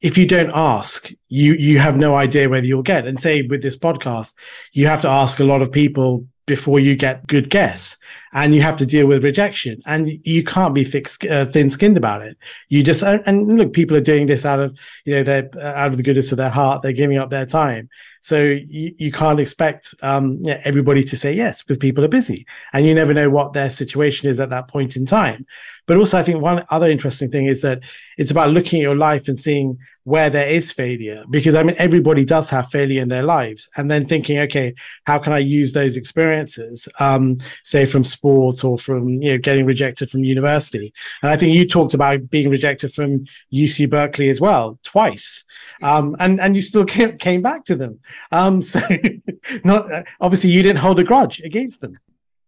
if 0.02 0.18
you 0.18 0.26
don't 0.26 0.50
ask 0.54 1.10
you 1.30 1.54
you 1.54 1.78
have 1.78 1.96
no 1.96 2.14
idea 2.14 2.50
whether 2.50 2.66
you'll 2.66 2.82
get. 2.82 3.06
And 3.06 3.18
say 3.18 3.40
with 3.40 3.62
this 3.62 3.78
podcast 3.78 4.34
you 4.72 4.86
have 4.86 5.00
to 5.02 5.08
ask 5.08 5.40
a 5.40 5.44
lot 5.44 5.62
of 5.62 5.72
people 5.72 6.26
before 6.46 6.80
you 6.80 6.96
get 6.96 7.26
good 7.28 7.50
guess 7.50 7.96
and 8.32 8.54
you 8.54 8.62
have 8.62 8.76
to 8.76 8.86
deal 8.86 9.06
with 9.06 9.22
rejection 9.22 9.78
and 9.86 10.10
you 10.24 10.42
can't 10.42 10.74
be 10.74 10.82
thick, 10.82 11.06
uh, 11.30 11.44
thin 11.44 11.70
skinned 11.70 11.96
about 11.96 12.22
it. 12.22 12.36
You 12.68 12.82
just, 12.82 13.02
and 13.02 13.56
look, 13.56 13.72
people 13.72 13.96
are 13.96 14.00
doing 14.02 14.26
this 14.26 14.44
out 14.44 14.58
of, 14.58 14.76
you 15.04 15.14
know, 15.14 15.22
they're 15.22 15.48
out 15.60 15.88
of 15.88 15.96
the 15.96 16.02
goodness 16.02 16.32
of 16.32 16.38
their 16.38 16.50
heart. 16.50 16.82
They're 16.82 16.92
giving 16.92 17.18
up 17.18 17.30
their 17.30 17.46
time. 17.46 17.88
So 18.22 18.42
you, 18.42 18.94
you 18.98 19.12
can't 19.12 19.40
expect 19.40 19.94
um, 20.02 20.38
yeah, 20.40 20.60
everybody 20.64 21.04
to 21.04 21.16
say 21.16 21.32
yes 21.32 21.62
because 21.62 21.78
people 21.78 22.04
are 22.04 22.08
busy 22.08 22.46
and 22.72 22.86
you 22.86 22.94
never 22.94 23.14
know 23.14 23.30
what 23.30 23.52
their 23.52 23.70
situation 23.70 24.28
is 24.28 24.40
at 24.40 24.50
that 24.50 24.68
point 24.68 24.96
in 24.96 25.06
time. 25.06 25.46
But 25.86 25.96
also, 25.96 26.18
I 26.18 26.22
think 26.22 26.40
one 26.40 26.64
other 26.70 26.90
interesting 26.90 27.30
thing 27.30 27.46
is 27.46 27.62
that 27.62 27.82
it's 28.18 28.30
about 28.30 28.50
looking 28.50 28.80
at 28.80 28.84
your 28.84 28.96
life 28.96 29.28
and 29.28 29.38
seeing 29.38 29.78
where 30.04 30.30
there 30.30 30.48
is 30.48 30.72
failure 30.72 31.24
because 31.30 31.54
I 31.54 31.62
mean, 31.62 31.76
everybody 31.78 32.24
does 32.24 32.50
have 32.50 32.70
failure 32.70 33.00
in 33.00 33.08
their 33.08 33.22
lives 33.22 33.68
and 33.76 33.90
then 33.90 34.04
thinking, 34.04 34.38
okay, 34.40 34.74
how 35.06 35.18
can 35.18 35.32
I 35.32 35.38
use 35.38 35.72
those 35.72 35.96
experiences, 35.96 36.88
um, 36.98 37.36
say 37.64 37.84
from 37.84 38.04
sport 38.04 38.64
or 38.64 38.78
from, 38.78 39.08
you 39.08 39.32
know, 39.32 39.38
getting 39.38 39.66
rejected 39.66 40.10
from 40.10 40.24
university. 40.24 40.92
And 41.22 41.30
I 41.30 41.36
think 41.36 41.54
you 41.54 41.66
talked 41.66 41.94
about 41.94 42.30
being 42.30 42.50
rejected 42.50 42.92
from 42.92 43.24
UC 43.52 43.90
Berkeley 43.90 44.28
as 44.28 44.40
well, 44.40 44.78
twice. 44.82 45.44
Um, 45.82 46.16
and, 46.18 46.40
and 46.40 46.56
you 46.56 46.62
still 46.62 46.84
came, 46.86 47.16
came 47.18 47.42
back 47.42 47.64
to 47.64 47.76
them. 47.76 48.00
Um, 48.32 48.62
so 48.62 48.80
not 49.64 49.86
obviously 50.20 50.50
you 50.50 50.62
didn't 50.62 50.78
hold 50.78 50.98
a 50.98 51.04
grudge 51.04 51.40
against 51.40 51.80
them. 51.80 51.96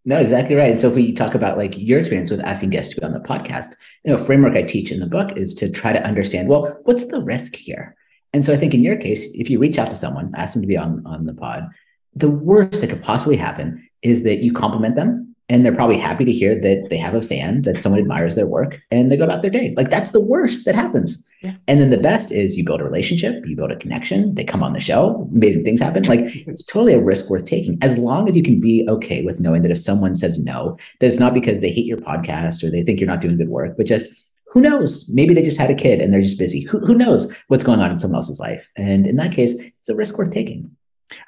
No, 0.07 0.19
exactly 0.19 0.55
right. 0.55 0.71
And 0.71 0.81
so 0.81 0.89
if 0.89 0.95
we 0.95 1.13
talk 1.13 1.35
about 1.35 1.57
like 1.57 1.75
your 1.79 1.99
experience 1.99 2.31
with 2.31 2.41
asking 2.41 2.71
guests 2.71 2.93
to 2.95 3.01
be 3.01 3.07
on 3.07 3.13
the 3.13 3.21
podcast, 3.21 3.71
you 4.05 4.13
know, 4.13 4.19
framework 4.19 4.55
I 4.55 4.63
teach 4.63 4.93
in 4.93 5.01
the 5.01 5.07
book 5.07 5.37
is 5.37 5.55
to 5.55 5.71
try 5.71 5.93
to 5.93 6.05
understand, 6.05 6.49
well, 6.49 6.79
what's 6.85 7.07
the 7.07 7.23
risk 7.23 7.57
here? 7.57 7.97
And 8.35 8.45
so 8.45 8.53
I 8.53 8.57
think 8.57 8.75
in 8.75 8.85
your 8.85 8.97
case, 8.97 9.33
if 9.35 9.49
you 9.49 9.59
reach 9.59 9.79
out 9.79 9.91
to 9.91 9.97
someone, 9.97 10.33
ask 10.37 10.53
them 10.53 10.63
to 10.63 10.69
be 10.69 10.77
on, 10.77 11.03
on 11.07 11.25
the 11.25 11.33
pod, 11.33 11.71
the 12.15 12.31
worst 12.31 12.81
that 12.81 12.91
could 12.91 13.03
possibly 13.03 13.37
happen 13.37 13.89
is 14.03 14.25
that 14.25 14.43
you 14.43 14.53
compliment 14.53 14.95
them 14.95 15.34
and 15.49 15.65
they're 15.65 15.75
probably 15.75 15.99
happy 15.99 16.25
to 16.25 16.33
hear 16.33 16.59
that 16.61 16.89
they 16.91 16.97
have 16.97 17.15
a 17.15 17.23
fan 17.23 17.63
that 17.63 17.83
someone 17.83 18.01
admires 18.01 18.35
their 18.35 18.47
work 18.47 18.81
and 18.91 19.11
they 19.11 19.17
go 19.17 19.25
about 19.25 19.43
their 19.43 19.51
day. 19.51 19.75
Like 19.77 19.91
that's 19.91 20.11
the 20.11 20.21
worst 20.21 20.65
that 20.65 20.75
happens. 20.75 21.23
Yeah. 21.43 21.57
and 21.69 21.79
then 21.79 21.91
the 21.91 21.99
best 21.99 22.33
is 22.33 22.57
you 22.57 22.65
build 22.65 22.81
a 22.81 22.85
relationship 22.85 23.47
you 23.47 23.55
build 23.55 23.71
a 23.71 23.77
connection 23.77 24.35
they 24.35 24.45
come 24.45 24.63
on 24.63 24.73
the 24.73 24.81
show 24.81 25.29
amazing 25.31 25.63
things 25.63 25.81
happen. 25.81 26.03
Like 26.05 26.35
it's 26.47 26.63
totally 26.63 26.95
a 26.95 27.03
risk 27.03 27.29
worth 27.29 27.45
taking. 27.45 27.79
As 27.83 27.99
long 27.99 28.29
as 28.29 28.37
you 28.37 28.43
can 28.43 28.61
be 28.61 28.87
okay 28.89 29.23
with 29.23 29.41
knowing 29.41 29.61
that 29.63 29.71
if 29.71 29.79
someone 29.79 30.15
says 30.15 30.39
no 30.39 30.79
that 31.01 31.07
it's 31.07 31.19
not 31.19 31.35
because 31.35 31.61
they 31.61 31.71
hate 31.71 31.85
your 31.85 31.99
podcast 31.99 32.65
or 32.65 32.71
they 32.71 32.83
think 32.83 32.99
you're 32.99 33.11
not 33.11 33.21
doing 33.21 33.37
good 33.37 33.51
work 33.51 33.77
but 33.77 33.87
just 33.87 34.07
who 34.47 34.61
knows? 34.61 35.11
Maybe 35.13 35.35
they 35.35 35.43
just 35.43 35.59
had 35.59 35.71
a 35.71 35.75
kid 35.75 36.01
and 36.01 36.15
they're 36.15 36.23
just 36.23 36.39
busy. 36.39 36.61
Who, 36.61 36.79
who 36.79 36.95
knows 36.95 37.31
what's 37.49 37.65
going 37.65 37.81
on 37.81 37.91
in 37.91 37.99
someone 37.99 38.19
else's 38.19 38.39
life? 38.39 38.71
And 38.77 39.05
in 39.05 39.17
that 39.17 39.33
case 39.33 39.55
it's 39.55 39.89
a 39.89 39.95
risk 39.95 40.17
worth 40.17 40.31
taking 40.31 40.71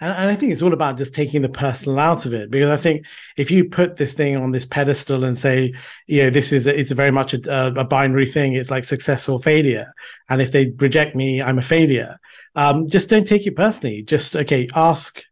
and, 0.00 0.12
and, 0.12 0.30
I 0.30 0.34
think 0.34 0.52
it's 0.52 0.62
all 0.62 0.72
about 0.72 0.98
just 0.98 1.14
taking 1.14 1.42
the 1.42 1.48
personal 1.48 1.98
out 1.98 2.26
of 2.26 2.32
it 2.32 2.50
because 2.50 2.70
I 2.70 2.76
think 2.76 3.06
if 3.36 3.50
you 3.50 3.68
put 3.68 3.96
this 3.96 4.14
thing 4.14 4.36
on 4.36 4.52
this 4.52 4.66
pedestal 4.66 5.24
and 5.24 5.38
say, 5.38 5.74
you 6.06 6.22
know, 6.22 6.30
this 6.30 6.52
is 6.52 6.66
a, 6.66 6.78
it's 6.78 6.90
a 6.90 6.94
very 6.94 7.10
much 7.12 7.34
a, 7.34 7.66
a, 7.78 7.84
binary 7.84 8.26
thing. 8.26 8.54
It's 8.54 8.70
like 8.70 8.84
success 8.84 9.28
or 9.28 9.38
failure, 9.38 9.92
and 10.28 10.40
if 10.40 10.52
they 10.52 10.72
reject 10.78 11.14
me, 11.14 11.42
I'm 11.42 11.58
a 11.58 11.62
failure. 11.62 12.18
Um, 12.54 12.88
just 12.88 13.10
don't 13.10 13.28
take 13.28 13.46
it 13.46 13.56
personally. 13.56 14.02
Just 14.02 14.34
okay, 14.34 14.68
ask, 14.74 15.22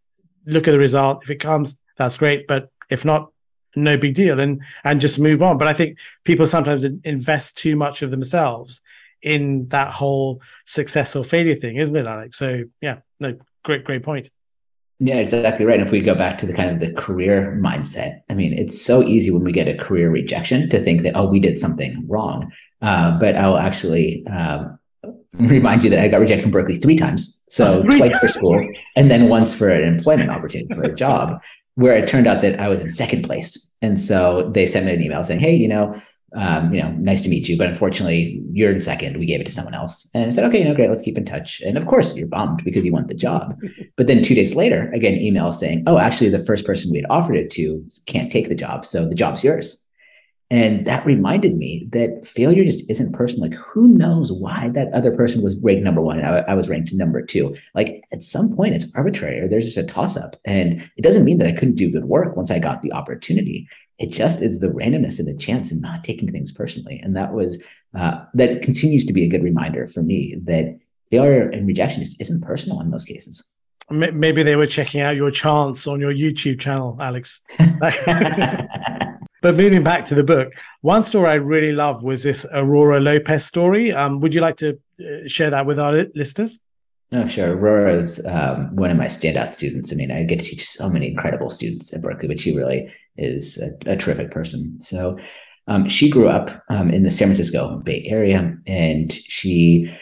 look 0.47 0.69
at 0.69 0.73
the 0.73 0.79
result. 0.79 1.23
If 1.23 1.31
it 1.31 1.41
comes, 1.41 1.81
that's 1.97 2.19
great. 2.19 2.47
But 2.47 2.69
if 2.91 3.05
not, 3.05 3.31
no 3.77 3.97
big 3.97 4.15
deal, 4.15 4.41
and 4.41 4.63
and 4.85 5.01
just 5.01 5.19
move 5.19 5.43
on. 5.43 5.59
But 5.59 5.69
I 5.69 5.73
think 5.73 5.99
people 6.25 6.47
sometimes 6.47 6.85
invest 6.85 7.57
too 7.57 7.77
much 7.77 8.03
of 8.03 8.11
themselves 8.11 8.83
in 9.23 9.69
that 9.69 9.91
whole 9.91 10.43
success 10.67 11.17
or 11.17 11.25
failure 11.25 11.55
thing, 11.55 11.77
isn't 11.77 11.97
it, 11.97 12.07
Alex? 12.07 12.39
So 12.39 12.65
yeah, 12.81 12.99
no, 13.19 13.39
great, 13.65 13.85
great 13.85 14.03
point. 14.03 14.31
Yeah, 15.01 15.17
exactly 15.17 15.67
right. 15.67 15.79
And 15.79 15.87
if 15.87 15.91
we 15.91 16.01
go 16.01 16.15
back 16.15 16.39
to 16.39 16.47
the 16.47 16.53
kind 16.53 16.71
of 16.71 16.79
the 16.79 16.93
career 16.93 17.59
mindset, 17.61 18.21
I 18.31 18.35
mean, 18.35 18.53
it's 18.53 18.81
so 18.81 19.03
easy 19.03 19.31
when 19.33 19.43
we 19.43 19.51
get 19.51 19.67
a 19.67 19.77
career 19.77 20.09
rejection 20.09 20.69
to 20.71 20.81
think 20.81 21.03
that, 21.03 21.17
oh, 21.17 21.27
we 21.27 21.41
did 21.41 21.59
something 21.59 22.05
wrong. 22.07 22.53
Uh, 22.81 23.19
but 23.19 23.35
I'll 23.35 23.59
actually 23.59 24.25
um, 24.29 24.79
remind 25.33 25.83
you 25.83 25.91
that 25.91 25.99
I 25.99 26.07
got 26.07 26.21
rejected 26.21 26.43
from 26.43 26.53
Berkeley 26.53 26.77
three 26.77 26.95
times. 26.95 27.43
So 27.49 27.83
twice 27.97 28.17
for 28.19 28.29
school 28.29 28.67
and 28.97 29.11
then 29.11 29.29
once 29.29 29.55
for 29.55 29.69
an 29.69 29.83
employment 29.83 30.31
opportunity 30.31 30.73
for 30.75 30.83
a 30.83 30.95
job 30.95 31.41
where 31.75 31.97
it 31.97 32.07
turned 32.07 32.29
out 32.29 32.41
that 32.43 32.61
I 32.61 32.69
was 32.69 32.81
in 32.81 32.89
second 32.89 33.25
place. 33.25 33.71
And 33.83 34.01
so 34.01 34.51
they 34.55 34.67
sent 34.67 34.87
me 34.87 34.95
an 34.95 35.03
email 35.03 35.25
saying, 35.25 35.41
hey, 35.41 35.55
you 35.55 35.69
know, 35.69 36.01
um, 36.35 36.75
you 36.75 36.83
know, 36.83 36.91
nice 36.93 37.21
to 37.23 37.29
meet 37.29 37.49
you, 37.49 37.57
but 37.57 37.69
unfortunately, 37.69 38.43
you're 38.53 38.73
in 38.73 38.81
second. 38.81 39.19
We 39.19 39.27
gave 39.27 39.41
it 39.41 39.47
to 39.47 39.53
someone 39.53 39.75
else. 39.75 40.09
And 40.15 40.27
I 40.27 40.31
said, 40.31 40.45
okay, 40.45 40.59
you 40.59 40.65
know, 40.65 40.75
great, 40.75 40.91
let's 40.91 41.03
keep 41.03 41.17
in 41.17 41.25
touch. 41.25 41.61
And 41.65 41.79
of 41.79 41.87
course, 41.87 42.17
you're 42.17 42.27
bummed 42.27 42.65
because 42.65 42.85
you 42.85 42.93
want 42.93 43.09
the 43.09 43.15
job. 43.15 43.59
But 43.97 44.09
then 44.09 44.25
two 44.25 44.35
days 44.35 44.57
later, 44.57 44.91
again, 44.93 45.15
email 45.15 45.53
saying, 45.53 45.85
oh, 45.87 45.99
actually, 45.99 46.29
the 46.29 46.45
first 46.45 46.67
person 46.67 46.91
we 46.91 46.99
had 46.99 47.07
offered 47.11 47.37
it 47.37 47.49
to 47.53 47.87
can't 48.07 48.33
take 48.33 48.49
the 48.49 48.55
job. 48.57 48.85
So 48.85 49.09
the 49.09 49.15
job's 49.15 49.45
yours. 49.45 49.85
And 50.51 50.87
that 50.87 51.07
reminded 51.07 51.57
me 51.57 51.87
that 51.91 52.27
failure 52.27 52.65
just 52.65 52.89
isn't 52.91 53.13
personal. 53.13 53.49
Like, 53.49 53.59
who 53.59 53.89
knows 53.89 54.31
why 54.31 54.71
that 54.75 54.93
other 54.93 55.11
person 55.11 55.43
was 55.43 55.59
ranked 55.59 55.83
number 55.83 56.01
one 56.01 56.19
and 56.19 56.27
I, 56.27 56.39
I 56.41 56.55
was 56.55 56.69
ranked 56.69 56.93
number 56.93 57.23
two? 57.23 57.57
Like, 57.75 58.05
at 58.13 58.23
some 58.23 58.55
point, 58.55 58.75
it's 58.75 58.95
arbitrary 58.95 59.41
or 59.41 59.49
there's 59.49 59.65
just 59.65 59.79
a 59.79 59.93
toss 59.93 60.17
up. 60.17 60.37
And 60.45 60.89
it 60.97 61.03
doesn't 61.03 61.25
mean 61.25 61.39
that 61.39 61.49
I 61.49 61.53
couldn't 61.53 61.77
do 61.77 61.91
good 61.91 62.05
work 62.05 62.37
once 62.37 62.51
I 62.51 62.59
got 62.59 62.83
the 62.83 62.93
opportunity. 62.93 63.69
It 63.99 64.11
just 64.11 64.43
is 64.43 64.61
the 64.61 64.69
randomness 64.69 65.19
and 65.19 65.29
the 65.29 65.37
chance 65.37 65.71
and 65.71 65.81
not 65.81 66.05
taking 66.05 66.31
things 66.31 66.53
personally. 66.53 67.01
And 67.03 67.17
that 67.17 67.33
was, 67.33 67.63
uh, 67.97 68.25
that 68.35 68.63
continues 68.63 69.05
to 69.07 69.13
be 69.13 69.25
a 69.25 69.29
good 69.29 69.43
reminder 69.43 69.87
for 69.87 70.03
me 70.03 70.37
that 70.45 70.79
failure 71.11 71.49
and 71.49 71.67
rejection 71.67 72.03
just 72.03 72.21
isn't 72.21 72.41
personal 72.43 72.81
in 72.81 72.91
most 72.91 73.07
cases. 73.07 73.45
Maybe 73.91 74.43
they 74.43 74.57
were 74.57 74.67
checking 74.67 75.03
out 75.03 75.15
your 75.15 75.31
chance 75.31 75.87
on 75.87 76.01
your 76.01 76.13
YouTube 76.13 76.59
channel, 76.59 76.97
Alex. 77.01 77.43
but 77.59 79.55
moving 79.57 79.85
back 79.85 80.05
to 80.07 80.15
the 80.15 80.25
book, 80.25 80.55
one 80.81 81.03
story 81.03 81.29
I 81.29 81.35
really 81.35 81.73
love 81.73 82.03
was 82.03 82.23
this 82.23 82.47
Aurora 82.53 82.99
Lopez 82.99 83.45
story. 83.45 83.93
Um, 83.93 84.21
would 84.21 84.33
you 84.33 84.41
like 84.41 84.57
to 84.57 84.79
uh, 85.01 85.29
share 85.29 85.51
that 85.51 85.67
with 85.67 85.79
our 85.79 85.93
listeners? 86.15 86.61
Oh, 87.13 87.27
sure. 87.29 87.57
Aurora 87.57 87.97
is 87.97 88.25
um, 88.27 88.75
one 88.75 88.91
of 88.91 88.97
my 88.97 89.07
standout 89.07 89.49
students. 89.49 89.93
I 89.93 89.97
mean, 89.97 90.11
I 90.11 90.25
get 90.25 90.41
to 90.41 90.45
teach 90.45 90.67
so 90.67 90.89
many 90.89 91.09
incredible 91.09 91.49
students 91.49 91.93
at 91.93 92.03
Berkeley, 92.03 92.29
but 92.29 92.41
she 92.41 92.57
really 92.57 92.93
is 93.17 93.59
a, 93.59 93.93
a 93.93 93.97
terrific 93.97 94.31
person. 94.31 94.81
So 94.81 95.17
um, 95.69 95.89
she 95.89 96.11
grew 96.11 96.29
up 96.29 96.63
um, 96.71 96.91
in 96.91 97.05
the 97.05 97.11
San 97.11 97.29
Francisco 97.29 97.81
Bay 97.85 98.05
Area, 98.07 98.57
and 98.67 99.13
she 99.13 99.95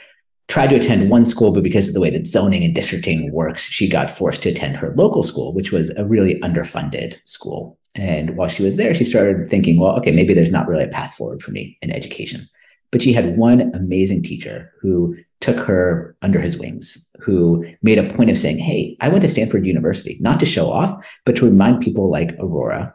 tried 0.49 0.69
to 0.69 0.77
attend 0.77 1.11
one 1.11 1.25
school, 1.25 1.53
but 1.53 1.62
because 1.62 1.88
of 1.88 1.95
the 1.95 2.01
way 2.01 2.11
that 2.11 2.27
zoning 2.27 2.65
and 2.65 2.75
districting 2.75 3.33
works, 3.33 3.62
she 3.62 3.88
got 3.88 4.11
forced 4.11 4.43
to 4.43 4.51
attend 4.51 4.77
her 4.77 4.95
local 4.97 5.23
school, 5.23 5.55
which 5.55 5.73
was 5.73 5.91
a 5.91 6.05
really 6.05 6.41
underfunded 6.41 7.19
school. 7.27 7.79
And 7.95 8.37
while 8.37 8.49
she 8.49 8.62
was 8.62 8.77
there, 8.77 8.95
she 8.95 9.05
started 9.05 9.51
thinking, 9.51 9.79
well, 9.79 9.97
okay, 9.99 10.11
maybe 10.11 10.35
there's 10.35 10.51
not 10.51 10.67
really 10.67 10.85
a 10.85 10.88
path 10.88 11.15
forward 11.15 11.43
for 11.43 11.51
me 11.53 11.79
in 11.83 11.91
education. 11.91 12.49
But 12.93 13.03
she 13.03 13.13
had 13.13 13.37
one 13.37 13.73
amazing 13.75 14.23
teacher 14.23 14.71
who 14.81 15.17
took 15.41 15.59
her 15.59 16.15
under 16.23 16.41
his 16.41 16.57
wings, 16.57 17.09
who 17.21 17.65
made 17.83 17.99
a 17.99 18.15
point 18.15 18.31
of 18.31 18.39
saying, 18.39 18.59
hey, 18.59 18.97
I 19.01 19.09
went 19.09 19.23
to 19.23 19.29
Stanford 19.29 19.67
University, 19.67 20.19
not 20.21 20.39
to 20.41 20.47
show 20.47 20.71
off, 20.71 21.05
but 21.25 21.35
to 21.37 21.47
remind 21.47 21.83
people 21.83 22.11
like 22.11 22.37
Aurora 22.39 22.95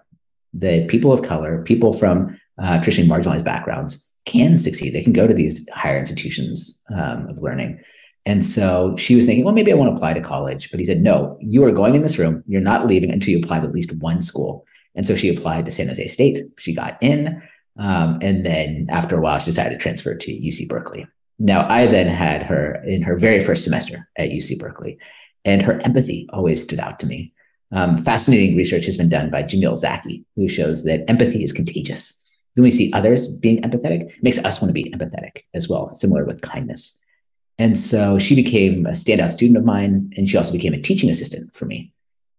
that 0.54 0.88
people 0.88 1.12
of 1.12 1.24
color, 1.24 1.64
people 1.64 1.92
from 1.92 2.40
uh, 2.62 2.80
traditionally 2.80 3.10
marginalized 3.10 3.44
backgrounds, 3.44 4.08
can 4.26 4.58
succeed. 4.58 4.94
They 4.94 5.04
can 5.04 5.14
go 5.14 5.28
to 5.28 5.34
these 5.34 5.68
higher 5.70 5.98
institutions 5.98 6.84
um, 6.94 7.28
of 7.28 7.40
learning. 7.40 7.80
And 8.26 8.44
so 8.44 8.96
she 8.98 9.16
was 9.16 9.26
thinking, 9.26 9.46
well, 9.46 9.54
maybe 9.54 9.72
I 9.72 9.76
want 9.76 9.90
to 9.90 9.96
apply 9.96 10.14
to 10.14 10.22
college. 10.22 10.70
But 10.70 10.80
he 10.80 10.86
said, 10.86 11.02
no, 11.02 11.38
you 11.42 11.64
are 11.64 11.72
going 11.72 11.96
in 11.96 12.02
this 12.02 12.18
room. 12.18 12.44
You're 12.46 12.62
not 12.62 12.86
leaving 12.86 13.10
until 13.10 13.32
you 13.32 13.40
apply 13.40 13.60
to 13.60 13.66
at 13.66 13.74
least 13.74 13.94
one 14.00 14.22
school. 14.22 14.66
And 14.96 15.06
so 15.06 15.16
she 15.16 15.30
applied 15.30 15.66
to 15.66 15.72
San 15.72 15.88
Jose 15.88 16.08
State. 16.08 16.40
She 16.58 16.76
got 16.76 16.98
in. 17.02 17.42
Um, 17.78 18.20
and 18.22 18.46
then 18.46 18.88
after 18.90 19.18
a 19.18 19.22
while, 19.22 19.40
she 19.40 19.46
decided 19.46 19.72
to 19.72 19.82
transfer 19.82 20.16
to 20.16 20.32
UC 20.32 20.68
Berkeley. 20.68 21.08
Now, 21.40 21.68
I 21.70 21.86
then 21.86 22.08
had 22.08 22.44
her 22.44 22.84
in 22.84 23.04
her 23.04 23.18
very 23.18 23.40
first 23.40 23.64
semester 23.64 24.10
at 24.18 24.30
UC 24.30 24.58
Berkeley, 24.58 24.98
and 25.46 25.62
her 25.62 25.80
empathy 25.82 26.28
always 26.34 26.64
stood 26.64 26.80
out 26.80 27.00
to 27.00 27.06
me. 27.06 27.34
Um, 27.72 27.98
fascinating 27.98 28.56
research 28.56 28.86
has 28.86 28.98
been 28.98 29.10
done 29.10 29.30
by 29.30 29.44
Jamil 29.44 29.78
Zaki, 29.78 30.26
who 30.36 30.48
shows 30.48 30.84
that 30.86 31.10
empathy 31.10 31.44
is 31.44 31.54
contagious. 31.54 32.14
When 32.56 32.64
we 32.64 32.72
see 32.72 32.92
others 32.94 33.28
being 33.28 33.62
empathetic, 33.62 34.12
makes 34.24 34.40
us 34.40 34.62
want 34.62 34.70
to 34.70 34.74
be 34.74 34.92
empathetic 34.92 35.44
as 35.54 35.70
well, 35.70 35.94
similar 35.94 36.26
with 36.26 36.42
kindness. 36.42 36.98
And 37.60 37.80
so 37.80 38.18
she 38.18 38.36
became 38.36 38.86
a 38.86 38.92
standout 38.92 39.32
student 39.32 39.58
of 39.58 39.66
mine, 39.66 40.12
and 40.18 40.28
she 40.28 40.38
also 40.38 40.54
became 40.54 40.74
a 40.74 40.82
teaching 40.82 41.10
assistant 41.10 41.54
for 41.56 41.66
me. 41.66 41.94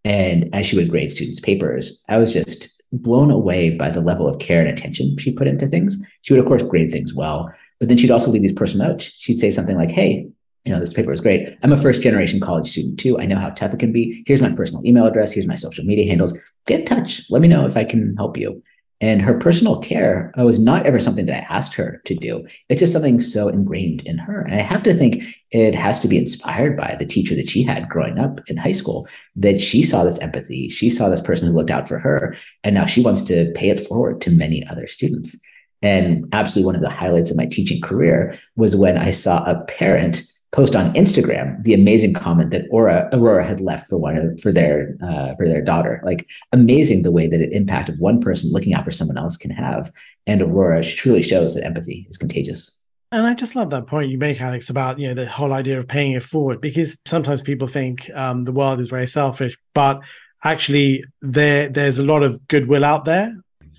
And 0.05 0.55
as 0.55 0.67
she 0.67 0.77
would 0.77 0.91
grade 0.91 1.13
students' 1.13 1.41
papers, 1.41 2.05
I 2.09 2.17
was 2.17 2.33
just 2.33 2.78
blown 2.93 3.31
away 3.31 3.71
by 3.71 3.91
the 3.91 4.01
level 4.01 4.27
of 4.27 4.39
care 4.39 4.61
and 4.61 4.69
attention 4.69 5.17
she 5.19 5.33
put 5.33 5.47
into 5.47 5.69
things. 5.69 5.99
She 6.23 6.33
would, 6.33 6.41
of 6.41 6.47
course, 6.47 6.63
grade 6.63 6.91
things 6.91 7.15
well, 7.15 7.53
but 7.79 7.89
then 7.89 7.99
she'd 7.99 8.11
also 8.11 8.31
leave 8.31 8.43
these 8.43 8.53
personal 8.53 8.89
notes. 8.89 9.11
She'd 9.17 9.39
say 9.39 9.51
something 9.51 9.77
like, 9.77 9.91
Hey, 9.91 10.29
you 10.65 10.73
know, 10.73 10.81
this 10.81 10.93
paper 10.93 11.13
is 11.13 11.21
great. 11.21 11.57
I'm 11.63 11.73
a 11.73 11.77
first 11.77 12.03
generation 12.03 12.41
college 12.41 12.71
student 12.71 12.99
too. 12.99 13.19
I 13.19 13.25
know 13.25 13.39
how 13.39 13.51
tough 13.51 13.73
it 13.73 13.81
can 13.81 13.93
be. 13.93 14.23
Here's 14.27 14.43
my 14.43 14.51
personal 14.51 14.85
email 14.85 15.07
address. 15.07 15.33
Here's 15.33 15.47
my 15.47 15.55
social 15.55 15.85
media 15.85 16.07
handles. 16.07 16.39
Get 16.67 16.81
in 16.81 16.87
touch. 16.87 17.23
Let 17.31 17.41
me 17.41 17.49
know 17.49 17.65
if 17.65 17.77
I 17.77 17.85
can 17.85 18.15
help 18.17 18.37
you. 18.37 18.63
And 19.01 19.23
her 19.23 19.39
personal 19.39 19.79
care 19.79 20.33
was 20.37 20.59
not 20.59 20.85
ever 20.85 20.99
something 20.99 21.27
that 21.27 21.37
I 21.37 21.55
asked 21.55 21.75
her 21.75 22.03
to 22.05 22.17
do. 22.17 22.45
It's 22.69 22.81
just 22.81 22.93
something 22.93 23.21
so 23.21 23.49
ingrained 23.49 24.03
in 24.05 24.19
her. 24.19 24.41
And 24.41 24.55
I 24.55 24.59
have 24.59 24.83
to 24.83 24.95
think 24.95 25.23
it 25.53 25.75
has 25.75 26.01
to 26.01 26.09
be 26.09 26.19
inspired 26.19 26.77
by 26.77 26.97
the 26.99 27.07
teacher 27.07 27.37
that 27.37 27.49
she 27.49 27.63
had 27.63 27.89
growing 27.89 28.19
up 28.19 28.41
in 28.49 28.57
high 28.57 28.73
school, 28.73 29.07
that 29.37 29.61
she 29.61 29.85
saw 29.85 30.03
this 30.03 30.19
empathy. 30.19 30.69
She 30.69 30.91
saw 30.91 31.09
this 31.09 31.21
person 31.21 31.47
who 31.47 31.55
looked 31.55 31.71
out 31.71 31.87
for 31.87 32.01
her. 32.01 32.35
And 32.65 32.75
now 32.75 32.87
she 32.87 33.01
wants 33.01 33.23
to 33.23 33.53
pay 33.55 33.71
it 33.71 33.79
forward 33.79 34.21
to 34.23 34.33
many 34.33 34.67
other 34.67 34.89
students. 34.89 35.39
And 35.81 36.29
absolutely 36.33 36.67
one 36.67 36.75
of 36.75 36.83
the 36.83 36.91
highlights 36.91 37.31
of 37.31 37.37
my 37.37 37.47
teaching 37.47 37.81
career 37.81 38.37
was 38.57 38.75
when 38.75 38.99
I 38.99 39.13
saw 39.13 39.45
a 39.45 39.65
parent 39.67 40.25
post 40.53 40.75
on 40.75 40.93
Instagram 40.95 41.63
the 41.65 41.75
amazing 41.75 42.15
comment 42.15 42.51
that 42.51 42.65
Aura, 42.71 43.09
Aurora 43.13 43.47
had 43.47 43.61
left 43.61 43.89
for 43.89 43.99
one 43.99 44.17
of, 44.17 44.41
for 44.41 44.53
their 44.53 44.97
uh, 45.03 45.35
for 45.37 45.47
their 45.47 45.63
daughter. 45.63 46.01
Like 46.05 46.27
amazing 46.53 47.03
the 47.03 47.13
way 47.13 47.29
that 47.29 47.41
it 47.41 47.53
impacted 47.53 47.99
one 47.99 48.21
person 48.21 48.51
looking 48.53 48.75
out 48.75 48.85
for 48.85 48.91
someone 48.91 49.19
else 49.19 49.37
can 49.37 49.51
have. 49.51 49.93
And 50.27 50.43
Aurora 50.43 50.83
truly 50.83 51.23
shows 51.23 51.55
that 51.55 51.65
empathy 51.65 52.07
is 52.09 52.17
contagious. 52.17 52.75
And 53.11 53.27
I 53.27 53.33
just 53.35 53.57
love 53.57 53.71
that 53.71 53.87
point 53.87 54.11
you 54.11 54.19
make, 54.19 54.41
Alex, 54.41 54.69
about 54.69 54.99
you 54.99 55.09
know 55.09 55.15
the 55.15 55.29
whole 55.29 55.53
idea 55.53 55.79
of 55.79 55.89
paying 55.89 56.13
it 56.13 56.23
forward 56.23 56.61
because 56.61 56.99
sometimes 57.07 57.43
people 57.43 57.67
think 57.67 58.11
um, 58.15 58.45
the 58.45 58.53
world 58.53 58.81
is 58.81 58.89
very 58.89 59.07
selfish, 59.07 59.57
but 59.75 60.01
actually 60.45 61.05
there 61.21 61.69
there's 61.69 61.99
a 61.99 62.05
lot 62.05 62.23
of 62.23 62.47
goodwill 62.49 62.85
out 62.85 63.05
there 63.05 63.35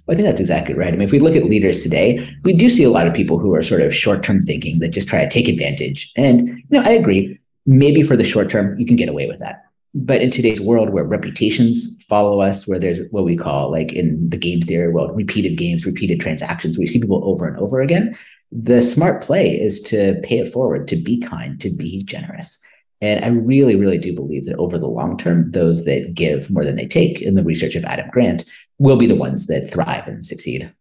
I 0.10 0.16
think 0.16 0.28
that's 0.28 0.40
exactly 0.40 0.74
right. 0.74 0.94
I 0.94 0.98
mean, 0.98 1.02
if 1.02 1.12
we 1.12 1.20
look 1.20 1.36
at 1.36 1.46
leaders 1.46 1.84
today, 1.84 2.28
we 2.44 2.54
do 2.54 2.70
see 2.70 2.84
a 2.84 2.90
lot 2.90 3.08
of 3.08 3.14
people 3.14 3.38
who 3.38 3.54
are 3.54 3.62
sort 3.62 3.82
of 3.82 3.96
short-term 3.96 4.44
thinking 4.44 4.80
that 4.80 4.90
just 4.90 5.08
try 5.08 5.24
to 5.24 5.30
take 5.30 5.48
advantage. 5.48 6.12
And 6.16 6.48
you 6.50 6.64
know, 6.72 6.82
I 6.82 6.92
agree. 6.92 7.40
Maybe 7.66 8.02
for 8.02 8.16
the 8.16 8.24
short 8.24 8.50
term, 8.50 8.78
you 8.80 8.86
can 8.86 8.96
get 8.96 9.10
away 9.10 9.28
with 9.28 9.40
that. 9.40 9.64
But 9.94 10.22
in 10.22 10.30
today's 10.30 10.62
world 10.62 10.92
where 10.92 11.04
reputations 11.04 12.02
follow 12.04 12.42
us, 12.42 12.68
where 12.68 12.80
there's 12.80 13.00
what 13.12 13.26
we 13.26 13.36
call 13.36 13.72
like 13.72 13.92
in 13.94 14.30
the 14.30 14.38
game 14.38 14.62
theory 14.62 14.92
world, 14.92 15.16
repeated 15.16 15.58
games, 15.58 15.86
repeated 15.86 16.20
transactions, 16.20 16.78
we 16.78 16.88
see 16.88 17.00
people 17.00 17.24
over 17.24 17.48
and 17.48 17.58
over 17.58 17.82
again. 17.82 18.16
The 18.52 18.82
smart 18.82 19.24
play 19.24 19.60
is 19.60 19.80
to 19.84 20.20
pay 20.24 20.40
it 20.40 20.52
forward, 20.52 20.88
to 20.88 20.96
be 20.96 21.20
kind, 21.20 21.60
to 21.62 21.70
be 21.70 22.04
generous. 22.04 22.60
And 23.02 23.24
I 23.24 23.30
really, 23.30 23.76
really 23.76 23.98
do 23.98 24.14
believe 24.14 24.46
that 24.46 24.58
over 24.58 24.78
the 24.78 24.88
long 24.88 25.18
term, 25.18 25.52
those 25.52 25.86
that 25.86 26.14
give 26.14 26.50
more 26.50 26.66
than 26.66 26.76
they 26.76 26.88
take 26.88 27.22
in 27.22 27.36
the 27.36 27.44
research 27.44 27.76
of 27.76 27.86
Adam 27.86 28.10
Grant 28.12 28.44
will 28.78 28.98
be 28.98 29.08
the 29.08 29.16
ones 29.16 29.48
that 29.48 29.72
thrive 29.72 30.08
and 30.08 30.26
succeed. 30.26 30.72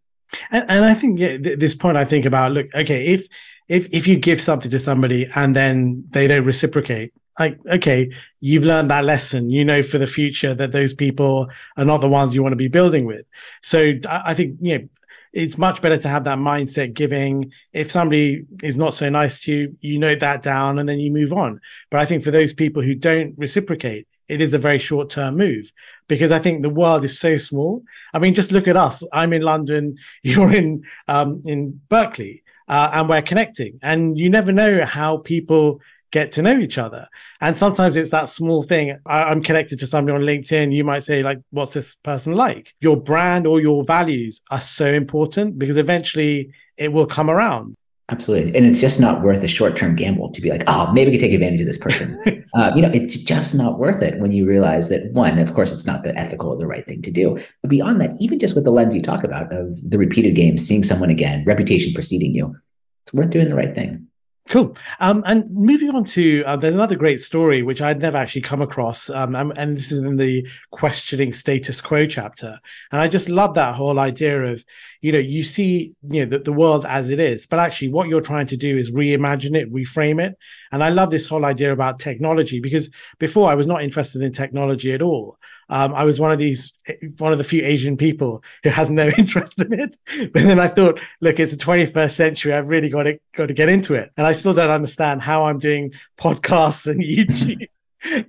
And, 0.51 0.65
and 0.69 0.85
I 0.85 0.93
think 0.93 1.19
yeah, 1.19 1.37
th- 1.37 1.59
this 1.59 1.75
point 1.75 1.97
I 1.97 2.05
think 2.05 2.25
about, 2.25 2.51
look, 2.51 2.67
okay, 2.75 3.07
if, 3.07 3.27
if, 3.67 3.87
if 3.91 4.05
you 4.05 4.17
give 4.17 4.41
something 4.41 4.69
to 4.71 4.79
somebody 4.79 5.29
and 5.33 5.55
then 5.55 6.03
they 6.09 6.27
don't 6.27 6.45
reciprocate, 6.45 7.13
like, 7.39 7.57
okay, 7.71 8.11
you've 8.41 8.65
learned 8.65 8.91
that 8.91 9.05
lesson, 9.05 9.49
you 9.49 9.63
know, 9.63 9.81
for 9.81 9.97
the 9.97 10.07
future 10.07 10.53
that 10.53 10.73
those 10.73 10.93
people 10.93 11.47
are 11.77 11.85
not 11.85 12.01
the 12.01 12.09
ones 12.09 12.35
you 12.35 12.43
want 12.43 12.51
to 12.51 12.57
be 12.57 12.67
building 12.67 13.05
with. 13.05 13.25
So 13.61 13.93
I 14.09 14.33
think, 14.33 14.55
you 14.59 14.77
know, 14.77 14.89
it's 15.33 15.57
much 15.57 15.81
better 15.81 15.97
to 15.97 16.07
have 16.07 16.23
that 16.23 16.39
mindset 16.39 16.93
giving. 16.93 17.51
If 17.73 17.91
somebody 17.91 18.45
is 18.63 18.77
not 18.77 18.93
so 18.93 19.09
nice 19.09 19.39
to 19.41 19.53
you, 19.53 19.77
you 19.81 19.99
note 19.99 20.19
that 20.21 20.41
down 20.41 20.79
and 20.79 20.89
then 20.89 20.99
you 20.99 21.11
move 21.11 21.33
on. 21.33 21.59
But 21.89 21.99
I 21.99 22.05
think 22.05 22.23
for 22.23 22.31
those 22.31 22.53
people 22.53 22.81
who 22.81 22.95
don't 22.95 23.35
reciprocate, 23.37 24.07
it 24.27 24.41
is 24.41 24.53
a 24.53 24.59
very 24.59 24.79
short 24.79 25.09
term 25.09 25.37
move 25.37 25.71
because 26.07 26.31
I 26.31 26.39
think 26.39 26.61
the 26.61 26.69
world 26.69 27.03
is 27.03 27.19
so 27.19 27.37
small. 27.37 27.83
I 28.13 28.19
mean, 28.19 28.35
just 28.35 28.51
look 28.51 28.67
at 28.67 28.77
us. 28.77 29.03
I'm 29.11 29.33
in 29.33 29.41
London, 29.41 29.97
you're 30.23 30.53
in 30.53 30.83
um, 31.07 31.41
in 31.45 31.81
Berkeley, 31.89 32.43
uh, 32.67 32.91
and 32.93 33.09
we're 33.09 33.21
connecting. 33.21 33.79
And 33.81 34.17
you 34.17 34.29
never 34.29 34.51
know 34.51 34.85
how 34.85 35.17
people 35.17 35.81
get 36.11 36.31
to 36.33 36.41
know 36.41 36.57
each 36.57 36.77
other. 36.77 37.07
And 37.41 37.55
sometimes 37.55 37.97
it's 37.97 38.11
that 38.11 38.29
small 38.29 38.63
thing. 38.63 38.99
I, 39.05 39.31
am 39.31 39.41
connected 39.41 39.79
to 39.79 39.87
somebody 39.87 40.15
on 40.15 40.23
LinkedIn. 40.23 40.73
You 40.73 40.83
might 40.83 41.03
say, 41.03 41.23
like, 41.23 41.39
what's 41.51 41.73
this 41.73 41.95
person 41.95 42.33
like? 42.33 42.73
Your 42.81 42.97
brand 42.97 43.45
or 43.45 43.59
your 43.59 43.83
values 43.83 44.41
are 44.51 44.61
so 44.61 44.91
important 44.91 45.59
because 45.59 45.77
eventually 45.77 46.51
it 46.77 46.91
will 46.91 47.05
come 47.05 47.29
around. 47.29 47.75
Absolutely. 48.11 48.55
And 48.55 48.65
it's 48.65 48.81
just 48.81 48.99
not 48.99 49.21
worth 49.21 49.43
a 49.43 49.47
short 49.47 49.77
term 49.77 49.95
gamble 49.95 50.31
to 50.31 50.41
be 50.41 50.49
like, 50.49 50.63
oh, 50.65 50.91
maybe 50.91 51.11
we 51.11 51.17
could 51.17 51.23
take 51.23 51.33
advantage 51.33 51.61
of 51.61 51.67
this 51.67 51.77
person. 51.77 52.19
uh, 52.55 52.71
you 52.75 52.81
know, 52.81 52.89
it's 52.91 53.17
just 53.17 53.53
not 53.53 53.77
worth 53.77 54.01
it 54.01 54.19
when 54.19 54.31
you 54.31 54.47
realize 54.47 54.89
that, 54.89 55.11
one, 55.11 55.37
of 55.37 55.53
course, 55.53 55.71
it's 55.71 55.85
not 55.85 56.03
the 56.03 56.17
ethical 56.17 56.49
or 56.49 56.57
the 56.57 56.65
right 56.65 56.87
thing 56.87 57.03
to 57.03 57.11
do. 57.11 57.37
But 57.61 57.69
beyond 57.69 58.01
that, 58.01 58.19
even 58.19 58.39
just 58.39 58.55
with 58.55 58.63
the 58.63 58.71
lens 58.71 58.95
you 58.95 59.03
talk 59.03 59.23
about 59.23 59.53
of 59.53 59.77
the 59.87 59.99
repeated 59.99 60.35
games, 60.35 60.65
seeing 60.65 60.83
someone 60.83 61.11
again, 61.11 61.43
reputation 61.45 61.93
preceding 61.93 62.33
you, 62.33 62.55
it's 63.03 63.13
worth 63.13 63.29
doing 63.29 63.49
the 63.49 63.55
right 63.55 63.75
thing. 63.75 64.07
Cool. 64.47 64.75
Um, 64.99 65.23
and 65.27 65.45
moving 65.51 65.91
on 65.91 66.05
to, 66.05 66.43
uh, 66.43 66.55
there's 66.55 66.73
another 66.73 66.95
great 66.95 67.19
story 67.19 67.61
which 67.61 67.83
I'd 67.83 67.99
never 67.99 68.17
actually 68.17 68.41
come 68.41 68.63
across. 68.63 69.07
Um, 69.09 69.35
and, 69.35 69.55
and, 69.55 69.77
this 69.77 69.91
is 69.91 69.99
in 69.99 70.15
the 70.15 70.47
questioning 70.71 71.33
status 71.33 71.81
quo 71.81 72.07
chapter. 72.07 72.57
And 72.91 72.99
I 72.99 73.07
just 73.07 73.29
love 73.29 73.53
that 73.55 73.75
whole 73.75 73.99
idea 73.99 74.41
of, 74.41 74.65
you 75.01 75.11
know, 75.11 75.19
you 75.19 75.43
see, 75.43 75.93
you 76.09 76.25
know, 76.25 76.37
the, 76.37 76.43
the 76.45 76.53
world 76.53 76.83
as 76.87 77.11
it 77.11 77.19
is, 77.19 77.45
but 77.45 77.59
actually 77.59 77.89
what 77.89 78.09
you're 78.09 78.21
trying 78.21 78.47
to 78.47 78.57
do 78.57 78.75
is 78.75 78.91
reimagine 78.91 79.55
it, 79.55 79.71
reframe 79.71 80.19
it. 80.19 80.35
And 80.71 80.83
I 80.83 80.89
love 80.89 81.11
this 81.11 81.27
whole 81.27 81.45
idea 81.45 81.71
about 81.71 81.99
technology 81.99 82.59
because 82.59 82.89
before 83.19 83.51
I 83.51 83.55
was 83.55 83.67
not 83.67 83.83
interested 83.83 84.23
in 84.23 84.31
technology 84.31 84.93
at 84.93 85.03
all. 85.03 85.37
Um, 85.69 85.93
I 85.93 86.03
was 86.03 86.19
one 86.19 86.31
of 86.31 86.39
these, 86.39 86.73
one 87.19 87.31
of 87.31 87.37
the 87.37 87.43
few 87.43 87.63
Asian 87.63 87.95
people 87.95 88.43
who 88.63 88.69
has 88.69 88.89
no 88.89 89.09
interest 89.17 89.61
in 89.61 89.79
it. 89.79 89.95
But 90.33 90.43
then 90.43 90.59
I 90.59 90.67
thought, 90.67 90.99
look, 91.21 91.39
it's 91.39 91.55
the 91.55 91.63
21st 91.63 92.11
century. 92.11 92.53
I've 92.53 92.69
really 92.69 92.89
got 92.89 93.03
to 93.03 93.19
got 93.35 93.47
to 93.47 93.53
get 93.53 93.69
into 93.69 93.93
it, 93.93 94.11
and 94.17 94.25
I 94.25 94.33
still 94.33 94.53
don't 94.53 94.69
understand 94.69 95.21
how 95.21 95.45
I'm 95.45 95.59
doing 95.59 95.93
podcasts 96.17 96.87
and 96.87 97.01
YouTube. 97.03 97.67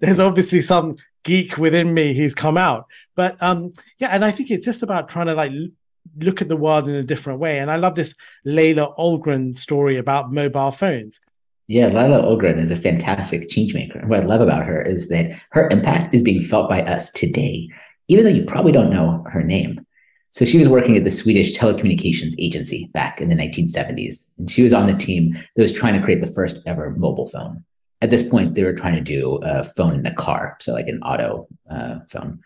There's 0.00 0.20
obviously 0.20 0.60
some 0.60 0.96
geek 1.22 1.58
within 1.58 1.94
me 1.94 2.14
who's 2.14 2.34
come 2.34 2.56
out, 2.56 2.86
but 3.14 3.42
um, 3.42 3.72
yeah, 3.98 4.08
and 4.08 4.24
I 4.24 4.30
think 4.30 4.50
it's 4.50 4.64
just 4.64 4.82
about 4.82 5.08
trying 5.08 5.26
to 5.26 5.34
like 5.34 5.52
look 6.18 6.42
at 6.42 6.48
the 6.48 6.56
world 6.56 6.88
in 6.88 6.94
a 6.94 7.02
different 7.02 7.40
way. 7.40 7.58
And 7.58 7.70
I 7.70 7.76
love 7.76 7.94
this 7.94 8.14
Laila 8.44 8.94
Ahlgren 8.98 9.54
story 9.54 9.96
about 9.96 10.32
mobile 10.32 10.70
phones. 10.70 11.20
Yeah, 11.70 11.86
Laila 11.86 12.20
Ahlgren 12.20 12.58
is 12.58 12.72
a 12.72 12.76
fantastic 12.76 13.48
changemaker. 13.48 14.04
What 14.08 14.18
I 14.18 14.24
love 14.24 14.40
about 14.40 14.66
her 14.66 14.82
is 14.82 15.08
that 15.10 15.40
her 15.52 15.68
impact 15.68 16.12
is 16.12 16.20
being 16.20 16.42
felt 16.42 16.68
by 16.68 16.82
us 16.82 17.12
today, 17.12 17.68
even 18.08 18.24
though 18.24 18.30
you 18.30 18.42
probably 18.42 18.72
don't 18.72 18.90
know 18.90 19.24
her 19.30 19.44
name. 19.44 19.86
So 20.30 20.44
she 20.44 20.58
was 20.58 20.68
working 20.68 20.96
at 20.96 21.04
the 21.04 21.12
Swedish 21.12 21.56
telecommunications 21.56 22.34
agency 22.40 22.90
back 22.92 23.20
in 23.20 23.28
the 23.28 23.36
1970s. 23.36 24.32
And 24.36 24.50
she 24.50 24.64
was 24.64 24.72
on 24.72 24.88
the 24.88 24.96
team 24.96 25.34
that 25.34 25.62
was 25.62 25.70
trying 25.70 25.94
to 25.94 26.04
create 26.04 26.20
the 26.20 26.32
first 26.32 26.58
ever 26.66 26.90
mobile 26.90 27.28
phone. 27.28 27.64
At 28.02 28.10
this 28.10 28.28
point, 28.28 28.56
they 28.56 28.64
were 28.64 28.74
trying 28.74 28.96
to 28.96 29.00
do 29.00 29.38
a 29.44 29.62
phone 29.62 29.94
in 29.94 30.04
a 30.04 30.14
car, 30.16 30.56
so 30.58 30.72
like 30.72 30.88
an 30.88 31.00
auto 31.04 31.46
uh, 31.70 32.00
phone. 32.10 32.40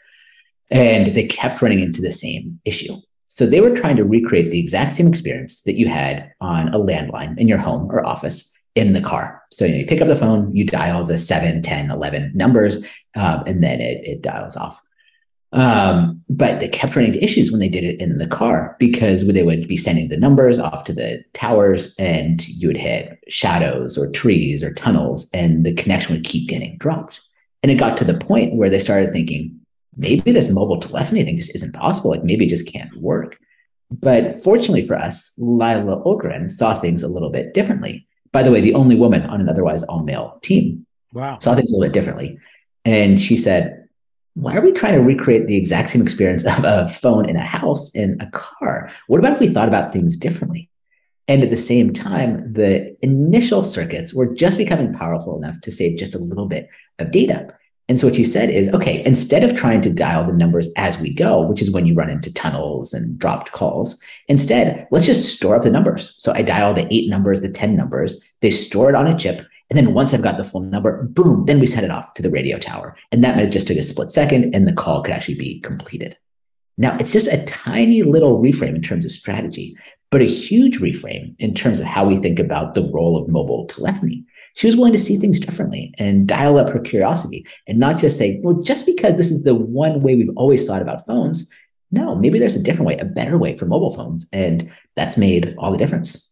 And 0.70 1.06
they 1.06 1.26
kept 1.26 1.62
running 1.62 1.80
into 1.80 2.02
the 2.02 2.12
same 2.12 2.60
issue. 2.66 3.00
So 3.28 3.46
they 3.46 3.62
were 3.62 3.74
trying 3.74 3.96
to 3.96 4.04
recreate 4.04 4.50
the 4.50 4.60
exact 4.60 4.92
same 4.92 5.06
experience 5.08 5.62
that 5.62 5.78
you 5.78 5.88
had 5.88 6.30
on 6.42 6.68
a 6.74 6.78
landline 6.78 7.38
in 7.38 7.48
your 7.48 7.56
home 7.56 7.90
or 7.90 8.04
office 8.04 8.53
in 8.74 8.92
the 8.92 9.00
car. 9.00 9.42
So 9.52 9.64
you, 9.64 9.72
know, 9.72 9.78
you 9.78 9.86
pick 9.86 10.00
up 10.00 10.08
the 10.08 10.16
phone, 10.16 10.54
you 10.54 10.64
dial 10.64 11.04
the 11.04 11.18
7, 11.18 11.62
10, 11.62 11.90
11 11.90 12.32
numbers, 12.34 12.78
um, 13.14 13.44
and 13.46 13.62
then 13.62 13.80
it, 13.80 14.04
it 14.04 14.22
dials 14.22 14.56
off. 14.56 14.80
Um, 15.52 16.20
but 16.28 16.58
they 16.58 16.66
kept 16.66 16.96
running 16.96 17.12
into 17.12 17.22
issues 17.22 17.52
when 17.52 17.60
they 17.60 17.68
did 17.68 17.84
it 17.84 18.00
in 18.00 18.18
the 18.18 18.26
car 18.26 18.74
because 18.80 19.24
they 19.24 19.44
would 19.44 19.68
be 19.68 19.76
sending 19.76 20.08
the 20.08 20.16
numbers 20.16 20.58
off 20.58 20.82
to 20.84 20.92
the 20.92 21.22
towers 21.32 21.94
and 21.96 22.46
you 22.48 22.66
would 22.66 22.76
hit 22.76 23.20
shadows 23.28 23.96
or 23.96 24.10
trees 24.10 24.64
or 24.64 24.74
tunnels 24.74 25.30
and 25.32 25.64
the 25.64 25.72
connection 25.72 26.12
would 26.12 26.24
keep 26.24 26.48
getting 26.48 26.76
dropped. 26.78 27.20
And 27.62 27.70
it 27.70 27.76
got 27.76 27.96
to 27.98 28.04
the 28.04 28.18
point 28.18 28.56
where 28.56 28.68
they 28.68 28.80
started 28.80 29.12
thinking, 29.12 29.60
maybe 29.96 30.32
this 30.32 30.50
mobile 30.50 30.80
telephony 30.80 31.22
thing 31.22 31.36
just 31.36 31.54
isn't 31.54 31.72
possible. 31.72 32.10
Like 32.10 32.24
maybe 32.24 32.46
it 32.46 32.50
just 32.50 32.66
can't 32.66 32.92
work. 32.96 33.38
But 33.92 34.42
fortunately 34.42 34.82
for 34.82 34.96
us, 34.96 35.32
Laila 35.38 36.02
Ahlgren 36.02 36.50
saw 36.50 36.74
things 36.74 37.04
a 37.04 37.08
little 37.08 37.30
bit 37.30 37.54
differently. 37.54 38.08
By 38.34 38.42
the 38.42 38.50
way, 38.50 38.60
the 38.60 38.74
only 38.74 38.96
woman 38.96 39.22
on 39.26 39.40
an 39.40 39.48
otherwise 39.48 39.84
all 39.84 40.02
male 40.02 40.40
team. 40.42 40.84
Wow. 41.12 41.38
Saw 41.38 41.54
things 41.54 41.70
a 41.70 41.76
little 41.76 41.86
bit 41.86 41.94
differently. 41.94 42.36
And 42.84 43.18
she 43.18 43.36
said, 43.36 43.88
why 44.34 44.56
are 44.56 44.60
we 44.60 44.72
trying 44.72 44.94
to 44.94 45.00
recreate 45.00 45.46
the 45.46 45.56
exact 45.56 45.90
same 45.90 46.02
experience 46.02 46.44
of 46.44 46.64
a 46.64 46.88
phone 46.88 47.28
in 47.28 47.36
a 47.36 47.44
house 47.44 47.94
in 47.94 48.20
a 48.20 48.26
car? 48.32 48.90
What 49.06 49.20
about 49.20 49.34
if 49.34 49.40
we 49.40 49.48
thought 49.48 49.68
about 49.68 49.92
things 49.92 50.16
differently? 50.16 50.68
And 51.28 51.44
at 51.44 51.50
the 51.50 51.56
same 51.56 51.92
time, 51.92 52.52
the 52.52 52.96
initial 53.02 53.62
circuits 53.62 54.12
were 54.12 54.34
just 54.34 54.58
becoming 54.58 54.92
powerful 54.92 55.38
enough 55.38 55.60
to 55.60 55.70
save 55.70 55.96
just 55.96 56.16
a 56.16 56.18
little 56.18 56.46
bit 56.46 56.68
of 56.98 57.12
data. 57.12 57.54
And 57.88 58.00
so 58.00 58.06
what 58.06 58.16
you 58.16 58.24
said 58.24 58.48
is, 58.48 58.68
okay, 58.68 59.04
instead 59.04 59.44
of 59.44 59.56
trying 59.56 59.82
to 59.82 59.90
dial 59.90 60.26
the 60.26 60.32
numbers 60.32 60.70
as 60.76 60.98
we 60.98 61.12
go, 61.12 61.42
which 61.42 61.60
is 61.60 61.70
when 61.70 61.84
you 61.84 61.94
run 61.94 62.08
into 62.08 62.32
tunnels 62.32 62.94
and 62.94 63.18
dropped 63.18 63.52
calls, 63.52 64.00
instead, 64.28 64.88
let's 64.90 65.04
just 65.04 65.36
store 65.36 65.56
up 65.56 65.64
the 65.64 65.70
numbers. 65.70 66.14
So 66.18 66.32
I 66.32 66.40
dial 66.40 66.72
the 66.72 66.92
eight 66.92 67.10
numbers, 67.10 67.42
the 67.42 67.50
10 67.50 67.76
numbers, 67.76 68.16
they 68.40 68.50
store 68.50 68.88
it 68.88 68.94
on 68.94 69.06
a 69.06 69.16
chip. 69.18 69.46
And 69.68 69.76
then 69.76 69.92
once 69.92 70.14
I've 70.14 70.22
got 70.22 70.38
the 70.38 70.44
full 70.44 70.60
number, 70.60 71.02
boom, 71.04 71.44
then 71.44 71.60
we 71.60 71.66
set 71.66 71.84
it 71.84 71.90
off 71.90 72.14
to 72.14 72.22
the 72.22 72.30
radio 72.30 72.58
tower. 72.58 72.96
And 73.12 73.22
that 73.22 73.36
might 73.36 73.52
just 73.52 73.68
take 73.68 73.78
a 73.78 73.82
split 73.82 74.10
second 74.10 74.54
and 74.54 74.66
the 74.66 74.72
call 74.72 75.02
could 75.02 75.12
actually 75.12 75.36
be 75.36 75.60
completed. 75.60 76.16
Now, 76.76 76.96
it's 76.98 77.12
just 77.12 77.28
a 77.28 77.44
tiny 77.44 78.02
little 78.02 78.40
reframe 78.40 78.74
in 78.74 78.82
terms 78.82 79.04
of 79.04 79.12
strategy, 79.12 79.76
but 80.10 80.22
a 80.22 80.24
huge 80.24 80.80
reframe 80.80 81.34
in 81.38 81.54
terms 81.54 81.80
of 81.80 81.86
how 81.86 82.06
we 82.06 82.16
think 82.16 82.38
about 82.38 82.74
the 82.74 82.90
role 82.92 83.16
of 83.16 83.28
mobile 83.28 83.66
telephony 83.66 84.24
she 84.54 84.66
was 84.66 84.76
willing 84.76 84.92
to 84.92 84.98
see 84.98 85.16
things 85.16 85.40
differently 85.40 85.92
and 85.98 86.26
dial 86.26 86.58
up 86.58 86.70
her 86.70 86.80
curiosity 86.80 87.46
and 87.66 87.78
not 87.78 87.98
just 87.98 88.16
say, 88.16 88.40
well, 88.42 88.54
just 88.62 88.86
because 88.86 89.16
this 89.16 89.30
is 89.30 89.42
the 89.42 89.54
one 89.54 90.00
way 90.00 90.14
we've 90.14 90.36
always 90.36 90.66
thought 90.66 90.82
about 90.82 91.06
phones. 91.06 91.50
No, 91.90 92.14
maybe 92.14 92.38
there's 92.38 92.56
a 92.56 92.62
different 92.62 92.86
way, 92.86 92.98
a 92.98 93.04
better 93.04 93.36
way 93.36 93.56
for 93.56 93.66
mobile 93.66 93.92
phones. 93.92 94.26
And 94.32 94.70
that's 94.96 95.16
made 95.16 95.54
all 95.58 95.72
the 95.72 95.78
difference. 95.78 96.30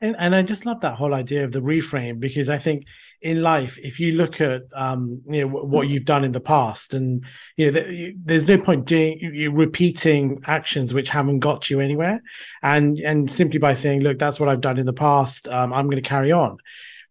And, 0.00 0.14
and 0.18 0.34
I 0.34 0.42
just 0.42 0.66
love 0.66 0.80
that 0.80 0.94
whole 0.94 1.14
idea 1.14 1.44
of 1.44 1.52
the 1.52 1.60
reframe 1.60 2.20
because 2.20 2.48
I 2.48 2.58
think 2.58 2.86
in 3.22 3.42
life, 3.42 3.78
if 3.78 3.98
you 4.00 4.12
look 4.12 4.40
at 4.40 4.62
um, 4.72 5.22
you 5.26 5.40
know 5.40 5.48
what 5.48 5.88
you've 5.88 6.04
done 6.04 6.24
in 6.24 6.32
the 6.32 6.40
past, 6.40 6.94
and 6.94 7.24
you 7.56 7.66
know 7.66 7.80
th- 7.80 8.14
there's 8.22 8.48
no 8.48 8.58
point 8.58 8.86
doing 8.86 9.18
you 9.18 9.50
repeating 9.50 10.40
actions 10.46 10.94
which 10.94 11.08
haven't 11.08 11.40
got 11.40 11.70
you 11.70 11.80
anywhere, 11.80 12.22
and 12.62 12.98
and 13.00 13.30
simply 13.30 13.58
by 13.58 13.74
saying, 13.74 14.00
look, 14.00 14.18
that's 14.18 14.40
what 14.40 14.48
I've 14.48 14.60
done 14.60 14.78
in 14.78 14.86
the 14.86 14.92
past, 14.92 15.48
um, 15.48 15.72
I'm 15.72 15.86
going 15.86 16.02
to 16.02 16.08
carry 16.08 16.32
on. 16.32 16.58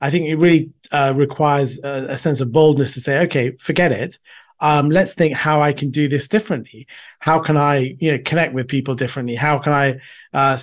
I 0.01 0.09
think 0.09 0.27
it 0.27 0.35
really 0.35 0.71
uh, 0.91 1.13
requires 1.15 1.79
a, 1.83 2.07
a, 2.11 2.17
sense 2.17 2.41
of 2.41 2.51
boldness 2.51 2.93
to 2.93 3.01
say, 3.01 3.19
okay, 3.23 3.51
forget 3.57 3.91
it. 3.91 4.17
Um, 4.61 4.89
let's 4.89 5.13
think 5.13 5.35
how 5.35 5.61
I 5.61 5.73
can 5.73 5.89
do 5.89 6.07
this 6.07 6.27
differently. 6.27 6.87
How 7.19 7.39
can 7.39 7.57
I, 7.57 7.95
you 7.99 8.11
know, 8.11 8.19
connect 8.25 8.53
with 8.53 8.67
people 8.67 8.95
differently? 8.95 9.35
How 9.35 9.57
can 9.57 9.73
I 9.73 9.99
uh, 10.33 10.57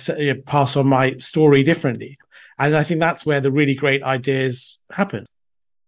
pass 0.45 0.75
on 0.75 0.87
my 0.87 1.17
story 1.17 1.63
differently? 1.63 2.17
And 2.59 2.75
I 2.75 2.83
think 2.83 2.99
that's 2.99 3.25
where 3.25 3.41
the 3.41 3.51
really 3.51 3.75
great 3.75 4.03
ideas 4.03 4.79
happen. 4.91 5.25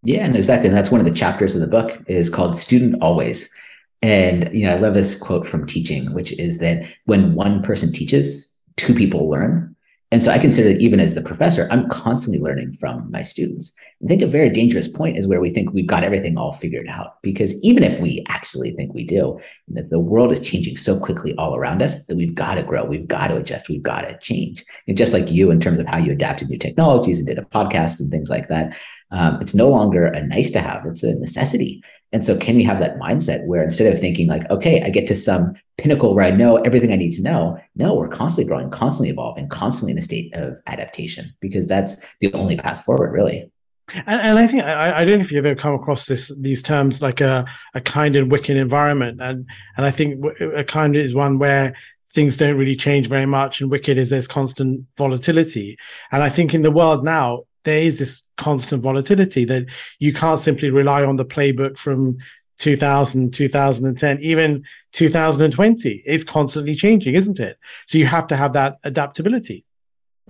Yeah, 0.04 0.26
and 0.26 0.36
exactly. 0.36 0.70
And 0.70 0.78
that's 0.78 0.92
one 0.92 1.02
of 1.02 1.06
the 1.06 1.14
chapters 1.14 1.56
of 1.56 1.62
the 1.62 1.68
book 1.68 2.02
is 2.08 2.30
called 2.30 2.56
Student 2.56 3.02
Always. 3.02 3.54
And 4.02 4.54
you 4.54 4.66
know, 4.66 4.74
I 4.74 4.78
love 4.78 4.94
this 4.94 5.16
quote 5.16 5.46
from 5.46 5.66
teaching, 5.66 6.14
which 6.14 6.32
is 6.40 6.60
that 6.60 6.84
when 7.06 7.36
one 7.36 7.62
person 7.62 7.92
teaches, 7.92 8.54
two 8.78 8.94
people 8.94 9.30
learn. 9.30 9.76
And 10.12 10.24
so 10.24 10.32
I 10.32 10.40
consider 10.40 10.70
that 10.70 10.82
even 10.82 11.00
as 11.00 11.14
the 11.14 11.22
professor, 11.22 11.68
I'm 11.70 11.88
constantly 11.88 12.42
learning 12.42 12.74
from 12.80 13.12
my 13.12 13.22
students. 13.22 13.72
I 14.04 14.08
think 14.08 14.24
a 14.24 14.28
very 14.28 14.50
dangerous 14.50 14.88
point 14.88 15.18
is 15.18 15.28
where 15.28 15.40
we 15.40 15.52
think 15.52 15.72
we've 15.72 15.86
got 15.86 16.04
everything 16.04 16.36
all 16.36 16.52
figured 16.52 16.88
out. 16.88 17.22
Because 17.22 17.54
even 17.62 17.84
if 17.84 18.00
we 18.00 18.24
actually 18.28 18.72
think 18.72 18.94
we 18.94 19.04
do, 19.04 19.40
the 19.68 20.00
world 20.00 20.32
is 20.32 20.40
changing 20.40 20.78
so 20.78 21.00
quickly 21.00 21.36
all 21.36 21.56
around 21.56 21.84
us 21.84 22.06
that 22.06 22.16
we've 22.16 22.34
got 22.34 22.56
to 22.56 22.64
grow, 22.64 22.84
we've 22.86 23.08
got 23.08 23.28
to 23.28 23.38
adjust, 23.38 23.70
we've 23.70 23.84
got 23.84 24.02
to 24.02 24.18
change. 24.18 24.66
And 24.88 24.98
just 24.98 25.14
like 25.14 25.30
you, 25.30 25.52
in 25.52 25.60
terms 25.60 25.80
of 25.80 25.86
how 25.86 25.98
you 25.98 26.12
adapted 26.12 26.50
new 26.50 26.58
technologies 26.58 27.20
and 27.20 27.28
did 27.28 27.38
a 27.38 27.44
podcast 27.44 28.00
and 28.00 28.10
things 28.10 28.32
like 28.32 28.48
that, 28.48 28.76
um, 29.12 29.40
it's 29.42 29.54
no 29.54 29.70
longer 29.70 30.06
a 30.06 30.26
nice 30.26 30.50
to 30.52 30.60
have, 30.60 30.86
it's 30.88 31.04
a 31.04 31.14
necessity. 31.16 31.84
And 32.12 32.24
so, 32.24 32.38
can 32.38 32.56
we 32.56 32.64
have 32.64 32.80
that 32.80 32.98
mindset 32.98 33.46
where 33.46 33.64
instead 33.64 33.92
of 33.92 34.00
thinking 34.00 34.28
like, 34.28 34.50
okay, 34.50 34.82
I 34.82 34.90
get 34.90 35.06
to 35.08 35.16
some 35.16 35.54
pinnacle 35.78 36.16
where 36.16 36.26
I 36.26 36.32
know 36.32 36.58
everything 36.58 36.92
I 36.92 36.96
need 36.96 37.12
to 37.16 37.22
know, 37.22 37.60
no, 37.76 37.94
we're 37.94 38.08
constantly 38.08 38.50
growing, 38.50 38.72
constantly 38.72 39.10
evolving, 39.10 39.48
constantly 39.50 39.92
in 39.92 39.98
a 39.98 40.02
state 40.02 40.34
of 40.34 40.58
adaptation 40.68 41.34
because 41.40 41.68
that's 41.68 42.04
the 42.20 42.34
only 42.34 42.58
path 42.58 42.84
forward, 42.84 43.12
really. 43.12 43.52
And, 43.94 44.22
and 44.22 44.40
I 44.40 44.48
think 44.48 44.64
I, 44.64 45.02
I, 45.02 45.06
don't 45.06 45.16
know 45.16 45.22
if 45.22 45.32
you've 45.32 45.46
ever 45.46 45.56
come 45.56 45.74
across 45.74 46.06
this 46.06 46.32
these 46.40 46.62
terms 46.62 47.02
like 47.02 47.22
a, 47.22 47.46
a 47.74 47.82
kind 47.82 48.16
and 48.16 48.32
wicked 48.32 48.58
environment, 48.58 49.20
and 49.22 49.48
and 49.78 49.86
I 49.86 49.92
think 49.92 50.24
a 50.56 50.64
kind 50.64 50.96
is 50.96 51.16
one 51.16 51.40
where 51.40 51.74
things 52.14 52.38
don't 52.38 52.58
really 52.58 52.76
change 52.76 53.08
very 53.08 53.26
much, 53.26 53.62
and 53.62 53.72
wicked 53.72 53.98
is 53.98 54.10
there's 54.10 54.28
constant 54.28 54.86
volatility. 54.98 55.78
And 56.12 56.24
I 56.24 56.30
think 56.30 56.54
in 56.54 56.62
the 56.62 56.72
world 56.72 57.04
now, 57.04 57.44
there 57.64 57.80
is 57.80 58.00
this 58.00 58.24
constant 58.38 58.82
volatility 58.82 59.46
that 59.46 59.66
you 60.00 60.14
can't 60.14 60.40
simply 60.40 60.70
rely 60.70 61.04
on 61.04 61.18
the 61.18 61.26
playbook 61.26 61.78
from 61.78 62.18
2000 62.58 63.34
2010 63.34 64.20
even 64.20 64.64
2020 64.92 66.04
is 66.06 66.24
constantly 66.24 66.76
changing 66.76 67.16
isn't 67.16 67.40
it 67.40 67.58
so 67.88 67.98
you 67.98 68.06
have 68.06 68.28
to 68.28 68.36
have 68.36 68.54
that 68.54 68.78
adaptability 68.84 69.64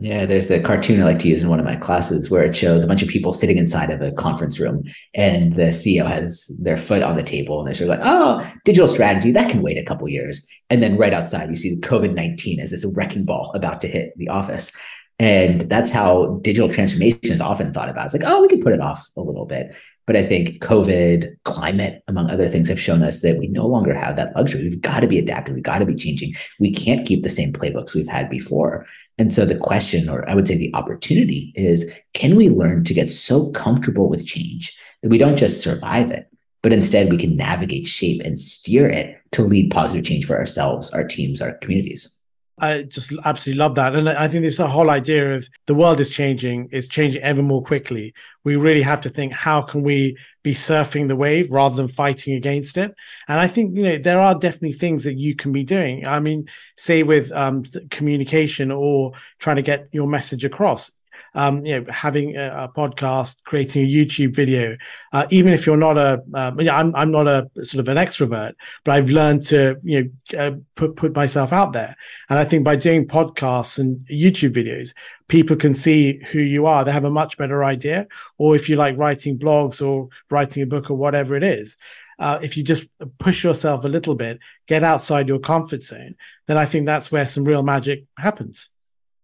yeah, 0.01 0.25
there's 0.25 0.49
a 0.49 0.61
cartoon 0.61 1.01
I 1.01 1.05
like 1.05 1.19
to 1.19 1.27
use 1.27 1.43
in 1.43 1.49
one 1.49 1.59
of 1.59 1.65
my 1.65 1.75
classes 1.75 2.31
where 2.31 2.45
it 2.45 2.55
shows 2.55 2.85
a 2.85 2.87
bunch 2.87 3.03
of 3.03 3.09
people 3.09 3.33
sitting 3.33 3.57
inside 3.57 3.89
of 3.89 4.01
a 4.01 4.13
conference 4.13 4.57
room 4.57 4.85
and 5.13 5.51
the 5.53 5.67
CEO 5.67 6.07
has 6.07 6.57
their 6.61 6.77
foot 6.77 7.03
on 7.03 7.17
the 7.17 7.23
table 7.23 7.59
and 7.59 7.67
they're 7.67 7.73
sort 7.73 7.89
of 7.89 7.99
like, 7.99 8.07
oh, 8.07 8.49
digital 8.63 8.87
strategy, 8.87 9.33
that 9.33 9.51
can 9.51 9.61
wait 9.61 9.77
a 9.77 9.83
couple 9.83 10.07
years. 10.07 10.47
And 10.69 10.81
then 10.81 10.95
right 10.95 11.13
outside, 11.13 11.49
you 11.49 11.57
see 11.57 11.75
the 11.75 11.81
COVID 11.81 12.15
19 12.15 12.61
as 12.61 12.71
this 12.71 12.85
wrecking 12.85 13.25
ball 13.25 13.51
about 13.53 13.81
to 13.81 13.89
hit 13.89 14.13
the 14.15 14.29
office. 14.29 14.71
And 15.19 15.61
that's 15.61 15.91
how 15.91 16.39
digital 16.43 16.69
transformation 16.69 17.19
is 17.23 17.41
often 17.41 17.73
thought 17.73 17.89
about. 17.89 18.05
It's 18.05 18.13
like, 18.13 18.23
oh, 18.25 18.41
we 18.41 18.47
could 18.47 18.61
put 18.61 18.73
it 18.73 18.79
off 18.79 19.05
a 19.17 19.21
little 19.21 19.45
bit. 19.45 19.75
But 20.07 20.15
I 20.15 20.25
think 20.25 20.59
COVID, 20.63 21.35
climate, 21.43 22.01
among 22.07 22.31
other 22.31 22.49
things, 22.49 22.69
have 22.69 22.79
shown 22.79 23.03
us 23.03 23.21
that 23.21 23.37
we 23.37 23.47
no 23.47 23.67
longer 23.67 23.93
have 23.93 24.15
that 24.15 24.35
luxury. 24.35 24.63
We've 24.63 24.81
got 24.81 25.01
to 25.01 25.07
be 25.07 25.19
adapting. 25.19 25.53
We've 25.53 25.63
got 25.63 25.79
to 25.79 25.85
be 25.85 25.93
changing. 25.93 26.33
We 26.59 26.73
can't 26.73 27.05
keep 27.05 27.21
the 27.21 27.29
same 27.29 27.53
playbooks 27.53 27.93
we've 27.93 28.07
had 28.07 28.27
before. 28.29 28.87
And 29.19 29.31
so 29.31 29.45
the 29.45 29.57
question, 29.57 30.09
or 30.09 30.27
I 30.27 30.33
would 30.33 30.47
say 30.47 30.57
the 30.57 30.73
opportunity, 30.73 31.51
is 31.55 31.91
can 32.13 32.35
we 32.37 32.49
learn 32.49 32.85
to 32.85 32.93
get 32.93 33.11
so 33.11 33.51
comfortable 33.51 34.09
with 34.09 34.25
change 34.25 34.75
that 35.03 35.09
we 35.09 35.19
don't 35.19 35.37
just 35.37 35.61
survive 35.61 36.09
it, 36.09 36.27
but 36.63 36.73
instead 36.73 37.11
we 37.11 37.17
can 37.17 37.35
navigate, 37.35 37.85
shape, 37.85 38.21
and 38.23 38.39
steer 38.39 38.89
it 38.89 39.15
to 39.33 39.43
lead 39.43 39.69
positive 39.69 40.05
change 40.05 40.25
for 40.25 40.37
ourselves, 40.37 40.89
our 40.91 41.05
teams, 41.05 41.39
our 41.39 41.53
communities? 41.57 42.18
I 42.59 42.83
just 42.83 43.13
absolutely 43.25 43.59
love 43.59 43.75
that. 43.75 43.95
And 43.95 44.09
I 44.09 44.27
think 44.27 44.43
this 44.43 44.57
whole 44.57 44.89
idea 44.89 45.35
of 45.35 45.47
the 45.65 45.75
world 45.75 45.99
is 45.99 46.09
changing, 46.09 46.69
it's 46.71 46.87
changing 46.87 47.21
ever 47.21 47.41
more 47.41 47.63
quickly. 47.63 48.13
We 48.43 48.55
really 48.55 48.81
have 48.81 49.01
to 49.01 49.09
think, 49.09 49.33
how 49.33 49.61
can 49.61 49.83
we 49.83 50.17
be 50.43 50.53
surfing 50.53 51.07
the 51.07 51.15
wave 51.15 51.51
rather 51.51 51.75
than 51.75 51.87
fighting 51.87 52.33
against 52.33 52.77
it? 52.77 52.93
And 53.27 53.39
I 53.39 53.47
think, 53.47 53.75
you 53.75 53.83
know, 53.83 53.97
there 53.97 54.19
are 54.19 54.35
definitely 54.35 54.73
things 54.73 55.03
that 55.05 55.17
you 55.17 55.35
can 55.35 55.51
be 55.51 55.63
doing. 55.63 56.05
I 56.05 56.19
mean, 56.19 56.47
say 56.77 57.03
with 57.03 57.31
um, 57.31 57.63
communication 57.89 58.71
or 58.71 59.13
trying 59.39 59.57
to 59.57 59.61
get 59.61 59.87
your 59.91 60.09
message 60.09 60.45
across 60.45 60.91
um, 61.33 61.65
you 61.65 61.79
know, 61.79 61.91
having 61.91 62.35
a, 62.35 62.63
a, 62.63 62.69
podcast, 62.69 63.43
creating 63.43 63.83
a 63.83 63.87
YouTube 63.87 64.35
video, 64.35 64.77
uh, 65.13 65.25
even 65.29 65.53
if 65.53 65.65
you're 65.65 65.77
not 65.77 65.97
a, 65.97 66.21
um, 66.33 66.59
yeah, 66.59 66.77
I'm, 66.77 66.95
I'm 66.95 67.11
not 67.11 67.27
a 67.27 67.49
sort 67.63 67.79
of 67.79 67.87
an 67.89 67.97
extrovert, 67.97 68.53
but 68.83 68.91
I've 68.93 69.09
learned 69.09 69.45
to, 69.47 69.79
you 69.83 70.11
know, 70.31 70.39
uh, 70.39 70.51
put, 70.75 70.95
put 70.95 71.15
myself 71.15 71.53
out 71.53 71.73
there. 71.73 71.95
And 72.29 72.39
I 72.39 72.45
think 72.45 72.63
by 72.63 72.75
doing 72.75 73.07
podcasts 73.07 73.79
and 73.79 74.05
YouTube 74.11 74.53
videos, 74.53 74.93
people 75.27 75.55
can 75.55 75.75
see 75.75 76.21
who 76.31 76.39
you 76.39 76.65
are. 76.65 76.83
They 76.83 76.91
have 76.91 77.05
a 77.05 77.09
much 77.09 77.37
better 77.37 77.63
idea. 77.63 78.07
Or 78.37 78.55
if 78.55 78.69
you 78.69 78.75
like 78.75 78.97
writing 78.97 79.37
blogs 79.37 79.85
or 79.85 80.09
writing 80.29 80.63
a 80.63 80.67
book 80.67 80.89
or 80.89 80.97
whatever 80.97 81.35
it 81.35 81.43
is, 81.43 81.77
uh, 82.19 82.37
if 82.41 82.57
you 82.57 82.63
just 82.63 82.89
push 83.17 83.43
yourself 83.43 83.85
a 83.85 83.87
little 83.87 84.15
bit, 84.15 84.39
get 84.67 84.83
outside 84.83 85.27
your 85.27 85.39
comfort 85.39 85.83
zone, 85.83 86.15
then 86.47 86.57
I 86.57 86.65
think 86.65 86.85
that's 86.85 87.11
where 87.11 87.27
some 87.27 87.45
real 87.45 87.63
magic 87.63 88.05
happens. 88.17 88.69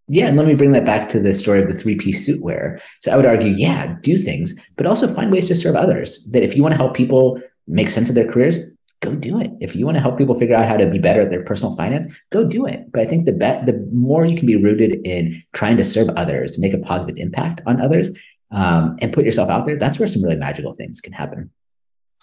Yeah, 0.07 0.27
and 0.27 0.37
let 0.37 0.45
me 0.45 0.53
bring 0.53 0.71
that 0.71 0.85
back 0.85 1.09
to 1.09 1.19
the 1.19 1.33
story 1.33 1.61
of 1.61 1.67
the 1.67 1.77
three 1.77 1.95
piece 1.95 2.25
suit 2.25 2.41
wear. 2.41 2.79
So 2.99 3.11
I 3.11 3.15
would 3.15 3.25
argue, 3.25 3.53
yeah, 3.55 3.95
do 4.01 4.17
things, 4.17 4.53
but 4.75 4.85
also 4.85 5.11
find 5.11 5.31
ways 5.31 5.47
to 5.47 5.55
serve 5.55 5.75
others. 5.75 6.23
That 6.31 6.43
if 6.43 6.55
you 6.55 6.61
want 6.61 6.73
to 6.73 6.77
help 6.77 6.93
people 6.93 7.41
make 7.67 7.89
sense 7.89 8.09
of 8.09 8.15
their 8.15 8.31
careers, 8.31 8.59
go 9.01 9.15
do 9.15 9.39
it. 9.39 9.51
If 9.61 9.75
you 9.75 9.85
want 9.85 9.95
to 9.97 10.01
help 10.01 10.17
people 10.17 10.35
figure 10.35 10.55
out 10.55 10.67
how 10.67 10.77
to 10.77 10.85
be 10.85 10.99
better 10.99 11.21
at 11.21 11.31
their 11.31 11.43
personal 11.43 11.75
finance, 11.75 12.13
go 12.31 12.43
do 12.43 12.65
it. 12.65 12.91
But 12.91 13.01
I 13.01 13.05
think 13.05 13.25
the 13.25 13.31
bet, 13.31 13.65
the 13.65 13.87
more 13.91 14.25
you 14.25 14.37
can 14.37 14.45
be 14.45 14.55
rooted 14.55 15.05
in 15.05 15.43
trying 15.53 15.77
to 15.77 15.83
serve 15.83 16.09
others, 16.09 16.59
make 16.59 16.73
a 16.73 16.79
positive 16.79 17.17
impact 17.17 17.61
on 17.65 17.81
others, 17.81 18.11
um, 18.51 18.97
and 19.01 19.11
put 19.11 19.25
yourself 19.25 19.49
out 19.49 19.65
there, 19.65 19.77
that's 19.77 19.97
where 19.97 20.07
some 20.07 20.23
really 20.23 20.35
magical 20.35 20.73
things 20.73 21.01
can 21.01 21.13
happen. 21.13 21.49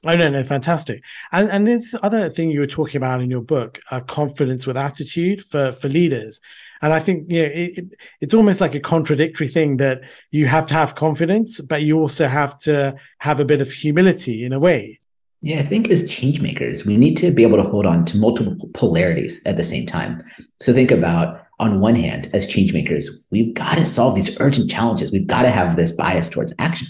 Oh 0.04 0.16
no, 0.16 0.28
no, 0.28 0.42
fantastic. 0.42 1.04
And 1.30 1.50
and 1.50 1.66
this 1.66 1.94
other 2.02 2.28
thing 2.28 2.50
you 2.50 2.60
were 2.60 2.66
talking 2.66 2.96
about 2.96 3.22
in 3.22 3.30
your 3.30 3.42
book, 3.42 3.80
uh, 3.90 4.00
confidence 4.00 4.66
with 4.66 4.76
attitude 4.76 5.44
for 5.44 5.72
for 5.72 5.88
leaders. 5.88 6.40
And 6.80 6.92
I 6.92 6.98
think 6.98 7.30
you 7.30 7.42
know, 7.42 7.50
it, 7.52 7.94
it's 8.20 8.34
almost 8.34 8.60
like 8.60 8.74
a 8.74 8.80
contradictory 8.80 9.46
thing 9.46 9.76
that 9.76 10.02
you 10.32 10.46
have 10.46 10.66
to 10.68 10.74
have 10.74 10.96
confidence, 10.96 11.60
but 11.60 11.82
you 11.82 12.00
also 12.00 12.26
have 12.26 12.58
to 12.60 12.96
have 13.18 13.38
a 13.38 13.44
bit 13.44 13.60
of 13.60 13.70
humility 13.72 14.44
in 14.44 14.52
a 14.52 14.58
way. 14.58 14.98
Yeah, 15.40 15.58
I 15.58 15.64
think 15.64 15.88
as 15.88 16.08
change 16.08 16.40
makers, 16.40 16.84
we 16.84 16.96
need 16.96 17.16
to 17.18 17.30
be 17.30 17.42
able 17.42 17.56
to 17.62 17.68
hold 17.68 17.86
on 17.86 18.04
to 18.06 18.16
multiple 18.16 18.56
polarities 18.74 19.40
at 19.44 19.56
the 19.56 19.64
same 19.64 19.86
time. 19.86 20.22
So 20.60 20.72
think 20.72 20.90
about 20.90 21.46
on 21.58 21.80
one 21.80 21.96
hand, 21.96 22.28
as 22.32 22.46
change 22.46 22.72
makers, 22.72 23.24
we've 23.30 23.54
got 23.54 23.76
to 23.76 23.86
solve 23.86 24.16
these 24.16 24.36
urgent 24.40 24.70
challenges. 24.70 25.12
We've 25.12 25.26
got 25.26 25.42
to 25.42 25.50
have 25.50 25.76
this 25.76 25.92
bias 25.92 26.28
towards 26.28 26.52
action. 26.58 26.88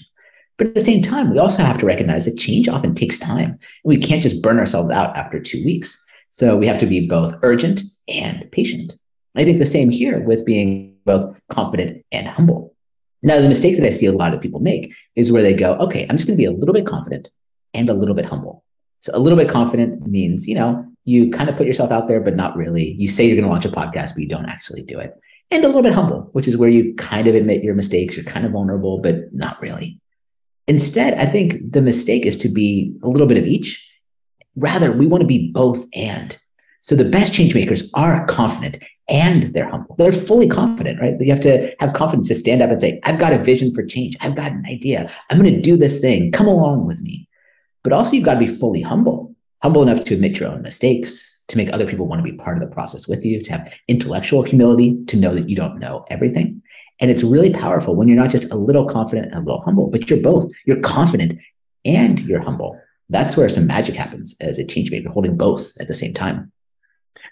But 0.63 0.69
at 0.69 0.75
the 0.77 0.81
same 0.81 1.03
time, 1.03 1.33
we 1.33 1.41
also 1.41 1.65
have 1.65 1.79
to 1.79 1.87
recognize 1.87 2.25
that 2.25 2.39
change 2.39 2.69
often 2.69 2.95
takes 2.95 3.19
time. 3.19 3.59
We 3.83 3.97
can't 3.97 4.23
just 4.23 4.41
burn 4.43 4.61
ourselves 4.61 4.93
out 4.93 5.17
after 5.17 5.41
two 5.41 5.65
weeks. 5.65 6.01
So 6.31 6.57
we 6.57 6.69
have 6.69 6.79
to 6.79 6.87
be 6.87 7.09
both 7.09 7.35
urgent 7.43 7.81
and 8.07 8.49
patient. 8.53 8.95
I 9.35 9.43
think 9.43 9.59
the 9.59 9.67
same 9.67 9.91
here 9.91 10.21
with 10.21 10.47
being 10.47 10.99
both 11.05 11.37
confident 11.51 12.07
and 12.13 12.29
humble. 12.29 12.77
Now, 13.25 13.41
the 13.41 13.49
mistake 13.49 13.77
that 13.77 13.85
I 13.85 13.91
see 13.91 14.07
a 14.07 14.13
lot 14.13 14.35
of 14.35 14.41
people 14.41 14.61
make 14.61 14.95
is 15.17 15.33
where 15.33 15.43
they 15.43 15.53
go, 15.53 15.75
okay, 15.79 16.07
I'm 16.09 16.17
just 16.17 16.29
going 16.29 16.37
to 16.37 16.41
be 16.41 16.45
a 16.45 16.53
little 16.53 16.75
bit 16.75 16.87
confident 16.87 17.29
and 17.75 17.89
a 17.91 17.95
little 17.95 18.15
bit 18.15 18.27
humble. 18.27 18.63
So 19.01 19.11
a 19.17 19.19
little 19.19 19.37
bit 19.37 19.49
confident 19.49 20.07
means, 20.07 20.47
you 20.47 20.55
know, 20.55 20.87
you 21.05 21.33
kind 21.33 21.51
of 21.51 21.57
put 21.57 21.67
yourself 21.67 21.91
out 21.91 22.07
there, 22.07 22.21
but 22.21 22.37
not 22.37 22.55
really. 22.55 22.93
You 22.93 23.09
say 23.09 23.27
you're 23.27 23.35
going 23.35 23.49
to 23.49 23.51
launch 23.51 23.65
a 23.65 23.69
podcast, 23.69 24.15
but 24.15 24.19
you 24.19 24.29
don't 24.29 24.49
actually 24.49 24.83
do 24.83 25.01
it. 25.01 25.13
And 25.51 25.65
a 25.65 25.67
little 25.67 25.83
bit 25.83 25.93
humble, 25.93 26.31
which 26.35 26.47
is 26.47 26.57
where 26.57 26.71
you 26.71 26.95
kind 26.95 27.27
of 27.27 27.35
admit 27.35 27.65
your 27.65 27.75
mistakes. 27.75 28.15
You're 28.17 28.25
kind 28.27 28.47
of 28.47 28.53
vulnerable, 28.53 28.99
but 28.99 29.35
not 29.35 29.61
really. 29.61 29.99
Instead, 30.69 31.15
I 31.15 31.27
think 31.27 31.73
the 31.73 31.83
mistake 31.83 32.25
is 32.25 32.37
to 32.39 32.49
be 32.49 32.95
a 33.03 33.09
little 33.09 33.27
bit 33.27 33.39
of 33.39 33.47
each. 33.47 33.89
Rather, 34.57 34.93
we 34.93 35.07
want 35.07 35.23
to 35.23 35.27
be 35.27 35.51
both 35.51 35.87
and. 35.95 36.37
So 36.83 36.95
the 36.95 37.05
best 37.05 37.33
change 37.33 37.55
makers 37.55 37.91
are 37.95 38.27
confident 38.27 38.79
and 39.09 39.55
they're 39.55 39.69
humble. 39.69 39.95
They're 39.97 40.13
fully 40.13 40.49
confident, 40.49 41.01
right? 41.01 41.15
You 41.21 41.31
have 41.31 41.41
to 41.41 41.75
have 41.81 41.93
confidence 41.93 42.29
to 42.29 42.35
stand 42.35 42.63
up 42.63 42.71
and 42.71 42.81
say, 42.81 43.01
I've 43.05 43.19
got 43.19 43.33
a 43.33 43.39
vision 43.39 43.73
for 43.73 43.85
change. 43.85 44.17
I've 44.21 44.37
got 44.37 44.53
an 44.53 44.65
idea. 44.69 45.11
I'm 45.31 45.39
going 45.39 45.55
to 45.55 45.61
do 45.61 45.77
this 45.77 46.01
thing. 46.01 46.33
Come 46.33 46.49
along 46.49 46.87
with 46.87 47.01
me. 47.01 47.29
But 47.85 47.93
also, 47.93 48.13
you've 48.13 48.25
got 48.25 48.35
to 48.35 48.41
be 48.41 48.47
fully 48.47 48.81
humble, 48.81 49.35
humble 49.63 49.83
enough 49.83 50.05
to 50.05 50.15
admit 50.15 50.39
your 50.39 50.49
own 50.49 50.63
mistakes, 50.63 51.43
to 51.49 51.57
make 51.57 51.73
other 51.73 51.87
people 51.87 52.07
want 52.07 52.25
to 52.25 52.31
be 52.31 52.37
part 52.37 52.57
of 52.57 52.63
the 52.63 52.75
process 52.75 53.09
with 53.09 53.25
you, 53.25 53.43
to 53.43 53.53
have 53.53 53.75
intellectual 53.89 54.43
humility, 54.43 55.05
to 55.07 55.17
know 55.17 55.35
that 55.35 55.49
you 55.49 55.57
don't 55.57 55.79
know 55.79 56.05
everything. 56.11 56.63
And 57.03 57.11
it's 57.11 57.25
really 57.25 57.51
powerful 57.51 57.97
when 57.97 58.07
you're 58.07 58.17
not 58.17 58.31
just 58.31 58.51
a 58.53 58.57
little 58.57 58.87
confident 58.87 59.27
and 59.27 59.35
a 59.35 59.41
little 59.41 59.61
humble, 59.61 59.91
but 59.91 60.09
you're 60.09 60.21
both. 60.21 60.51
You're 60.65 60.81
confident 60.81 61.35
and 61.85 62.21
you're 62.21 62.41
humble. 62.41 62.81
That's 63.11 63.37
where 63.37 63.49
some 63.49 63.67
magic 63.67 63.97
happens 63.97 64.37
as 64.41 64.59
a 64.59 64.65
change 64.65 64.93
maker, 64.93 65.11
holding 65.11 65.37
both 65.37 65.73
at 65.81 65.89
the 65.89 65.95
same 65.95 66.15
time. 66.15 66.53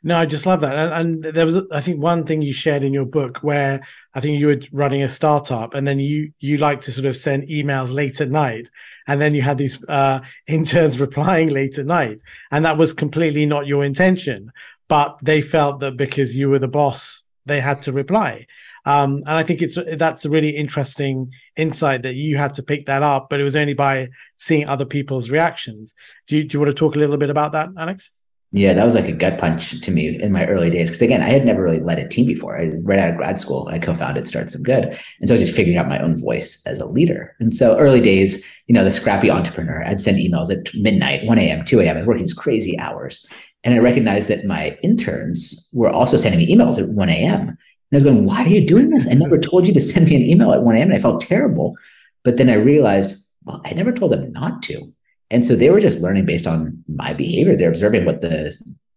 No, 0.03 0.19
I 0.19 0.27
just 0.27 0.45
love 0.45 0.61
that. 0.63 0.75
And, 0.75 1.25
and, 1.25 1.35
there 1.35 1.47
was, 1.47 1.63
I 1.71 1.81
think, 1.81 2.03
one 2.03 2.25
thing 2.25 2.43
you 2.43 2.53
shared 2.53 2.83
in 2.83 2.93
your 2.93 3.05
book 3.05 3.39
where 3.43 3.81
I 4.13 4.21
think 4.21 4.41
you 4.41 4.49
were 4.49 4.61
running 4.73 5.03
a 5.03 5.09
startup, 5.09 5.75
and 5.75 5.87
then 5.87 6.01
you 6.01 6.33
you 6.39 6.59
like 6.59 6.81
to 6.83 6.93
sort 6.93 7.07
of 7.07 7.17
send 7.17 7.49
emails 7.49 7.93
late 7.93 8.21
at 8.21 8.29
night, 8.29 8.69
and 9.07 9.21
then 9.21 9.35
you 9.35 9.43
had 9.43 9.59
these 9.59 9.83
uh, 9.89 10.21
interns 10.47 11.01
replying 11.01 11.51
late 11.51 11.79
at 11.79 11.87
night, 11.87 12.19
and 12.51 12.65
that 12.65 12.79
was 12.79 12.93
completely 12.93 13.47
not 13.47 13.67
your 13.67 13.85
intention, 13.85 14.53
but 14.89 15.19
they 15.23 15.41
felt 15.41 15.81
that 15.81 15.97
because 15.97 16.37
you 16.37 16.49
were 16.49 16.59
the 16.59 16.69
boss, 16.69 17.25
they 17.47 17.61
had 17.61 17.83
to 17.83 17.93
reply. 17.93 18.47
Um, 18.87 19.17
and 19.27 19.31
I 19.31 19.43
think 19.43 19.63
it's 19.63 19.79
that's 19.97 20.25
a 20.25 20.31
really 20.31 20.51
interesting 20.51 21.33
insight 21.57 22.03
that 22.03 22.15
you 22.15 22.37
had 22.37 22.55
to 22.55 22.63
pick 22.63 22.87
that 22.87 23.03
up, 23.03 23.29
but 23.31 23.41
it 23.41 23.45
was 23.45 23.57
only 23.57 23.75
by 23.75 24.09
seeing 24.37 24.69
other 24.69 24.87
people's 24.87 25.31
reactions. 25.31 25.95
Do 26.27 26.37
you, 26.37 26.45
do 26.45 26.57
you 26.57 26.61
want 26.61 26.71
to 26.71 26.79
talk 26.79 26.97
a 26.97 26.99
little 26.99 27.19
bit 27.19 27.31
about 27.31 27.53
that, 27.53 27.69
Alex? 27.77 28.13
Yeah, 28.53 28.73
that 28.73 28.85
was 28.85 28.97
like 28.97 29.07
a 29.07 29.13
gut 29.13 29.39
punch 29.39 29.81
to 29.81 29.93
me 29.93 30.21
in 30.21 30.33
my 30.33 30.45
early 30.47 30.71
days. 30.71 30.89
Because 30.89 31.03
again, 31.03 31.23
I 31.23 31.29
had 31.29 31.45
never 31.45 31.63
really 31.63 31.79
led 31.79 32.01
a 32.01 32.09
team 32.09 32.27
before. 32.27 32.61
I 32.61 32.73
right 32.83 32.99
out 32.99 33.11
of 33.11 33.17
grad 33.17 33.41
school, 33.41 33.69
I 33.71 33.79
co-founded 33.79 34.25
StartSomeGood, 34.25 34.99
and 35.21 35.29
so 35.29 35.35
I 35.35 35.39
was 35.39 35.47
just 35.47 35.55
figuring 35.55 35.79
out 35.79 35.89
my 35.89 36.01
own 36.01 36.17
voice 36.17 36.61
as 36.67 36.81
a 36.81 36.87
leader. 36.87 37.37
And 37.39 37.55
so 37.55 37.79
early 37.79 38.01
days, 38.01 38.45
you 38.67 38.75
know, 38.75 38.83
the 38.83 38.91
scrappy 38.91 39.31
entrepreneur, 39.31 39.85
I'd 39.87 40.01
send 40.01 40.19
emails 40.19 40.51
at 40.51 40.75
midnight, 40.75 41.25
one 41.27 41.39
a.m., 41.39 41.65
two 41.65 41.81
a.m. 41.81 41.97
I 41.97 42.01
was 42.01 42.09
working 42.09 42.25
these 42.25 42.35
crazy 42.35 42.77
hours, 42.81 43.25
and 43.63 43.73
I 43.73 43.79
recognized 43.79 44.29
that 44.31 44.45
my 44.45 44.77
interns 44.83 45.71
were 45.73 45.91
also 45.91 46.17
sending 46.17 46.41
me 46.41 46.53
emails 46.53 46.77
at 46.77 46.89
one 46.89 47.09
a.m. 47.09 47.57
And 47.91 47.97
I 47.97 47.97
was 47.97 48.05
going, 48.05 48.25
"Why 48.27 48.45
are 48.45 48.49
you 48.49 48.67
doing 48.67 48.91
this? 48.91 49.09
I 49.09 49.15
never 49.15 49.37
mm-hmm. 49.37 49.51
told 49.51 49.67
you 49.67 49.75
to 49.75 49.81
send 49.81 50.07
me 50.09 50.17
an 50.17 50.23
email 50.23 50.53
at 50.53 50.63
one 50.63 50.77
a.m." 50.77 50.89
And 50.89 50.95
I 50.95 51.01
felt 51.01 51.21
terrible. 51.21 51.77
But 52.23 52.37
then 52.37 52.51
I 52.51 52.55
realized, 52.55 53.25
well, 53.45 53.63
I 53.65 53.73
never 53.73 53.93
told 53.93 54.13
them 54.13 54.33
not 54.33 54.63
to. 54.65 54.93
And 55.31 55.47
so 55.47 55.57
they 55.57 55.71
were 55.71 55.81
just 55.81 56.01
learning 56.01 56.27
based 56.27 56.47
on 56.47 56.85
my 56.89 57.13
behavior. 57.13 57.57
They're 57.57 57.71
observing 57.71 58.05
what 58.05 58.21
the 58.21 58.57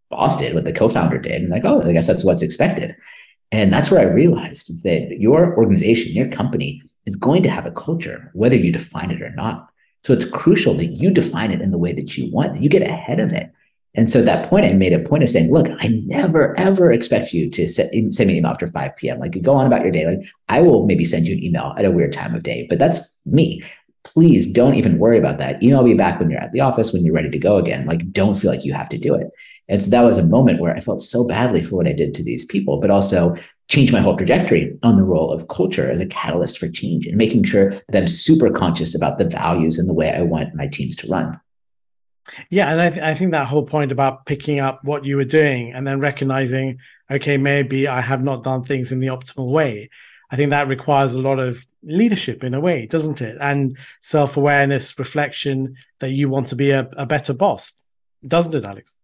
boss 0.10 0.38
did, 0.38 0.54
what 0.54 0.66
the 0.66 0.74
co-founder 0.74 1.20
did, 1.20 1.42
and 1.42 1.50
like, 1.50 1.64
oh, 1.66 1.82
I 1.82 1.92
guess 1.92 2.08
that's 2.08 2.26
what's 2.26 2.44
expected. 2.44 2.96
And 3.52 3.72
that's 3.72 3.92
where 3.92 4.02
I 4.02 4.12
realized 4.12 4.84
that 4.84 5.20
your 5.20 5.56
organization, 5.56 6.14
your 6.14 6.28
company 6.28 6.82
is 7.06 7.16
going 7.16 7.44
to 7.44 7.52
have 7.52 7.66
a 7.66 7.72
culture, 7.72 8.32
whether 8.34 8.56
you 8.56 8.72
define 8.72 9.12
it 9.12 9.22
or 9.22 9.30
not. 9.32 9.70
So 10.04 10.12
it's 10.12 10.26
crucial 10.26 10.74
that 10.76 10.88
you 10.88 11.12
define 11.12 11.52
it 11.52 11.62
in 11.62 11.72
the 11.72 11.78
way 11.78 11.94
that 11.94 12.18
you 12.18 12.32
want, 12.32 12.54
that 12.54 12.62
you 12.62 12.70
get 12.70 12.82
ahead 12.82 13.20
of 13.20 13.32
it. 13.32 13.52
And 13.96 14.12
so 14.12 14.20
at 14.20 14.26
that 14.26 14.50
point, 14.50 14.66
I 14.66 14.74
made 14.74 14.94
a 14.94 15.00
point 15.00 15.24
of 15.24 15.30
saying, 15.30 15.52
look, 15.52 15.68
I 15.80 15.88
never, 16.06 16.60
ever 16.60 16.92
expect 16.92 17.32
you 17.32 17.50
to 17.52 17.68
send 17.68 17.92
me 17.92 18.12
an 18.20 18.30
email 18.30 18.52
after 18.52 18.66
5 18.66 18.96
p.m. 18.98 19.20
Like 19.20 19.36
you 19.36 19.42
go 19.42 19.54
on 19.54 19.68
about 19.68 19.84
your 19.84 19.92
day. 19.92 20.08
Like 20.08 20.28
I 20.50 20.62
will 20.62 20.86
maybe 20.86 21.06
send 21.06 21.28
you 21.28 21.34
an 21.34 21.44
email 21.44 21.76
at 21.78 21.86
a 21.86 21.92
weird 21.92 22.12
time 22.12 22.34
of 22.34 22.42
day, 22.42 22.66
but 22.70 22.80
that's 22.80 23.20
me 23.26 23.64
please 24.04 24.52
don't 24.52 24.76
even 24.76 25.00
worry 25.00 25.18
about 25.18 25.38
that. 25.40 25.62
Email 25.64 25.84
me 25.84 25.94
back 25.94 26.20
when 26.20 26.30
you're 26.30 26.40
at 26.40 26.52
the 26.52 26.60
office, 26.60 26.92
when 26.92 27.04
you're 27.04 27.16
ready 27.16 27.30
to 27.30 27.40
go 27.40 27.58
again. 27.58 27.86
Like, 27.86 28.12
don't 28.12 28.36
feel 28.36 28.52
like 28.52 28.66
you 28.66 28.74
have 28.74 28.90
to 28.90 28.98
do 28.98 29.16
it. 29.16 29.28
And 29.70 29.82
so 29.82 29.90
that 29.92 30.02
was 30.02 30.18
a 30.18 30.26
moment 30.26 30.60
where 30.60 30.76
I 30.76 30.82
felt 30.82 31.02
so 31.02 31.26
badly 31.26 31.64
for 31.64 31.78
what 31.78 31.88
I 31.88 31.94
did 31.94 32.14
to 32.16 32.24
these 32.24 32.46
people, 32.46 32.80
but 32.80 32.92
also 32.92 33.36
changed 33.70 33.94
my 33.94 34.02
whole 34.02 34.18
trajectory 34.18 34.78
on 34.84 34.98
the 34.98 35.04
role 35.04 35.32
of 35.32 35.48
culture 35.48 35.90
as 35.90 36.02
a 36.02 36.06
catalyst 36.06 36.58
for 36.58 36.68
change 36.68 37.08
and 37.08 37.16
making 37.16 37.46
sure 37.46 37.72
that 37.72 37.96
I'm 37.96 38.08
super 38.08 38.50
conscious 38.50 38.94
about 38.94 39.18
the 39.18 39.30
values 39.30 39.80
and 39.80 39.88
the 39.88 39.94
way 39.94 40.12
I 40.12 40.22
want 40.22 40.54
my 40.54 40.68
teams 40.68 40.96
to 40.98 41.08
run. 41.08 41.40
Yeah, 42.50 42.72
and 42.72 42.82
I, 42.82 42.90
th- 42.90 43.02
I 43.02 43.14
think 43.14 43.32
that 43.32 43.48
whole 43.48 43.66
point 43.66 43.92
about 43.92 44.26
picking 44.26 44.60
up 44.60 44.84
what 44.84 45.06
you 45.06 45.18
were 45.18 45.26
doing 45.26 45.74
and 45.74 45.86
then 45.86 46.00
recognizing, 46.00 46.80
okay, 47.12 47.38
maybe 47.38 47.88
I 47.88 48.02
have 48.02 48.24
not 48.24 48.44
done 48.44 48.64
things 48.64 48.92
in 48.92 49.00
the 49.00 49.08
optimal 49.08 49.52
way. 49.52 49.90
I 50.32 50.36
think 50.36 50.50
that 50.50 50.68
requires 50.68 51.14
a 51.14 51.22
lot 51.22 51.40
of 51.40 51.66
leadership 51.84 52.44
in 52.44 52.54
a 52.54 52.60
way, 52.60 52.88
doesn't 52.88 53.22
it? 53.22 53.38
And 53.40 53.78
self 54.02 54.38
awareness, 54.38 54.98
reflection 54.98 55.76
that 56.00 56.10
you 56.10 56.30
want 56.30 56.48
to 56.48 56.56
be 56.56 56.72
a, 56.72 56.90
a 56.98 57.06
better 57.06 57.34
boss, 57.34 57.74
doesn't 58.26 58.56
it, 58.56 58.66
Alex? 58.66 58.96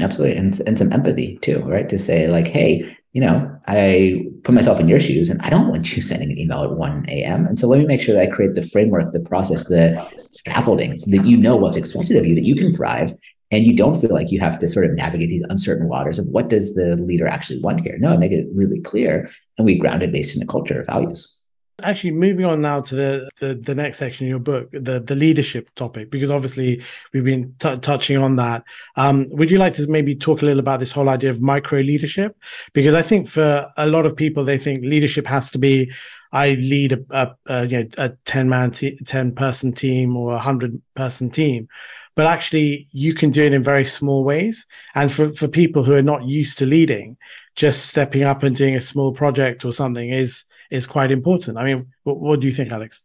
Absolutely. 0.00 0.36
And, 0.36 0.60
and 0.66 0.78
some 0.78 0.92
empathy 0.92 1.38
too, 1.42 1.60
right? 1.60 1.88
To 1.88 1.98
say, 1.98 2.26
like, 2.26 2.48
hey, 2.48 2.96
you 3.16 3.22
know, 3.22 3.50
I 3.66 4.26
put 4.42 4.54
myself 4.54 4.78
in 4.78 4.90
your 4.90 5.00
shoes 5.00 5.30
and 5.30 5.40
I 5.40 5.48
don't 5.48 5.68
want 5.68 5.96
you 5.96 6.02
sending 6.10 6.30
an 6.30 6.38
email 6.38 6.64
at 6.64 6.72
1 6.72 7.06
a.m. 7.08 7.46
And 7.46 7.58
so 7.58 7.66
let 7.66 7.78
me 7.78 7.86
make 7.86 8.02
sure 8.02 8.14
that 8.14 8.20
I 8.20 8.26
create 8.26 8.52
the 8.52 8.68
framework, 8.68 9.10
the 9.10 9.20
process, 9.20 9.68
the 9.68 10.06
scaffolding 10.18 10.98
so 10.98 11.10
that 11.12 11.24
you 11.24 11.38
know 11.38 11.56
what's 11.56 11.78
expected 11.78 12.18
of 12.18 12.26
you, 12.26 12.34
that 12.34 12.44
you 12.44 12.54
can 12.54 12.74
thrive 12.74 13.14
and 13.50 13.64
you 13.64 13.74
don't 13.74 13.98
feel 13.98 14.12
like 14.12 14.30
you 14.30 14.38
have 14.40 14.58
to 14.58 14.68
sort 14.68 14.84
of 14.84 14.92
navigate 14.92 15.30
these 15.30 15.44
uncertain 15.48 15.88
waters 15.88 16.18
of 16.18 16.26
what 16.26 16.50
does 16.50 16.74
the 16.74 16.96
leader 16.96 17.26
actually 17.26 17.58
want 17.60 17.80
here. 17.80 17.96
No, 17.96 18.10
I 18.10 18.18
make 18.18 18.32
it 18.32 18.48
really 18.52 18.80
clear, 18.82 19.30
and 19.56 19.64
we 19.64 19.78
ground 19.78 20.02
it 20.02 20.12
based 20.12 20.36
in 20.36 20.42
a 20.42 20.46
culture 20.46 20.80
of 20.80 20.86
values. 20.86 21.35
Actually, 21.82 22.12
moving 22.12 22.46
on 22.46 22.62
now 22.62 22.80
to 22.80 22.94
the, 22.94 23.30
the, 23.38 23.54
the 23.54 23.74
next 23.74 23.98
section 23.98 24.24
in 24.24 24.30
your 24.30 24.38
book, 24.38 24.70
the 24.72 24.98
the 24.98 25.14
leadership 25.14 25.68
topic, 25.74 26.10
because 26.10 26.30
obviously 26.30 26.82
we've 27.12 27.24
been 27.24 27.54
t- 27.58 27.76
touching 27.76 28.16
on 28.16 28.36
that. 28.36 28.64
Um, 28.96 29.26
would 29.32 29.50
you 29.50 29.58
like 29.58 29.74
to 29.74 29.86
maybe 29.86 30.16
talk 30.16 30.40
a 30.40 30.46
little 30.46 30.60
about 30.60 30.80
this 30.80 30.90
whole 30.90 31.10
idea 31.10 31.28
of 31.28 31.42
micro 31.42 31.80
leadership? 31.80 32.34
Because 32.72 32.94
I 32.94 33.02
think 33.02 33.28
for 33.28 33.70
a 33.76 33.86
lot 33.86 34.06
of 34.06 34.16
people, 34.16 34.42
they 34.42 34.56
think 34.56 34.86
leadership 34.86 35.26
has 35.26 35.50
to 35.50 35.58
be 35.58 35.92
I 36.32 36.54
lead 36.54 36.92
a, 36.94 37.04
a, 37.10 37.36
a 37.46 37.66
you 37.66 37.82
know 37.82 37.88
a 37.98 38.08
ten 38.24 38.48
man 38.48 38.70
t- 38.70 38.98
ten 39.04 39.34
person 39.34 39.72
team 39.72 40.16
or 40.16 40.34
a 40.34 40.38
hundred 40.38 40.80
person 40.94 41.28
team, 41.28 41.68
but 42.14 42.26
actually 42.26 42.88
you 42.92 43.12
can 43.12 43.30
do 43.30 43.44
it 43.44 43.52
in 43.52 43.62
very 43.62 43.84
small 43.84 44.24
ways. 44.24 44.64
And 44.94 45.12
for 45.12 45.30
for 45.34 45.46
people 45.46 45.84
who 45.84 45.94
are 45.94 46.00
not 46.02 46.24
used 46.24 46.56
to 46.58 46.66
leading, 46.66 47.18
just 47.54 47.86
stepping 47.86 48.22
up 48.22 48.42
and 48.42 48.56
doing 48.56 48.76
a 48.76 48.80
small 48.80 49.12
project 49.12 49.62
or 49.66 49.72
something 49.72 50.08
is 50.08 50.44
is 50.70 50.86
quite 50.86 51.10
important. 51.10 51.58
I 51.58 51.64
mean, 51.64 51.92
what, 52.04 52.18
what 52.18 52.40
do 52.40 52.46
you 52.46 52.52
think, 52.52 52.72
Alex? 52.72 53.02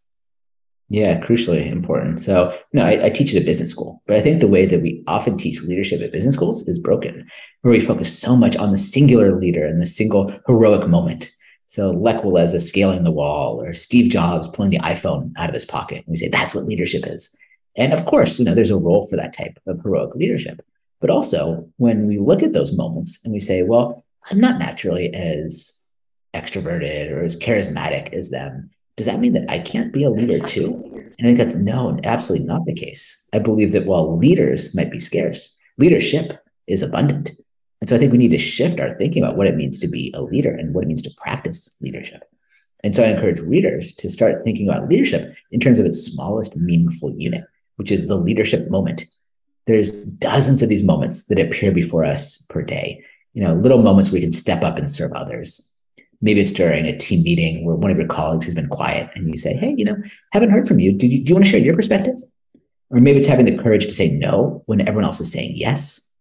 Yeah, 0.89 1.21
crucially 1.21 1.71
important. 1.71 2.19
So, 2.19 2.57
know, 2.73 2.85
I, 2.85 3.05
I, 3.05 3.09
teach 3.09 3.33
at 3.33 3.41
a 3.41 3.45
business 3.45 3.69
school, 3.69 4.03
but 4.07 4.17
I 4.17 4.19
think 4.19 4.41
the 4.41 4.47
way 4.49 4.65
that 4.65 4.81
we 4.81 5.01
often 5.07 5.37
teach 5.37 5.61
leadership 5.61 6.01
at 6.01 6.11
business 6.11 6.35
schools 6.35 6.67
is 6.67 6.77
broken, 6.79 7.29
where 7.61 7.71
we 7.71 7.79
focus 7.79 8.19
so 8.19 8.35
much 8.35 8.57
on 8.57 8.71
the 8.71 8.77
singular 8.77 9.39
leader 9.39 9.65
and 9.65 9.81
the 9.81 9.85
single 9.85 10.35
heroic 10.47 10.89
moment. 10.89 11.31
So, 11.67 11.91
Lech 11.91 12.23
Walesa 12.23 12.59
scaling 12.59 13.05
the 13.05 13.11
wall, 13.11 13.61
or 13.61 13.73
Steve 13.73 14.11
Jobs 14.11 14.49
pulling 14.49 14.71
the 14.71 14.79
iPhone 14.79 15.31
out 15.37 15.47
of 15.47 15.53
his 15.53 15.63
pocket. 15.63 15.99
And 15.99 16.07
we 16.07 16.17
say 16.17 16.27
that's 16.27 16.53
what 16.53 16.65
leadership 16.65 17.07
is. 17.07 17.33
And 17.77 17.93
of 17.93 18.05
course, 18.05 18.37
you 18.37 18.43
know, 18.43 18.53
there's 18.53 18.69
a 18.69 18.77
role 18.77 19.07
for 19.07 19.15
that 19.15 19.33
type 19.33 19.57
of 19.67 19.81
heroic 19.81 20.13
leadership. 20.15 20.61
But 20.99 21.09
also, 21.09 21.69
when 21.77 22.05
we 22.05 22.17
look 22.17 22.43
at 22.43 22.51
those 22.51 22.73
moments 22.73 23.19
and 23.23 23.31
we 23.33 23.39
say, 23.39 23.63
well, 23.63 24.03
I'm 24.29 24.39
not 24.39 24.59
naturally 24.59 25.13
as 25.13 25.80
extroverted 26.33 27.11
or 27.11 27.23
as 27.23 27.37
charismatic 27.37 28.13
as 28.13 28.29
them, 28.29 28.69
does 28.97 29.05
that 29.05 29.19
mean 29.19 29.33
that 29.33 29.49
I 29.49 29.59
can't 29.59 29.93
be 29.93 30.03
a 30.03 30.09
leader 30.09 30.39
too? 30.39 30.73
And 31.17 31.27
I 31.27 31.33
think 31.33 31.37
that's 31.37 31.55
no, 31.55 31.99
absolutely 32.03 32.47
not 32.47 32.65
the 32.65 32.73
case. 32.73 33.27
I 33.33 33.39
believe 33.39 33.71
that 33.71 33.85
while 33.85 34.17
leaders 34.17 34.75
might 34.75 34.91
be 34.91 34.99
scarce, 34.99 35.57
leadership 35.77 36.43
is 36.67 36.81
abundant. 36.81 37.31
And 37.79 37.89
so 37.89 37.95
I 37.95 37.99
think 37.99 38.11
we 38.11 38.17
need 38.17 38.31
to 38.31 38.37
shift 38.37 38.79
our 38.79 38.95
thinking 38.97 39.23
about 39.23 39.37
what 39.37 39.47
it 39.47 39.55
means 39.55 39.79
to 39.79 39.87
be 39.87 40.11
a 40.13 40.21
leader 40.21 40.53
and 40.53 40.73
what 40.73 40.83
it 40.83 40.87
means 40.87 41.01
to 41.03 41.11
practice 41.17 41.75
leadership. 41.81 42.23
And 42.83 42.95
so 42.95 43.03
I 43.03 43.07
encourage 43.07 43.39
readers 43.39 43.93
to 43.95 44.09
start 44.09 44.41
thinking 44.43 44.67
about 44.67 44.89
leadership 44.89 45.35
in 45.51 45.59
terms 45.59 45.79
of 45.79 45.85
its 45.85 46.03
smallest 46.03 46.55
meaningful 46.55 47.11
unit, 47.15 47.43
which 47.77 47.91
is 47.91 48.07
the 48.07 48.17
leadership 48.17 48.69
moment. 48.69 49.05
There's 49.67 50.03
dozens 50.03 50.61
of 50.61 50.69
these 50.69 50.83
moments 50.83 51.25
that 51.25 51.39
appear 51.39 51.71
before 51.71 52.03
us 52.03 52.41
per 52.43 52.61
day. 52.61 53.03
You 53.33 53.43
know, 53.43 53.53
little 53.55 53.81
moments 53.81 54.11
we 54.11 54.21
can 54.21 54.31
step 54.31 54.63
up 54.63 54.77
and 54.77 54.91
serve 54.91 55.13
others, 55.13 55.70
maybe 56.21 56.39
it's 56.41 56.51
during 56.51 56.85
a 56.85 56.97
team 56.97 57.23
meeting 57.23 57.65
where 57.65 57.75
one 57.75 57.91
of 57.91 57.97
your 57.97 58.07
colleagues 58.07 58.45
has 58.45 58.55
been 58.55 58.67
quiet 58.67 59.09
and 59.15 59.27
you 59.27 59.37
say, 59.37 59.53
Hey, 59.53 59.73
you 59.77 59.85
know, 59.85 59.95
haven't 60.31 60.51
heard 60.51 60.67
from 60.67 60.79
you. 60.79 60.91
Do 60.91 61.07
you, 61.07 61.23
do 61.23 61.29
you 61.29 61.35
want 61.35 61.45
to 61.45 61.51
share 61.51 61.59
your 61.59 61.75
perspective? 61.75 62.15
Or 62.89 62.99
maybe 62.99 63.19
it's 63.19 63.27
having 63.27 63.45
the 63.45 63.57
courage 63.57 63.85
to 63.85 63.91
say 63.91 64.11
no 64.11 64.63
when 64.65 64.81
everyone 64.81 65.05
else 65.05 65.21
is 65.21 65.31
saying 65.31 65.53
yes. 65.55 66.11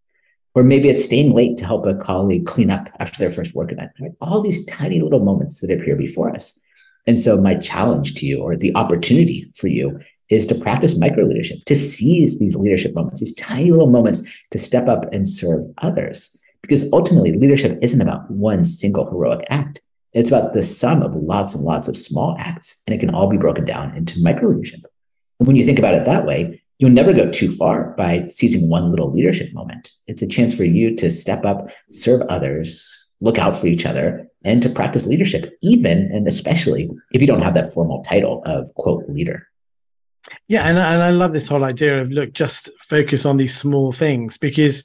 Or 0.55 0.62
maybe 0.62 0.88
it's 0.88 1.05
staying 1.05 1.32
late 1.32 1.57
to 1.59 1.64
help 1.64 1.86
a 1.86 1.94
colleague 1.94 2.46
clean 2.46 2.70
up 2.70 2.88
after 2.98 3.18
their 3.18 3.30
first 3.30 3.55
work 3.55 3.72
event. 3.72 3.90
Right? 4.01 4.12
All 4.20 4.40
these 4.40 4.64
tiny 4.66 5.01
little 5.01 5.24
moments 5.24 5.61
that 5.61 5.70
appear 5.70 5.96
before 5.96 6.30
us. 6.30 6.59
And 7.07 7.18
so 7.18 7.40
my 7.40 7.55
challenge 7.55 8.14
to 8.16 8.26
you 8.26 8.40
or 8.40 8.57
the 8.57 8.74
opportunity 8.76 9.51
for 9.55 9.68
you 9.68 10.01
is 10.28 10.46
to 10.46 10.55
practice 10.55 10.98
micro 10.98 11.24
leadership, 11.24 11.59
to 11.66 11.74
seize 11.74 12.38
these 12.38 12.55
leadership 12.55 12.94
moments, 12.94 13.20
these 13.20 13.34
tiny 13.34 13.70
little 13.70 13.90
moments 13.90 14.22
to 14.53 14.59
step 14.59 14.86
up 14.86 15.12
and 15.12 15.28
serve 15.28 15.64
others. 15.78 16.36
Because 16.62 16.84
ultimately, 16.92 17.32
leadership 17.32 17.78
isn't 17.82 18.01
about 18.01 18.30
one 18.30 18.64
single 18.64 19.11
heroic 19.11 19.44
act. 19.51 19.80
It's 20.13 20.31
about 20.31 20.53
the 20.53 20.63
sum 20.63 21.03
of 21.03 21.15
lots 21.15 21.55
and 21.55 21.65
lots 21.65 21.89
of 21.89 21.97
small 21.97 22.37
acts, 22.39 22.83
and 22.87 22.95
it 22.95 23.01
can 23.01 23.15
all 23.15 23.29
be 23.29 23.37
broken 23.37 23.65
down 23.65 23.97
into 23.97 24.23
micro 24.23 24.49
leadership. 24.49 24.81
And 25.39 25.47
when 25.47 25.57
you 25.57 25.65
think 25.65 25.79
about 25.79 25.95
it 25.95 26.05
that 26.05 26.27
way, 26.27 26.63
you'll 26.79 26.91
never 26.91 27.13
go 27.13 27.31
too 27.31 27.51
far 27.53 27.95
by 27.97 28.27
seizing 28.29 28.69
one 28.69 28.91
little 28.91 29.13
leadership 29.13 29.53
moment. 29.53 29.93
It's 30.07 30.23
a 30.23 30.27
chance 30.27 30.55
for 30.55 30.65
you 30.65 30.97
to 30.97 31.11
step 31.11 31.45
up, 31.45 31.71
serve 31.91 32.23
others, 32.23 32.91
look 33.21 33.39
out 33.39 33.55
for 33.55 33.67
each 33.67 33.87
other, 33.87 34.27
and 34.45 34.63
to 34.63 34.69
practice 34.69 35.07
leadership, 35.07 35.59
even 35.63 36.11
and 36.13 36.27
especially 36.27 36.91
if 37.13 37.21
you 37.21 37.27
don't 37.27 37.43
have 37.43 37.55
that 37.55 37.73
formal 37.73 38.03
title 38.03 38.43
of 38.47 38.75
quote 38.75 39.09
leader. 39.09 39.47
Yeah, 40.49 40.63
and, 40.69 40.79
and 40.79 41.03
I 41.03 41.11
love 41.11 41.33
this 41.33 41.49
whole 41.49 41.65
idea 41.65 42.01
of 42.01 42.11
look, 42.11 42.33
just 42.33 42.71
focus 42.79 43.25
on 43.25 43.37
these 43.37 43.57
small 43.57 43.93
things 43.93 44.39
because 44.39 44.85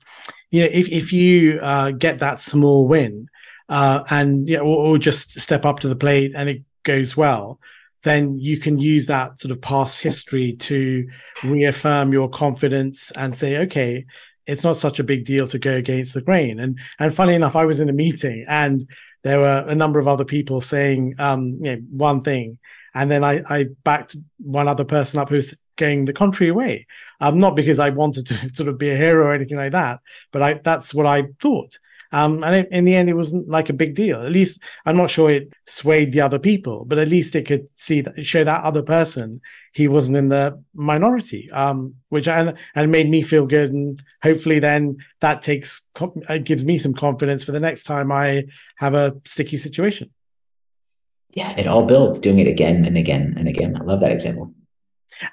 you 0.51 0.61
know 0.61 0.69
if 0.71 0.89
if 0.89 1.13
you 1.13 1.59
uh, 1.61 1.91
get 1.91 2.19
that 2.19 2.39
small 2.39 2.87
win, 2.87 3.27
uh, 3.69 4.03
and 4.09 4.47
yeah, 4.47 4.59
or, 4.59 4.87
or 4.93 4.97
just 4.97 5.39
step 5.39 5.65
up 5.65 5.79
to 5.79 5.87
the 5.87 5.95
plate 5.95 6.33
and 6.35 6.49
it 6.49 6.63
goes 6.83 7.17
well, 7.17 7.59
then 8.03 8.37
you 8.39 8.59
can 8.59 8.77
use 8.77 9.07
that 9.07 9.39
sort 9.39 9.51
of 9.51 9.61
past 9.61 10.01
history 10.01 10.53
to 10.53 11.07
reaffirm 11.43 12.13
your 12.13 12.29
confidence 12.29 13.11
and 13.11 13.35
say, 13.35 13.57
okay, 13.57 14.05
it's 14.45 14.63
not 14.63 14.77
such 14.77 14.99
a 14.99 15.03
big 15.03 15.25
deal 15.25 15.47
to 15.47 15.59
go 15.59 15.73
against 15.73 16.13
the 16.13 16.21
grain. 16.21 16.59
And 16.59 16.79
and 16.99 17.13
funny 17.13 17.33
enough, 17.33 17.55
I 17.55 17.65
was 17.65 17.79
in 17.79 17.89
a 17.89 17.93
meeting 17.93 18.45
and 18.47 18.87
there 19.23 19.39
were 19.39 19.65
a 19.67 19.73
number 19.75 19.99
of 19.99 20.07
other 20.07 20.25
people 20.25 20.61
saying 20.61 21.15
um, 21.17 21.57
you 21.61 21.75
know, 21.75 21.81
one 21.89 22.21
thing, 22.21 22.59
and 22.93 23.09
then 23.09 23.23
I, 23.23 23.41
I 23.49 23.65
backed 23.83 24.15
one 24.37 24.67
other 24.67 24.85
person 24.85 25.19
up 25.19 25.29
who's 25.29 25.57
going 25.77 26.05
the 26.05 26.13
contrary 26.13 26.51
way. 26.51 26.85
Um, 27.19 27.39
not 27.39 27.55
because 27.55 27.79
I 27.79 27.89
wanted 27.89 28.27
to 28.27 28.35
sort 28.53 28.69
of 28.69 28.77
be 28.77 28.91
a 28.91 28.95
hero 28.95 29.25
or 29.25 29.33
anything 29.33 29.57
like 29.57 29.71
that, 29.71 29.99
but 30.31 30.41
I 30.41 30.53
that's 30.63 30.93
what 30.93 31.07
I 31.07 31.23
thought. 31.41 31.79
Um, 32.15 32.45
and 32.45 32.55
it, 32.55 32.69
in 32.71 32.85
the 32.85 32.95
end, 32.95 33.09
it 33.09 33.13
wasn't 33.13 33.49
like 33.49 33.69
a 33.69 33.73
big 33.73 33.93
deal. 33.93 34.21
At 34.21 34.31
least 34.31 34.63
I'm 34.85 34.95
not 34.95 35.09
sure 35.09 35.29
it 35.29 35.51
swayed 35.67 36.13
the 36.13 36.21
other 36.21 36.39
people, 36.39 36.85
but 36.85 36.97
at 36.97 37.09
least 37.09 37.35
it 37.35 37.45
could 37.45 37.67
see 37.75 37.99
that 37.99 38.25
show 38.25 38.45
that 38.45 38.63
other 38.63 38.83
person 38.83 39.41
he 39.73 39.89
wasn't 39.89 40.15
in 40.15 40.29
the 40.29 40.63
minority, 40.73 41.51
um, 41.51 41.95
which 42.07 42.29
and 42.29 42.57
and 42.73 42.89
made 42.89 43.09
me 43.09 43.21
feel 43.21 43.45
good. 43.45 43.73
And 43.73 44.01
hopefully, 44.23 44.59
then 44.59 44.95
that 45.19 45.41
takes 45.41 45.85
it 46.29 46.45
gives 46.45 46.63
me 46.63 46.77
some 46.77 46.93
confidence 46.93 47.43
for 47.43 47.51
the 47.51 47.59
next 47.59 47.83
time 47.83 48.13
I 48.13 48.45
have 48.77 48.93
a 48.93 49.17
sticky 49.25 49.57
situation. 49.57 50.09
Yeah, 51.31 51.53
it 51.57 51.67
all 51.67 51.83
builds 51.83 52.19
doing 52.19 52.39
it 52.39 52.47
again 52.47 52.85
and 52.85 52.95
again 52.97 53.35
and 53.37 53.49
again. 53.49 53.75
I 53.75 53.83
love 53.83 53.99
that 53.99 54.13
example. 54.13 54.53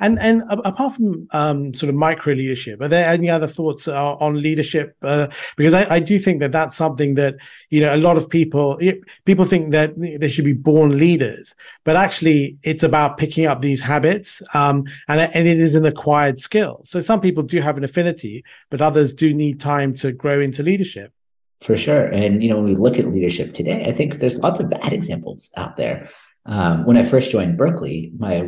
And 0.01 0.19
and 0.19 0.43
apart 0.65 0.95
from 0.95 1.29
um, 1.33 1.75
sort 1.75 1.91
of 1.91 1.97
micro 1.97 2.35
leadership, 2.35 2.81
are 2.81 2.89
there 2.89 3.09
any 3.09 3.29
other 3.29 3.47
thoughts 3.47 3.89
uh, 3.89 4.15
on 4.17 4.41
leadership? 4.41 4.97
Uh, 5.03 5.29
because 5.57 5.75
I, 5.75 5.97
I, 5.97 5.99
do 5.99 6.19
think 6.19 6.41
that 6.41 6.53
that's 6.53 6.77
something 6.77 7.15
that 7.17 7.37
you 7.71 7.81
know 7.81 7.95
a 7.95 7.97
lot 7.97 8.17
of 8.17 8.29
people 8.29 8.79
people 9.25 9.45
think 9.45 9.73
that 9.73 9.93
they 9.99 10.31
should 10.31 10.45
be 10.45 10.53
born 10.53 10.99
leaders, 10.99 11.55
but 11.85 11.97
actually 11.97 12.59
it's 12.63 12.83
about 12.83 13.17
picking 13.17 13.47
up 13.47 13.61
these 13.61 13.83
habits, 13.83 14.43
um, 14.55 14.85
and 15.09 15.21
and 15.21 15.49
it 15.49 15.59
is 15.59 15.75
an 15.75 15.85
acquired 15.85 16.39
skill. 16.39 16.81
So 16.85 17.01
some 17.01 17.21
people 17.21 17.43
do 17.43 17.61
have 17.61 17.77
an 17.77 17.85
affinity, 17.85 18.45
but 18.71 18.81
others 18.81 19.13
do 19.13 19.35
need 19.35 19.61
time 19.61 19.95
to 19.97 20.13
grow 20.13 20.41
into 20.41 20.63
leadership. 20.63 21.13
For 21.61 21.77
sure, 21.77 22.07
and 22.07 22.43
you 22.43 22.49
know 22.49 22.57
when 22.57 22.65
we 22.65 22.75
look 22.75 22.99
at 22.99 23.07
leadership 23.07 23.55
today, 23.55 23.85
I 23.85 23.93
think 23.93 24.19
there's 24.19 24.39
lots 24.39 24.61
of 24.61 24.71
bad 24.71 24.93
examples 24.93 25.51
out 25.57 25.77
there. 25.77 26.11
Um, 26.47 26.85
when 26.85 26.97
I 26.97 27.03
first 27.03 27.31
joined 27.31 27.57
Berkeley, 27.57 28.13
my, 28.19 28.43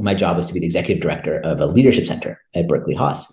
my 0.00 0.14
job 0.14 0.36
was 0.36 0.46
to 0.46 0.54
be 0.54 0.60
the 0.60 0.66
executive 0.66 1.02
director 1.02 1.40
of 1.40 1.60
a 1.60 1.66
leadership 1.66 2.06
center 2.06 2.40
at 2.54 2.66
Berkeley 2.66 2.94
Haas. 2.94 3.32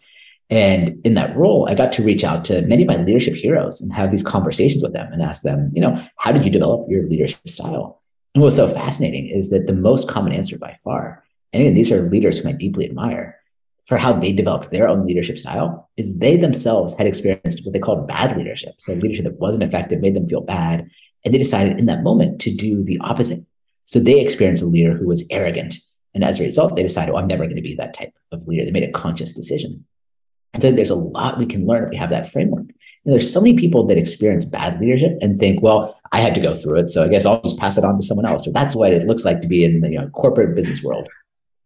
And 0.50 1.00
in 1.04 1.16
that 1.16 1.36
role, 1.36 1.68
I 1.68 1.74
got 1.74 1.92
to 1.94 2.04
reach 2.04 2.24
out 2.24 2.46
to 2.46 2.62
many 2.64 2.84
of 2.84 2.88
my 2.88 2.98
leadership 2.98 3.34
heroes 3.34 3.82
and 3.82 3.92
have 3.92 4.12
these 4.12 4.24
conversations 4.24 4.84
with 4.84 4.94
them 4.94 5.12
and 5.12 5.22
ask 5.22 5.42
them, 5.42 5.72
you 5.74 5.82
know, 5.82 6.00
how 6.18 6.32
did 6.32 6.46
you 6.46 6.52
develop 6.52 6.86
your 6.90 7.08
leadership 7.08 7.50
style? 7.50 8.02
And 8.36 8.42
what 8.42 8.48
was 8.48 8.56
so 8.56 8.68
fascinating 8.68 9.28
is 9.28 9.50
that 9.50 9.68
the 9.68 9.74
most 9.74 10.08
common 10.08 10.34
answer 10.34 10.58
by 10.58 10.78
far, 10.84 11.24
and 11.54 11.62
again, 11.62 11.74
these 11.74 11.92
are 11.92 12.02
leaders 12.02 12.40
whom 12.40 12.50
I 12.50 12.54
deeply 12.54 12.86
admire, 12.86 13.40
for 13.88 13.98
how 13.98 14.14
they 14.14 14.32
developed 14.32 14.72
their 14.72 14.88
own 14.88 15.06
leadership 15.06 15.38
style 15.38 15.90
is 15.98 16.18
they 16.18 16.38
themselves 16.38 16.94
had 16.94 17.08
experienced 17.08 17.66
what 17.66 17.74
they 17.74 17.80
called 17.80 18.08
bad 18.08 18.38
leadership. 18.38 18.76
So 18.80 18.94
leadership 18.94 19.26
that 19.26 19.40
wasn't 19.40 19.64
effective 19.64 20.00
made 20.00 20.16
them 20.16 20.28
feel 20.28 20.42
bad. 20.42 20.88
And 21.26 21.34
they 21.34 21.38
decided 21.38 21.80
in 21.80 21.86
that 21.88 22.04
moment 22.04 22.40
to 22.42 22.56
do 22.56 22.84
the 22.84 22.98
opposite 23.00 23.44
so 23.94 24.00
they 24.00 24.20
experienced 24.20 24.64
a 24.64 24.66
leader 24.66 24.98
who 24.98 25.06
was 25.06 25.24
arrogant. 25.30 25.76
And 26.16 26.24
as 26.24 26.40
a 26.40 26.44
result, 26.44 26.76
they 26.76 26.82
decided, 26.82 27.14
oh, 27.14 27.18
I'm 27.18 27.28
never 27.28 27.44
going 27.44 27.58
to 27.58 27.62
be 27.62 27.76
that 27.76 27.94
type 27.94 28.12
of 28.32 28.48
leader. 28.48 28.66
They 28.66 28.72
made 28.72 28.90
a 28.90 28.92
conscious 28.92 29.36
decision. 29.36 29.86
And 30.56 30.64
so 30.64 30.72
there's 30.72 30.90
a 30.90 30.96
lot 30.96 31.38
we 31.38 31.46
can 31.46 31.68
learn 31.68 31.84
if 31.84 31.90
we 31.92 31.98
have 31.98 32.10
that 32.10 32.32
framework. 32.32 32.66
You 32.70 32.74
know, 33.06 33.12
there's 33.12 33.32
so 33.32 33.40
many 33.40 33.56
people 33.56 33.86
that 33.86 34.00
experience 34.00 34.46
bad 34.46 34.82
leadership 34.82 35.20
and 35.22 35.38
think, 35.38 35.62
well, 35.62 35.96
I 36.12 36.22
had 36.22 36.34
to 36.34 36.42
go 36.42 36.56
through 36.56 36.80
it. 36.80 36.90
So 36.90 37.04
I 37.04 37.08
guess 37.08 37.24
I'll 37.24 37.40
just 37.44 37.60
pass 37.60 37.78
it 37.78 37.84
on 37.84 38.00
to 38.00 38.02
someone 38.04 38.26
else. 38.26 38.48
Or 38.48 38.52
that's 38.52 38.76
what 38.76 38.94
it 38.94 39.06
looks 39.06 39.26
like 39.26 39.44
to 39.44 39.48
be 39.48 39.64
in 39.64 39.82
the 39.82 39.92
you 39.92 40.00
know, 40.00 40.10
corporate 40.10 40.56
business 40.56 40.82
world. 40.82 41.08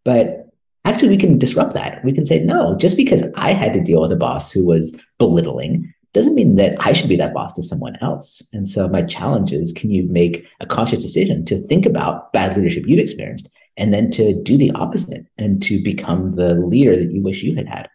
But 0.04 0.50
actually, 0.84 1.08
we 1.08 1.16
can 1.16 1.38
disrupt 1.38 1.72
that. 1.72 2.04
We 2.04 2.12
can 2.12 2.26
say, 2.26 2.40
no, 2.44 2.76
just 2.76 2.98
because 2.98 3.24
I 3.36 3.52
had 3.54 3.72
to 3.72 3.80
deal 3.80 4.02
with 4.02 4.12
a 4.12 4.16
boss 4.16 4.52
who 4.52 4.66
was 4.66 4.94
belittling 5.18 5.94
doesn't 6.18 6.34
mean 6.34 6.56
that 6.56 6.74
I 6.80 6.92
should 6.92 7.08
be 7.08 7.16
that 7.16 7.32
boss 7.32 7.52
to 7.52 7.62
someone 7.62 7.96
else. 8.00 8.42
And 8.52 8.68
so 8.68 8.88
my 8.88 9.02
challenge 9.02 9.52
is 9.52 9.72
can 9.72 9.92
you 9.92 10.02
make 10.08 10.44
a 10.58 10.66
conscious 10.66 11.00
decision 11.00 11.44
to 11.44 11.64
think 11.68 11.86
about 11.86 12.32
bad 12.32 12.56
leadership 12.56 12.84
you've 12.86 12.98
experienced 12.98 13.48
and 13.76 13.94
then 13.94 14.10
to 14.10 14.42
do 14.42 14.58
the 14.58 14.72
opposite 14.72 15.26
and 15.38 15.62
to 15.62 15.80
become 15.80 16.34
the 16.34 16.54
leader 16.54 16.96
that 16.96 17.12
you 17.12 17.22
wish 17.22 17.44
you 17.44 17.54
had 17.54 17.68
had? 17.68 17.88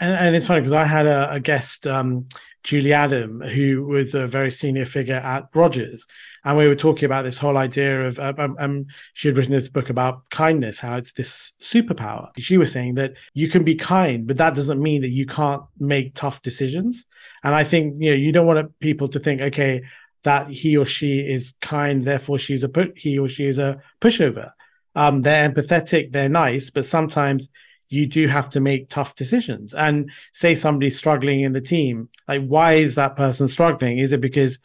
And, 0.00 0.34
it's 0.34 0.48
funny 0.48 0.62
because 0.62 0.72
I 0.72 0.84
had 0.84 1.06
a, 1.06 1.32
a 1.34 1.40
guest, 1.40 1.86
um, 1.86 2.26
Julie 2.64 2.92
Adam, 2.92 3.40
who 3.40 3.84
was 3.84 4.14
a 4.14 4.26
very 4.26 4.50
senior 4.50 4.84
figure 4.84 5.14
at 5.14 5.48
Rogers, 5.54 6.06
and 6.44 6.56
we 6.56 6.66
were 6.66 6.74
talking 6.74 7.04
about 7.04 7.22
this 7.22 7.38
whole 7.38 7.56
idea 7.56 8.02
of. 8.02 8.18
Um, 8.18 8.56
um, 8.58 8.86
she 9.14 9.28
had 9.28 9.36
written 9.36 9.52
this 9.52 9.68
book 9.68 9.90
about 9.90 10.28
kindness, 10.30 10.80
how 10.80 10.96
it's 10.96 11.12
this 11.12 11.52
superpower. 11.60 12.30
She 12.38 12.58
was 12.58 12.72
saying 12.72 12.94
that 12.96 13.16
you 13.34 13.48
can 13.48 13.64
be 13.64 13.74
kind, 13.74 14.26
but 14.26 14.38
that 14.38 14.54
doesn't 14.54 14.82
mean 14.82 15.02
that 15.02 15.10
you 15.10 15.26
can't 15.26 15.62
make 15.78 16.14
tough 16.14 16.42
decisions. 16.42 17.06
And 17.44 17.54
I 17.54 17.64
think 17.64 17.96
you 17.98 18.10
know 18.10 18.16
you 18.16 18.32
don't 18.32 18.46
want 18.46 18.78
people 18.80 19.08
to 19.08 19.20
think, 19.20 19.40
okay, 19.40 19.82
that 20.24 20.48
he 20.48 20.76
or 20.76 20.86
she 20.86 21.20
is 21.20 21.54
kind, 21.60 22.04
therefore 22.04 22.38
she's 22.38 22.64
a 22.64 22.68
put 22.68 22.98
he 22.98 23.18
or 23.18 23.28
she 23.28 23.46
is 23.46 23.58
a 23.58 23.80
pushover. 24.00 24.50
Um, 24.94 25.22
they're 25.22 25.48
empathetic, 25.48 26.12
they're 26.12 26.28
nice, 26.28 26.70
but 26.70 26.84
sometimes 26.84 27.50
you 27.88 28.06
do 28.06 28.26
have 28.26 28.50
to 28.50 28.60
make 28.60 28.88
tough 28.88 29.14
decisions. 29.14 29.74
And 29.74 30.10
say 30.32 30.54
somebody's 30.54 30.98
struggling 30.98 31.40
in 31.40 31.52
the 31.52 31.60
team 31.60 32.08
like 32.28 32.46
why 32.46 32.74
is 32.74 32.94
that 32.94 33.16
person 33.16 33.48
struggling? 33.48 33.98
Is 33.98 34.12
it 34.12 34.20
because 34.20 34.58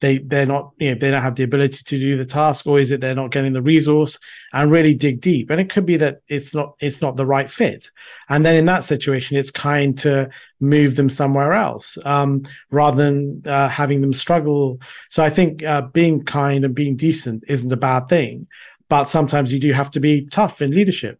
they 0.00 0.18
they're 0.18 0.44
not 0.44 0.72
you 0.76 0.90
know 0.90 0.98
they 1.00 1.10
don't 1.10 1.22
have 1.22 1.36
the 1.36 1.42
ability 1.42 1.82
to 1.82 1.98
do 1.98 2.18
the 2.18 2.26
task 2.26 2.66
or 2.66 2.78
is 2.78 2.90
it 2.90 3.00
they're 3.00 3.14
not 3.14 3.30
getting 3.30 3.54
the 3.54 3.62
resource? 3.62 4.18
And 4.52 4.70
really 4.70 4.94
dig 4.94 5.22
deep. 5.22 5.48
And 5.48 5.58
it 5.58 5.70
could 5.70 5.86
be 5.86 5.96
that 5.96 6.20
it's 6.28 6.54
not 6.54 6.74
it's 6.78 7.00
not 7.00 7.16
the 7.16 7.24
right 7.24 7.50
fit. 7.50 7.90
And 8.28 8.44
then 8.44 8.54
in 8.54 8.66
that 8.66 8.84
situation 8.84 9.38
it's 9.38 9.50
kind 9.50 9.96
to 9.98 10.28
move 10.60 10.96
them 10.96 11.08
somewhere 11.08 11.54
else 11.54 11.96
um, 12.04 12.42
rather 12.70 13.02
than 13.02 13.42
uh, 13.46 13.70
having 13.70 14.02
them 14.02 14.12
struggle. 14.12 14.78
So 15.08 15.24
i 15.24 15.30
think 15.30 15.62
uh, 15.64 15.88
being 15.88 16.22
kind 16.24 16.64
and 16.64 16.74
being 16.74 16.96
decent 16.96 17.44
isn't 17.48 17.72
a 17.72 17.76
bad 17.76 18.08
thing. 18.08 18.46
But 18.88 19.06
sometimes 19.06 19.52
you 19.52 19.58
do 19.58 19.72
have 19.72 19.90
to 19.92 20.00
be 20.00 20.26
tough 20.26 20.62
in 20.62 20.70
leadership 20.70 21.18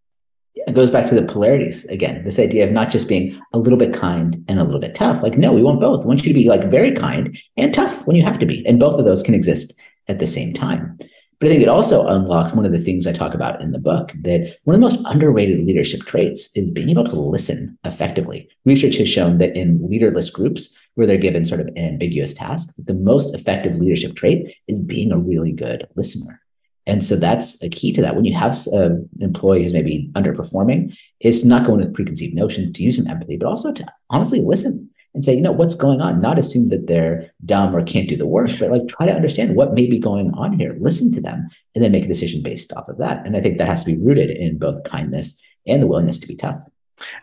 it 0.66 0.74
goes 0.74 0.90
back 0.90 1.06
to 1.06 1.14
the 1.14 1.22
polarities 1.22 1.84
again 1.86 2.24
this 2.24 2.38
idea 2.38 2.64
of 2.64 2.72
not 2.72 2.90
just 2.90 3.08
being 3.08 3.40
a 3.52 3.58
little 3.58 3.78
bit 3.78 3.94
kind 3.94 4.44
and 4.48 4.58
a 4.58 4.64
little 4.64 4.80
bit 4.80 4.94
tough. 4.94 5.22
Like 5.22 5.38
no 5.38 5.52
we 5.52 5.62
want 5.62 5.80
both. 5.80 6.00
We 6.00 6.06
want 6.06 6.24
you 6.24 6.32
to 6.32 6.38
be 6.38 6.48
like 6.48 6.70
very 6.70 6.92
kind 6.92 7.38
and 7.56 7.72
tough 7.72 8.06
when 8.06 8.16
you 8.16 8.24
have 8.24 8.38
to 8.40 8.46
be 8.46 8.66
and 8.66 8.80
both 8.80 8.98
of 8.98 9.04
those 9.04 9.22
can 9.22 9.34
exist 9.34 9.72
at 10.08 10.18
the 10.18 10.26
same 10.26 10.52
time. 10.52 10.98
But 11.38 11.48
i 11.48 11.50
think 11.50 11.62
it 11.62 11.68
also 11.68 12.06
unlocks 12.06 12.54
one 12.54 12.64
of 12.64 12.72
the 12.72 12.78
things 12.78 13.06
i 13.06 13.12
talk 13.12 13.34
about 13.34 13.60
in 13.60 13.72
the 13.72 13.78
book 13.78 14.12
that 14.22 14.56
one 14.64 14.74
of 14.74 14.80
the 14.80 14.86
most 14.86 15.00
underrated 15.04 15.66
leadership 15.66 16.00
traits 16.00 16.50
is 16.56 16.70
being 16.70 16.88
able 16.90 17.04
to 17.04 17.20
listen 17.20 17.78
effectively. 17.84 18.48
Research 18.64 18.96
has 18.96 19.08
shown 19.08 19.38
that 19.38 19.56
in 19.56 19.86
leaderless 19.88 20.30
groups 20.30 20.76
where 20.94 21.06
they're 21.06 21.18
given 21.18 21.44
sort 21.44 21.60
of 21.60 21.66
an 21.68 21.78
ambiguous 21.78 22.32
task 22.32 22.74
the 22.78 22.94
most 22.94 23.34
effective 23.34 23.76
leadership 23.76 24.16
trait 24.16 24.56
is 24.66 24.80
being 24.80 25.12
a 25.12 25.18
really 25.18 25.52
good 25.52 25.86
listener 25.94 26.40
and 26.86 27.04
so 27.04 27.16
that's 27.16 27.60
a 27.62 27.68
key 27.68 27.92
to 27.92 28.00
that. 28.02 28.14
When 28.14 28.24
you 28.24 28.34
have 28.34 28.56
um, 28.72 29.08
an 29.16 29.22
employee 29.22 29.64
who's 29.64 29.72
maybe 29.72 30.10
underperforming, 30.14 30.96
it's 31.20 31.44
not 31.44 31.66
going 31.66 31.80
with 31.80 31.94
preconceived 31.94 32.34
notions 32.34 32.70
to 32.70 32.82
use 32.82 32.96
some 32.96 33.08
empathy, 33.08 33.36
but 33.36 33.48
also 33.48 33.72
to 33.72 33.86
honestly 34.10 34.40
listen 34.40 34.88
and 35.12 35.24
say, 35.24 35.34
you 35.34 35.40
know, 35.40 35.50
what's 35.50 35.74
going 35.74 36.00
on? 36.00 36.20
Not 36.20 36.38
assume 36.38 36.68
that 36.68 36.86
they're 36.86 37.32
dumb 37.44 37.74
or 37.74 37.82
can't 37.82 38.08
do 38.08 38.16
the 38.16 38.26
work, 38.26 38.50
but 38.60 38.70
like 38.70 38.86
try 38.86 39.06
to 39.06 39.14
understand 39.14 39.56
what 39.56 39.74
may 39.74 39.86
be 39.86 39.98
going 39.98 40.30
on 40.34 40.58
here. 40.58 40.76
Listen 40.78 41.10
to 41.12 41.20
them 41.20 41.48
and 41.74 41.82
then 41.82 41.90
make 41.90 42.04
a 42.04 42.08
decision 42.08 42.42
based 42.42 42.72
off 42.74 42.88
of 42.88 42.98
that. 42.98 43.26
And 43.26 43.36
I 43.36 43.40
think 43.40 43.58
that 43.58 43.66
has 43.66 43.80
to 43.80 43.86
be 43.86 44.00
rooted 44.00 44.30
in 44.30 44.58
both 44.58 44.84
kindness 44.84 45.40
and 45.66 45.82
the 45.82 45.86
willingness 45.86 46.18
to 46.18 46.28
be 46.28 46.36
tough. 46.36 46.62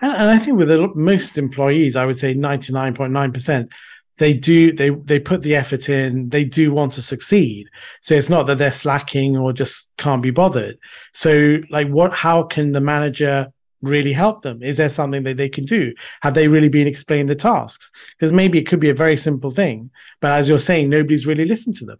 And, 0.01 0.11
and 0.11 0.29
I 0.29 0.39
think 0.39 0.57
with 0.57 0.71
most 0.95 1.37
employees, 1.37 1.95
I 1.95 2.05
would 2.05 2.17
say 2.17 2.35
99.9%, 2.35 3.71
they 4.17 4.33
do 4.33 4.71
they 4.71 4.89
they 4.89 5.19
put 5.19 5.41
the 5.41 5.55
effort 5.55 5.89
in 5.89 6.29
they 6.29 6.45
do 6.45 6.71
want 6.71 6.91
to 6.93 7.01
succeed. 7.01 7.69
So 8.01 8.15
it's 8.15 8.29
not 8.29 8.43
that 8.43 8.57
they're 8.57 8.71
slacking 8.71 9.35
or 9.37 9.53
just 9.53 9.89
can't 9.97 10.21
be 10.21 10.31
bothered. 10.31 10.77
So 11.13 11.59
like 11.69 11.87
what 11.87 12.13
how 12.13 12.43
can 12.43 12.73
the 12.73 12.81
manager 12.81 13.51
really 13.81 14.13
help 14.13 14.43
them? 14.43 14.61
Is 14.61 14.77
there 14.77 14.89
something 14.89 15.23
that 15.23 15.37
they 15.37 15.49
can 15.49 15.65
do? 15.65 15.93
Have 16.21 16.35
they 16.35 16.47
really 16.47 16.69
been 16.69 16.87
explained 16.87 17.27
the 17.27 17.35
tasks? 17.35 17.91
Because 18.17 18.31
maybe 18.31 18.57
it 18.57 18.67
could 18.67 18.79
be 18.79 18.89
a 18.89 18.93
very 18.93 19.17
simple 19.17 19.51
thing 19.51 19.89
but 20.21 20.31
as 20.31 20.47
you're 20.47 20.59
saying 20.59 20.89
nobody's 20.89 21.27
really 21.27 21.45
listened 21.45 21.75
to 21.77 21.85
them. 21.85 21.99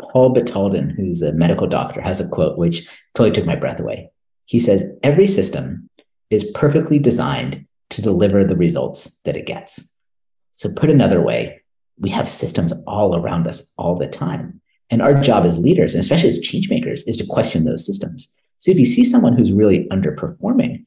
Paul 0.00 0.34
Batalden 0.34 0.94
who's 0.94 1.22
a 1.22 1.32
medical 1.32 1.66
doctor 1.66 2.00
has 2.00 2.20
a 2.20 2.28
quote 2.28 2.58
which 2.58 2.88
totally 3.14 3.32
took 3.32 3.46
my 3.46 3.56
breath 3.56 3.80
away. 3.80 4.10
He 4.46 4.60
says 4.60 4.84
every 5.02 5.26
system 5.26 5.88
is 6.30 6.50
perfectly 6.54 6.98
designed 6.98 7.64
to 7.90 8.02
deliver 8.02 8.42
the 8.44 8.56
results 8.56 9.20
that 9.24 9.36
it 9.36 9.46
gets 9.46 9.95
so, 10.56 10.70
put 10.70 10.88
another 10.88 11.20
way, 11.20 11.60
we 11.98 12.08
have 12.08 12.30
systems 12.30 12.72
all 12.86 13.14
around 13.14 13.46
us 13.46 13.70
all 13.76 13.94
the 13.94 14.06
time. 14.06 14.58
And 14.88 15.02
our 15.02 15.12
job 15.12 15.44
as 15.44 15.58
leaders, 15.58 15.94
and 15.94 16.00
especially 16.00 16.30
as 16.30 16.40
change 16.40 16.70
makers, 16.70 17.02
is 17.02 17.18
to 17.18 17.26
question 17.26 17.64
those 17.64 17.84
systems. 17.84 18.34
So, 18.60 18.70
if 18.70 18.78
you 18.78 18.86
see 18.86 19.04
someone 19.04 19.34
who's 19.34 19.52
really 19.52 19.86
underperforming, 19.90 20.86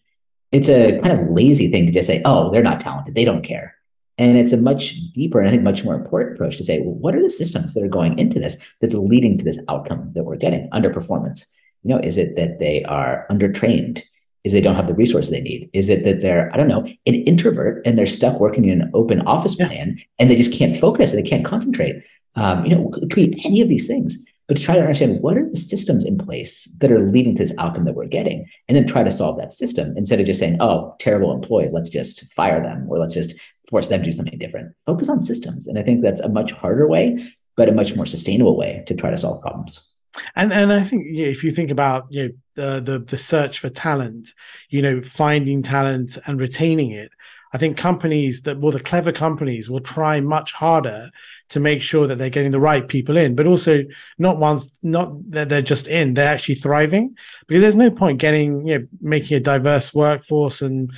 it's 0.52 0.70
a 0.70 1.00
kind 1.02 1.20
of 1.20 1.30
lazy 1.30 1.70
thing 1.70 1.86
to 1.86 1.92
just 1.92 2.08
say, 2.08 2.20
oh, 2.26 2.52
they're 2.52 2.64
not 2.64 2.80
talented, 2.80 3.14
they 3.14 3.24
don't 3.24 3.44
care. 3.44 3.76
And 4.18 4.40
it's 4.40 4.54
a 4.54 4.58
much 4.58 4.96
deeper 5.14 5.40
and 5.40 5.48
I 5.48 5.52
think 5.52 5.62
much 5.62 5.84
more 5.84 5.94
important 5.94 6.34
approach 6.34 6.58
to 6.58 6.64
say, 6.64 6.82
well, 6.82 6.96
what 6.96 7.14
are 7.14 7.22
the 7.22 7.30
systems 7.30 7.76
that 7.76 7.84
are 7.84 7.88
going 7.88 8.18
into 8.18 8.40
this 8.40 8.58
that's 8.82 8.96
leading 8.96 9.38
to 9.38 9.46
this 9.46 9.60
outcome 9.70 10.12
that 10.16 10.24
we're 10.24 10.36
getting? 10.36 10.68
Underperformance. 10.72 11.46
You 11.84 11.94
know, 11.94 12.02
is 12.02 12.18
it 12.18 12.36
that 12.38 12.60
they 12.60 12.84
are 12.86 13.28
undertrained? 13.30 14.02
Is 14.44 14.54
they 14.54 14.62
don't 14.62 14.76
have 14.76 14.88
the 14.88 14.94
resources 14.94 15.32
they 15.32 15.42
need? 15.42 15.70
Is 15.74 15.90
it 15.90 16.04
that 16.06 16.22
they're, 16.22 16.52
I 16.54 16.58
don't 16.58 16.68
know, 16.68 16.86
an 17.06 17.14
introvert 17.14 17.86
and 17.86 17.98
they're 17.98 18.06
stuck 18.06 18.40
working 18.40 18.66
in 18.66 18.82
an 18.82 18.92
open 18.94 19.22
office 19.22 19.56
plan 19.56 20.00
and 20.18 20.30
they 20.30 20.36
just 20.36 20.54
can't 20.54 20.80
focus 20.80 21.14
and 21.14 21.24
they 21.24 21.30
can't 21.30 21.46
concentrate? 21.46 22.04
Um, 22.36 22.66
you 22.66 22.76
know, 22.76 22.92
it 23.02 23.10
could 23.10 23.32
be 23.32 23.42
any 23.46 23.62
of 23.62 23.70
these 23.70 23.88
things, 23.88 24.18
but 24.48 24.58
to 24.58 24.64
try 24.64 24.76
to 24.76 24.82
understand 24.82 25.22
what 25.22 25.38
are 25.38 25.50
the 25.50 25.58
systems 25.58 26.06
in 26.06 26.18
place 26.18 26.66
that 26.80 26.92
are 26.92 27.10
leading 27.10 27.36
to 27.36 27.44
this 27.44 27.54
outcome 27.58 27.86
that 27.86 27.96
we're 27.96 28.06
getting, 28.06 28.46
and 28.68 28.78
then 28.78 28.88
try 28.88 29.04
to 29.04 29.12
solve 29.12 29.38
that 29.38 29.54
system 29.54 29.94
instead 29.98 30.20
of 30.20 30.26
just 30.26 30.40
saying, 30.40 30.58
oh, 30.60 30.96
terrible 31.00 31.34
employee, 31.34 31.70
let's 31.72 31.90
just 31.90 32.32
fire 32.34 32.62
them 32.62 32.88
or 32.90 32.98
let's 32.98 33.14
just 33.14 33.36
force 33.70 33.88
them 33.88 34.00
to 34.00 34.06
do 34.06 34.12
something 34.12 34.40
different. 34.40 34.74
Focus 34.86 35.10
on 35.10 35.20
systems. 35.20 35.68
And 35.68 35.78
I 35.78 35.84
think 35.84 36.02
that's 36.02 36.22
a 36.22 36.30
much 36.30 36.52
harder 36.52 36.88
way, 36.88 37.34
but 37.58 37.70
a 37.70 37.74
much 37.74 37.96
more 37.96 38.06
sustainable 38.06 38.58
way 38.58 38.84
to 38.88 38.96
try 38.96 39.10
to 39.10 39.18
solve 39.18 39.42
problems. 39.42 39.89
And 40.36 40.52
and 40.52 40.74
I 40.74 40.84
think 40.84 41.06
yeah, 41.08 41.28
if 41.28 41.44
you 41.44 41.52
think 41.52 41.70
about 41.70 42.08
you 42.10 42.24
know 42.24 42.30
the, 42.56 42.80
the 42.80 43.00
the 43.00 43.18
search 43.18 43.60
for 43.60 43.70
talent, 43.70 44.34
you 44.70 44.82
know 44.82 45.02
finding 45.02 45.62
talent 45.62 46.18
and 46.26 46.40
retaining 46.40 46.92
it, 46.92 47.12
I 47.54 47.58
think 47.58 47.78
companies 47.78 48.44
that 48.44 48.60
well 48.60 48.72
the 48.72 48.80
clever 48.80 49.12
companies 49.12 49.70
will 49.70 49.80
try 49.80 50.20
much 50.20 50.54
harder 50.54 51.10
to 51.50 51.60
make 51.60 51.82
sure 51.82 52.06
that 52.08 52.18
they're 52.18 52.30
getting 52.30 52.52
the 52.52 52.60
right 52.60 52.88
people 52.88 53.18
in, 53.18 53.36
but 53.36 53.48
also 53.48 53.84
not 54.18 54.38
ones 54.38 54.72
not 54.84 55.12
that 55.32 55.50
they're 55.50 55.62
just 55.62 55.88
in, 55.88 56.14
they're 56.14 56.34
actually 56.34 56.56
thriving 56.56 57.16
because 57.48 57.62
there's 57.62 57.76
no 57.76 57.92
point 57.92 58.20
getting 58.20 58.66
you 58.68 58.80
know 58.80 58.88
making 59.02 59.38
a 59.38 59.40
diverse 59.40 59.94
workforce 59.94 60.62
and 60.62 60.92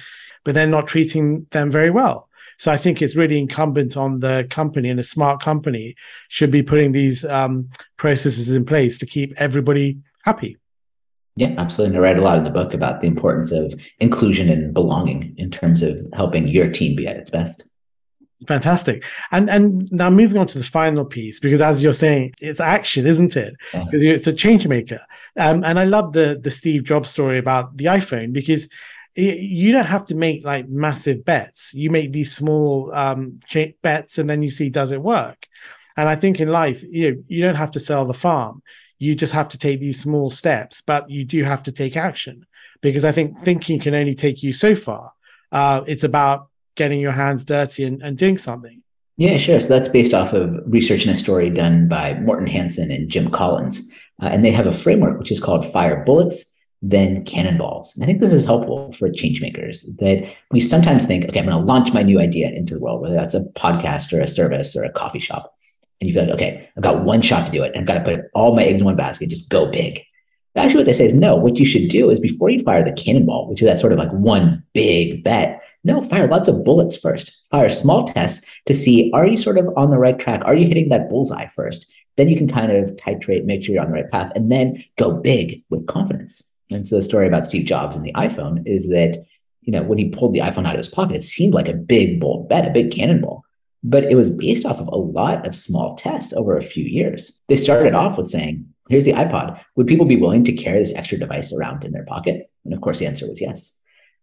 but 0.44 0.56
they're 0.56 0.68
not 0.68 0.88
treating 0.88 1.48
them 1.52 1.70
very 1.70 1.92
well. 1.92 2.30
So 2.62 2.72
I 2.72 2.78
think 2.78 3.02
it's 3.02 3.16
really 3.16 3.40
incumbent 3.40 3.98
on 3.98 4.20
the 4.20 4.46
company 4.52 4.92
and 4.92 5.00
a 5.00 5.04
smart 5.04 5.42
company 5.42 5.96
should 6.28 6.52
be 6.52 6.62
putting 6.62 6.92
these 6.92 7.26
um, 7.26 7.68
processes 7.98 8.52
in 8.52 8.66
place 8.66 9.00
to 9.00 9.08
keep 9.08 9.34
everybody 9.38 9.98
happy. 10.26 10.58
Yeah, 11.36 11.56
absolutely. 11.58 11.98
And 11.98 12.06
I 12.06 12.10
read 12.10 12.20
a 12.20 12.22
lot 12.22 12.38
in 12.38 12.44
the 12.44 12.52
book 12.52 12.76
about 12.76 13.02
the 13.02 13.08
importance 13.08 13.52
of 13.52 13.74
inclusion 14.00 14.48
and 14.48 14.76
belonging 14.76 15.34
in 15.40 15.50
terms 15.50 15.82
of 15.82 16.06
helping 16.14 16.48
your 16.48 16.70
team 16.70 16.96
be 16.96 17.08
at 17.08 17.18
its 17.18 17.32
best. 17.32 17.64
Fantastic. 18.48 19.06
And 19.32 19.50
and 19.50 19.92
now 19.92 20.12
moving 20.12 20.38
on 20.38 20.46
to 20.46 20.60
the 20.60 20.64
final 20.64 21.04
piece, 21.04 21.40
because 21.40 21.62
as 21.62 21.82
you're 21.82 21.94
saying, 21.94 22.34
it's 22.42 22.60
action, 22.60 23.08
isn't 23.08 23.36
it? 23.36 23.56
Because 23.72 24.04
yeah. 24.04 24.14
it's 24.14 24.28
a 24.28 24.34
change 24.34 24.68
maker. 24.68 25.00
Um, 25.36 25.64
and 25.64 25.80
I 25.80 25.86
love 25.86 26.14
the 26.14 26.40
the 26.40 26.52
Steve 26.52 26.84
Jobs 26.84 27.10
story 27.10 27.40
about 27.40 27.78
the 27.78 27.86
iPhone 27.86 28.34
because 28.34 28.68
you 29.16 29.72
don't 29.72 29.86
have 29.86 30.06
to 30.08 30.16
make 30.16 30.46
like 30.46 30.70
massive 30.70 31.26
bets. 31.26 31.74
You 31.74 31.90
make 31.90 32.12
these 32.12 32.34
small 32.34 32.92
um, 32.94 33.40
bets, 33.82 34.18
and 34.18 34.30
then 34.30 34.42
you 34.42 34.50
see 34.50 34.70
does 34.70 34.92
it 34.92 35.02
work. 35.02 35.48
And 35.98 36.08
I 36.08 36.16
think 36.16 36.40
in 36.40 36.50
life, 36.50 36.84
you 36.90 37.12
know, 37.12 37.24
you 37.28 37.44
don't 37.44 37.56
have 37.56 37.72
to 37.72 37.80
sell 37.80 38.06
the 38.06 38.14
farm. 38.14 38.64
You 38.98 39.16
just 39.16 39.34
have 39.34 39.50
to 39.50 39.58
take 39.58 39.80
these 39.80 40.00
small 40.00 40.30
steps, 40.30 40.82
but 40.82 41.10
you 41.10 41.26
do 41.26 41.44
have 41.44 41.64
to 41.64 41.72
take 41.72 41.98
action 41.98 42.46
because 42.82 43.04
I 43.04 43.12
think 43.12 43.40
thinking 43.42 43.80
can 43.80 43.96
only 43.96 44.16
take 44.16 44.44
you 44.44 44.54
so 44.54 44.76
far. 44.76 45.14
Uh, 45.52 45.82
it's 45.88 46.04
about 46.04 46.48
getting 46.76 47.00
your 47.00 47.12
hands 47.12 47.44
dirty 47.44 47.84
and, 47.84 48.02
and 48.02 48.18
doing 48.18 48.38
something. 48.38 48.82
Yeah, 49.18 49.38
sure. 49.38 49.60
So 49.60 49.68
that's 49.68 49.88
based 49.88 50.14
off 50.14 50.34
of 50.34 50.56
research 50.66 51.06
and 51.06 51.12
a 51.12 51.16
story 51.16 51.50
done 51.50 51.88
by 51.88 52.14
Morten 52.16 52.48
Hansen 52.48 52.90
and 52.90 53.10
Jim 53.10 53.30
Collins. 53.30 53.92
Uh, 54.22 54.28
and 54.28 54.46
they 54.46 54.52
have 54.52 54.68
a 54.68 54.72
framework 54.72 55.20
which 55.20 55.32
is 55.32 55.40
called 55.40 55.66
Fire 55.72 56.04
Bullets, 56.06 56.51
than 56.82 57.24
cannonballs. 57.26 57.94
And 57.94 58.04
I 58.04 58.08
think 58.08 58.20
this 58.20 58.32
is 58.32 58.46
helpful 58.46 58.92
for 58.94 59.10
change 59.12 59.42
makers 59.42 59.86
that 60.00 60.28
we 60.52 60.60
sometimes 60.60 61.06
think, 61.06 61.26
okay, 61.26 61.40
I'm 61.40 61.46
going 61.46 61.58
to 61.58 61.64
launch 61.64 61.94
my 61.94 62.02
new 62.02 62.20
idea 62.20 62.50
into 62.50 62.74
the 62.74 62.80
world, 62.80 63.02
whether 63.02 63.14
that's 63.14 63.36
a 63.36 63.46
podcast 63.56 64.12
or 64.14 64.22
a 64.22 64.28
service 64.28 64.76
or 64.76 64.84
a 64.84 64.92
coffee 64.92 65.20
shop. 65.20 65.56
And 66.00 66.08
you 66.08 66.14
feel 66.14 66.24
like, 66.24 66.34
okay, 66.34 66.68
I've 66.76 66.84
got 66.84 67.04
one 67.04 67.22
shot 67.22 67.46
to 67.46 67.52
do 67.52 67.64
it. 67.64 67.74
I've 67.76 67.86
got 67.86 67.94
to 67.94 68.04
put 68.04 68.22
all 68.34 68.56
my 68.56 68.64
eggs 68.64 68.82
in 68.82 68.86
one 68.86 68.96
basket, 68.96 69.30
just 69.30 69.50
go 69.50 69.72
big. 69.72 70.02
But 70.56 70.66
actually, 70.66 70.78
what 70.78 70.86
they 70.88 70.94
say 70.94 71.06
is 71.06 71.14
no, 71.14 71.36
what 71.36 71.60
you 71.60 71.66
should 71.66 71.90
do 71.90 72.10
is 72.10 72.20
before 72.20 72.50
you 72.50 72.60
fire 72.60 72.84
the 72.84 72.92
cannonball, 72.92 73.48
which 73.48 73.62
is 73.62 73.68
that 73.68 73.80
sort 73.80 73.94
of 73.94 74.00
like 74.00 74.12
one 74.12 74.64
big 74.74 75.24
bet, 75.24 75.62
no, 75.84 76.02
fire 76.02 76.28
lots 76.28 76.48
of 76.48 76.64
bullets 76.64 76.98
first. 76.98 77.44
Fire 77.52 77.70
small 77.70 78.06
tests 78.06 78.46
to 78.66 78.74
see 78.74 79.12
are 79.14 79.26
you 79.26 79.38
sort 79.38 79.58
of 79.58 79.68
on 79.78 79.92
the 79.92 79.98
right 79.98 80.18
track? 80.18 80.42
Are 80.46 80.56
you 80.56 80.68
hitting 80.68 80.90
that 80.90 81.10
bullseye 81.10 81.48
first? 81.48 81.92
Then 82.18 82.28
you 82.28 82.36
can 82.36 82.48
kind 82.48 82.72
of 82.72 82.92
titrate, 82.98 83.46
make 83.46 83.64
sure 83.64 83.74
you're 83.74 83.84
on 83.84 83.90
the 83.90 83.96
right 83.96 84.12
path, 84.12 84.32
and 84.36 84.52
then 84.52 84.84
go 84.98 85.14
big 85.14 85.64
with 85.70 85.88
confidence. 85.88 86.44
And 86.72 86.88
so 86.88 86.96
the 86.96 87.02
story 87.02 87.28
about 87.28 87.46
Steve 87.46 87.66
Jobs 87.66 87.96
and 87.96 88.06
the 88.06 88.14
iPhone 88.14 88.64
is 88.66 88.90
that 88.90 89.26
you 89.62 89.72
know, 89.72 89.84
when 89.84 89.98
he 89.98 90.10
pulled 90.10 90.34
the 90.34 90.40
iPhone 90.40 90.68
out 90.68 90.76
of 90.76 90.80
his 90.80 90.88
pocket, 90.88 91.18
it 91.18 91.24
seemed 91.24 91.54
like 91.54 91.68
a 91.68 91.74
big, 91.74 92.20
bold 92.20 92.50
bet, 92.50 92.68
a 92.68 92.72
big 92.72 92.92
cannonball. 92.92 93.44
But 93.84 94.06
it 94.06 94.16
was 94.16 94.30
based 94.30 94.66
off 94.66 94.80
of 94.80 94.88
a 94.88 94.96
lot 94.96 95.48
of 95.48 95.56
small 95.56 95.96
tests 95.96 96.34
over 96.34 96.58
a 96.58 96.62
few 96.62 96.84
years. 96.84 97.42
They 97.48 97.56
started 97.56 97.94
off 97.94 98.18
with 98.18 98.28
saying, 98.28 98.66
here's 98.90 99.06
the 99.06 99.14
iPod. 99.14 99.60
Would 99.76 99.88
people 99.88 100.06
be 100.06 100.18
willing 100.18 100.44
to 100.44 100.54
carry 100.54 100.80
this 100.80 100.94
extra 100.94 101.18
device 101.18 101.54
around 101.54 101.84
in 101.84 101.92
their 101.92 102.06
pocket? 102.06 102.50
And 102.66 102.74
of 102.74 102.82
course, 102.82 103.00
the 103.00 103.08
answer 103.08 103.28
was 103.28 103.42
yes. 103.42 103.74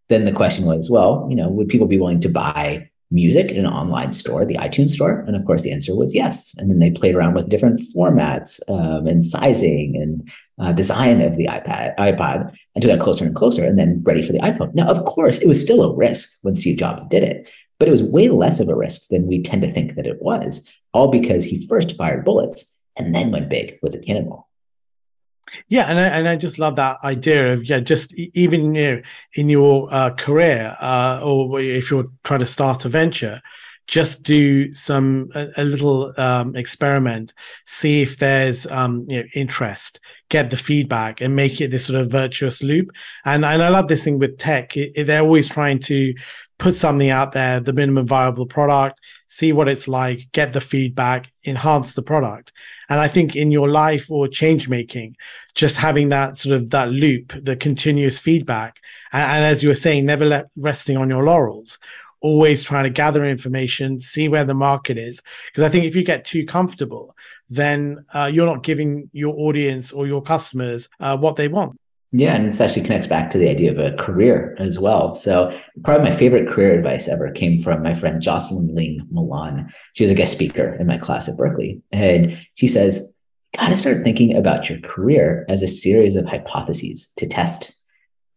Then 0.08 0.24
the 0.24 0.32
question 0.32 0.64
was, 0.64 0.90
well, 0.90 1.26
you 1.28 1.36
know, 1.36 1.48
would 1.48 1.68
people 1.68 1.86
be 1.86 1.98
willing 1.98 2.20
to 2.20 2.28
buy 2.28 2.88
music 3.10 3.50
in 3.50 3.64
an 3.64 3.72
online 3.72 4.12
store, 4.12 4.44
the 4.44 4.56
iTunes 4.56 4.90
store? 4.90 5.20
And 5.20 5.34
of 5.34 5.44
course, 5.44 5.62
the 5.62 5.72
answer 5.72 5.94
was 5.94 6.14
yes. 6.14 6.54
And 6.58 6.70
then 6.70 6.78
they 6.78 6.90
played 6.90 7.14
around 7.14 7.34
with 7.34 7.48
different 7.48 7.80
formats 7.94 8.60
um, 8.70 9.06
and 9.06 9.24
sizing 9.24 9.96
and 9.96 10.28
uh, 10.60 10.72
design 10.72 11.20
of 11.20 11.36
the 11.36 11.46
iPad, 11.46 11.96
iPod 11.96 12.52
until 12.74 12.90
it 12.90 13.00
closer 13.00 13.24
and 13.24 13.34
closer, 13.34 13.64
and 13.64 13.78
then 13.78 14.02
ready 14.04 14.22
for 14.22 14.32
the 14.32 14.40
iPhone. 14.40 14.74
Now, 14.74 14.88
of 14.88 15.04
course, 15.04 15.38
it 15.38 15.48
was 15.48 15.60
still 15.60 15.82
a 15.82 15.94
risk 15.94 16.30
when 16.42 16.54
Steve 16.54 16.78
Jobs 16.78 17.04
did 17.06 17.22
it, 17.22 17.48
but 17.78 17.88
it 17.88 17.92
was 17.92 18.02
way 18.02 18.28
less 18.28 18.60
of 18.60 18.68
a 18.68 18.76
risk 18.76 19.08
than 19.08 19.26
we 19.26 19.42
tend 19.42 19.62
to 19.62 19.72
think 19.72 19.94
that 19.94 20.06
it 20.06 20.20
was, 20.20 20.68
all 20.92 21.10
because 21.10 21.44
he 21.44 21.66
first 21.66 21.96
fired 21.96 22.24
bullets 22.24 22.78
and 22.96 23.14
then 23.14 23.30
went 23.30 23.48
big 23.48 23.78
with 23.82 23.92
the 23.92 24.00
cannonball. 24.00 24.48
Yeah, 25.68 25.86
and 25.86 25.98
I, 25.98 26.06
and 26.08 26.28
I 26.28 26.36
just 26.36 26.58
love 26.58 26.76
that 26.76 26.98
idea 27.02 27.52
of 27.52 27.64
yeah, 27.64 27.80
just 27.80 28.12
even 28.14 28.74
you 28.74 28.96
know, 28.96 29.02
in 29.34 29.48
your 29.48 29.88
uh, 29.90 30.10
career, 30.10 30.76
uh, 30.80 31.20
or 31.22 31.60
if 31.60 31.90
you're 31.90 32.08
trying 32.24 32.40
to 32.40 32.46
start 32.46 32.84
a 32.84 32.88
venture, 32.88 33.40
just 33.88 34.22
do 34.22 34.72
some 34.74 35.30
a, 35.34 35.48
a 35.56 35.64
little 35.64 36.12
um, 36.18 36.54
experiment, 36.54 37.32
see 37.64 38.02
if 38.02 38.18
there's 38.18 38.66
um, 38.66 39.06
you 39.08 39.22
know 39.22 39.28
interest, 39.34 39.98
get 40.28 40.50
the 40.50 40.56
feedback, 40.56 41.20
and 41.20 41.34
make 41.34 41.60
it 41.60 41.70
this 41.70 41.86
sort 41.86 42.00
of 42.00 42.12
virtuous 42.12 42.62
loop. 42.62 42.90
And 43.24 43.44
and 43.44 43.62
I 43.62 43.70
love 43.70 43.88
this 43.88 44.04
thing 44.04 44.18
with 44.18 44.38
tech; 44.38 44.76
it, 44.76 45.06
they're 45.06 45.22
always 45.22 45.48
trying 45.48 45.80
to 45.80 46.14
put 46.58 46.74
something 46.74 47.08
out 47.08 47.32
there, 47.32 47.60
the 47.60 47.72
minimum 47.72 48.06
viable 48.06 48.44
product, 48.44 49.00
see 49.28 49.52
what 49.52 49.68
it's 49.68 49.86
like, 49.86 50.28
get 50.32 50.52
the 50.52 50.60
feedback, 50.60 51.32
enhance 51.44 51.94
the 51.94 52.02
product. 52.02 52.52
And 52.88 52.98
I 52.98 53.06
think 53.06 53.36
in 53.36 53.52
your 53.52 53.68
life 53.68 54.10
or 54.10 54.26
change 54.26 54.68
making, 54.68 55.14
just 55.54 55.76
having 55.76 56.08
that 56.08 56.36
sort 56.36 56.56
of 56.56 56.70
that 56.70 56.90
loop, 56.90 57.32
the 57.42 57.56
continuous 57.56 58.18
feedback, 58.18 58.80
and, 59.12 59.22
and 59.22 59.44
as 59.44 59.62
you 59.62 59.68
were 59.68 59.74
saying, 59.76 60.04
never 60.04 60.24
let 60.24 60.46
resting 60.56 60.96
on 60.96 61.08
your 61.08 61.24
laurels, 61.24 61.78
always 62.20 62.62
trying 62.62 62.84
to 62.84 62.90
gather 62.90 63.24
information, 63.24 63.98
see 63.98 64.28
where 64.28 64.44
the 64.44 64.54
market 64.54 64.98
is. 64.98 65.22
Because 65.46 65.62
I 65.62 65.68
think 65.68 65.84
if 65.84 65.94
you 65.96 66.04
get 66.04 66.24
too 66.24 66.44
comfortable, 66.44 67.16
then 67.48 68.04
uh, 68.14 68.30
you're 68.32 68.46
not 68.46 68.62
giving 68.62 69.10
your 69.12 69.34
audience 69.38 69.92
or 69.92 70.06
your 70.06 70.22
customers 70.22 70.88
uh, 71.00 71.16
what 71.16 71.36
they 71.36 71.48
want. 71.48 71.78
Yeah, 72.10 72.34
and 72.34 72.48
this 72.48 72.60
actually 72.60 72.82
connects 72.82 73.06
back 73.06 73.28
to 73.30 73.38
the 73.38 73.50
idea 73.50 73.70
of 73.70 73.78
a 73.78 73.94
career 73.96 74.56
as 74.58 74.78
well. 74.78 75.14
So, 75.14 75.54
probably 75.84 76.08
my 76.08 76.16
favorite 76.16 76.48
career 76.48 76.74
advice 76.74 77.06
ever 77.06 77.30
came 77.30 77.60
from 77.60 77.82
my 77.82 77.92
friend 77.92 78.22
Jocelyn 78.22 78.74
Ling 78.74 79.06
Milan. 79.10 79.70
She 79.92 80.04
was 80.04 80.10
a 80.10 80.14
guest 80.14 80.32
speaker 80.32 80.74
in 80.80 80.86
my 80.86 80.96
class 80.96 81.28
at 81.28 81.36
Berkeley. 81.36 81.82
And 81.92 82.38
she 82.54 82.66
says, 82.66 83.12
got 83.56 83.68
to 83.68 83.76
start 83.76 84.04
thinking 84.04 84.34
about 84.34 84.70
your 84.70 84.80
career 84.80 85.44
as 85.50 85.62
a 85.62 85.68
series 85.68 86.16
of 86.16 86.24
hypotheses 86.24 87.12
to 87.18 87.26
test. 87.26 87.74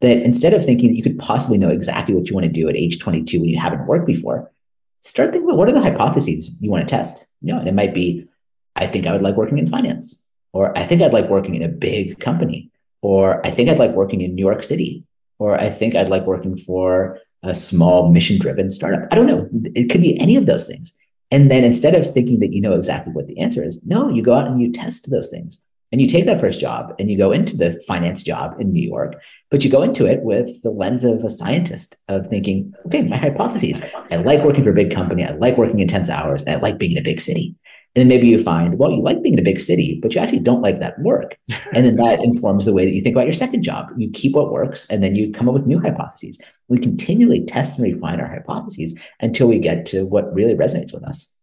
That 0.01 0.17
instead 0.17 0.53
of 0.53 0.65
thinking 0.65 0.89
that 0.89 0.95
you 0.95 1.03
could 1.03 1.19
possibly 1.19 1.57
know 1.57 1.69
exactly 1.69 2.15
what 2.15 2.29
you 2.29 2.35
want 2.35 2.45
to 2.45 2.51
do 2.51 2.67
at 2.67 2.75
age 2.75 2.99
22 2.99 3.39
when 3.39 3.49
you 3.49 3.59
haven't 3.59 3.87
worked 3.87 4.07
before, 4.07 4.51
start 4.99 5.31
thinking 5.31 5.49
about 5.49 5.57
what 5.57 5.69
are 5.69 5.73
the 5.73 5.81
hypotheses 5.81 6.51
you 6.59 6.69
want 6.69 6.87
to 6.87 6.95
test. 6.95 7.25
You 7.41 7.53
know, 7.53 7.59
and 7.59 7.67
it 7.67 7.73
might 7.73 7.93
be, 7.93 8.27
I 8.75 8.87
think 8.87 9.05
I 9.05 9.13
would 9.13 9.21
like 9.21 9.35
working 9.35 9.57
in 9.57 9.67
finance, 9.67 10.27
or 10.53 10.77
I 10.77 10.83
think 10.83 11.01
I'd 11.01 11.13
like 11.13 11.29
working 11.29 11.55
in 11.55 11.63
a 11.63 11.67
big 11.67 12.19
company 12.19 12.71
or 13.01 13.45
I 13.45 13.49
think 13.49 13.69
I'd 13.69 13.79
like 13.79 13.91
working 13.91 14.21
in 14.21 14.35
New 14.35 14.45
York 14.45 14.63
City, 14.63 15.03
or 15.39 15.59
I 15.59 15.69
think 15.69 15.95
I'd 15.95 16.09
like 16.09 16.25
working 16.25 16.55
for 16.55 17.19
a 17.43 17.55
small 17.55 18.09
mission 18.09 18.37
driven 18.37 18.69
startup. 18.69 19.11
I 19.11 19.15
don't 19.15 19.25
know. 19.25 19.49
It 19.75 19.89
could 19.89 20.01
be 20.01 20.19
any 20.19 20.35
of 20.35 20.45
those 20.45 20.67
things. 20.67 20.93
And 21.31 21.49
then 21.49 21.63
instead 21.63 21.95
of 21.95 22.13
thinking 22.13 22.39
that 22.39 22.53
you 22.53 22.61
know 22.61 22.73
exactly 22.73 23.13
what 23.13 23.27
the 23.27 23.39
answer 23.39 23.63
is, 23.63 23.79
no, 23.83 24.09
you 24.09 24.21
go 24.21 24.33
out 24.33 24.47
and 24.47 24.61
you 24.61 24.71
test 24.71 25.09
those 25.09 25.29
things. 25.29 25.61
And 25.91 25.99
you 25.99 26.07
take 26.07 26.25
that 26.25 26.39
first 26.39 26.61
job 26.61 26.93
and 26.99 27.09
you 27.11 27.17
go 27.17 27.31
into 27.31 27.57
the 27.57 27.79
finance 27.85 28.23
job 28.23 28.55
in 28.59 28.71
New 28.71 28.87
York, 28.87 29.21
but 29.49 29.63
you 29.63 29.69
go 29.69 29.81
into 29.81 30.05
it 30.05 30.21
with 30.21 30.61
the 30.63 30.71
lens 30.71 31.03
of 31.03 31.23
a 31.23 31.29
scientist 31.29 31.97
of 32.07 32.27
thinking, 32.27 32.73
okay, 32.85 33.01
my 33.03 33.17
hypotheses. 33.17 33.81
I 34.09 34.17
like 34.17 34.43
working 34.43 34.63
for 34.63 34.69
a 34.69 34.75
big 34.75 34.93
company. 34.93 35.25
I 35.25 35.31
like 35.31 35.57
working 35.57 35.79
intense 35.79 36.09
hours. 36.09 36.43
And 36.43 36.55
I 36.55 36.59
like 36.59 36.77
being 36.77 36.93
in 36.93 36.97
a 36.97 37.03
big 37.03 37.19
city. 37.19 37.55
And 37.93 38.01
then 38.03 38.07
maybe 38.07 38.27
you 38.27 38.41
find, 38.41 38.79
well, 38.79 38.89
you 38.89 39.01
like 39.01 39.21
being 39.21 39.33
in 39.33 39.39
a 39.39 39.43
big 39.43 39.59
city, 39.59 39.99
but 40.01 40.15
you 40.15 40.21
actually 40.21 40.39
don't 40.39 40.61
like 40.61 40.79
that 40.79 40.99
work. 40.99 41.37
And 41.73 41.85
then 41.85 41.95
that 41.95 42.21
informs 42.21 42.65
the 42.65 42.73
way 42.73 42.85
that 42.85 42.93
you 42.93 43.01
think 43.01 43.15
about 43.15 43.25
your 43.25 43.33
second 43.33 43.63
job. 43.63 43.87
You 43.97 44.09
keep 44.11 44.33
what 44.33 44.51
works 44.51 44.85
and 44.89 45.03
then 45.03 45.15
you 45.15 45.31
come 45.31 45.47
up 45.47 45.53
with 45.53 45.65
new 45.65 45.79
hypotheses. 45.79 46.39
We 46.69 46.79
continually 46.79 47.45
test 47.45 47.77
and 47.77 47.93
refine 47.93 48.19
our 48.19 48.27
hypotheses 48.27 48.97
until 49.19 49.47
we 49.47 49.59
get 49.59 49.85
to 49.87 50.05
what 50.05 50.33
really 50.33 50.53
resonates 50.53 50.93
with 50.93 51.03
us. 51.03 51.33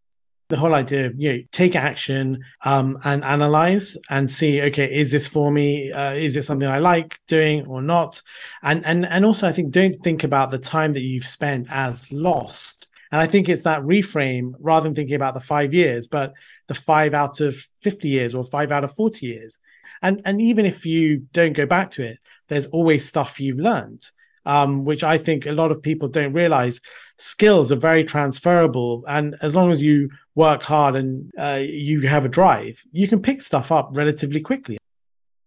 The 0.48 0.56
whole 0.56 0.74
idea 0.74 1.06
of 1.06 1.14
you 1.16 1.32
know, 1.32 1.38
take 1.52 1.76
action 1.76 2.42
um, 2.64 2.96
and 3.04 3.22
analyze 3.22 3.98
and 4.08 4.30
see, 4.30 4.62
okay, 4.62 4.92
is 4.92 5.12
this 5.12 5.28
for 5.28 5.50
me? 5.50 5.92
Uh, 5.92 6.14
is 6.14 6.36
it 6.36 6.44
something 6.44 6.66
I 6.66 6.78
like 6.78 7.20
doing 7.28 7.66
or 7.66 7.82
not? 7.82 8.22
And 8.62 8.84
and 8.86 9.04
and 9.04 9.24
also, 9.26 9.46
I 9.46 9.52
think 9.52 9.72
don't 9.72 10.02
think 10.02 10.24
about 10.24 10.50
the 10.50 10.58
time 10.58 10.94
that 10.94 11.02
you've 11.02 11.26
spent 11.26 11.68
as 11.70 12.10
lost 12.12 12.78
and 13.10 13.20
I 13.20 13.26
think 13.26 13.48
it's 13.48 13.64
that 13.64 13.82
reframe 13.82 14.52
rather 14.60 14.84
than 14.84 14.94
thinking 14.94 15.16
about 15.16 15.34
the 15.34 15.40
five 15.40 15.72
years, 15.72 16.08
but 16.08 16.34
the 16.66 16.74
five 16.74 17.14
out 17.14 17.40
of 17.40 17.56
50 17.82 18.08
years 18.08 18.34
or 18.34 18.44
five 18.44 18.70
out 18.70 18.84
of 18.84 18.94
40 18.94 19.26
years. 19.26 19.58
And, 20.02 20.20
and 20.24 20.40
even 20.40 20.66
if 20.66 20.84
you 20.84 21.26
don't 21.32 21.54
go 21.54 21.66
back 21.66 21.90
to 21.92 22.02
it, 22.02 22.18
there's 22.48 22.66
always 22.66 23.08
stuff 23.08 23.40
you've 23.40 23.58
learned, 23.58 24.02
um, 24.44 24.84
which 24.84 25.02
I 25.02 25.18
think 25.18 25.46
a 25.46 25.52
lot 25.52 25.72
of 25.72 25.82
people 25.82 26.08
don't 26.08 26.34
realize. 26.34 26.80
Skills 27.16 27.72
are 27.72 27.76
very 27.76 28.04
transferable. 28.04 29.04
And 29.08 29.36
as 29.40 29.54
long 29.54 29.72
as 29.72 29.82
you 29.82 30.10
work 30.38 30.62
hard 30.62 30.94
and 30.94 31.32
uh, 31.36 31.60
you 31.60 32.02
have 32.02 32.24
a 32.24 32.28
drive, 32.28 32.80
you 32.92 33.08
can 33.08 33.20
pick 33.20 33.42
stuff 33.42 33.72
up 33.72 33.88
relatively 33.92 34.40
quickly. 34.40 34.78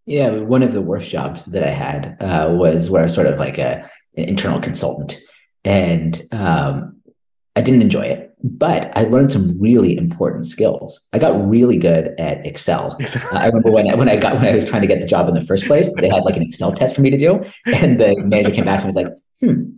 Yeah, 0.05 0.29
one 0.31 0.63
of 0.63 0.73
the 0.73 0.81
worst 0.81 1.09
jobs 1.09 1.45
that 1.45 1.63
I 1.63 1.69
had 1.69 2.17
uh, 2.19 2.49
was 2.51 2.89
where 2.89 3.01
I 3.01 3.05
was 3.05 3.13
sort 3.13 3.27
of 3.27 3.39
like 3.39 3.57
a, 3.57 3.89
an 4.17 4.25
internal 4.25 4.59
consultant. 4.59 5.17
And 5.63 6.21
um, 6.33 6.97
I 7.55 7.61
didn't 7.61 7.83
enjoy 7.83 8.01
it, 8.01 8.35
but 8.43 8.91
I 8.97 9.03
learned 9.03 9.31
some 9.31 9.57
really 9.61 9.95
important 9.95 10.45
skills. 10.45 11.07
I 11.13 11.19
got 11.19 11.49
really 11.49 11.77
good 11.77 12.19
at 12.19 12.45
Excel. 12.45 12.97
I 13.31 13.45
remember 13.45 13.71
when 13.71 13.89
I, 13.89 13.95
when 13.95 14.09
I 14.09 14.17
got 14.17 14.35
when 14.35 14.47
I 14.47 14.55
was 14.55 14.65
trying 14.65 14.81
to 14.81 14.87
get 14.87 14.99
the 14.99 15.07
job 15.07 15.29
in 15.29 15.35
the 15.35 15.47
first 15.49 15.65
place, 15.65 15.89
they 16.01 16.09
had 16.09 16.25
like 16.25 16.35
an 16.35 16.43
Excel 16.43 16.73
test 16.73 16.95
for 16.95 17.01
me 17.01 17.11
to 17.11 17.17
do, 17.17 17.45
and 17.67 17.99
the 17.99 18.15
manager 18.19 18.51
came 18.51 18.65
back 18.65 18.79
and 18.83 18.87
was 18.87 18.95
like, 18.95 19.13
"Hmm, 19.39 19.77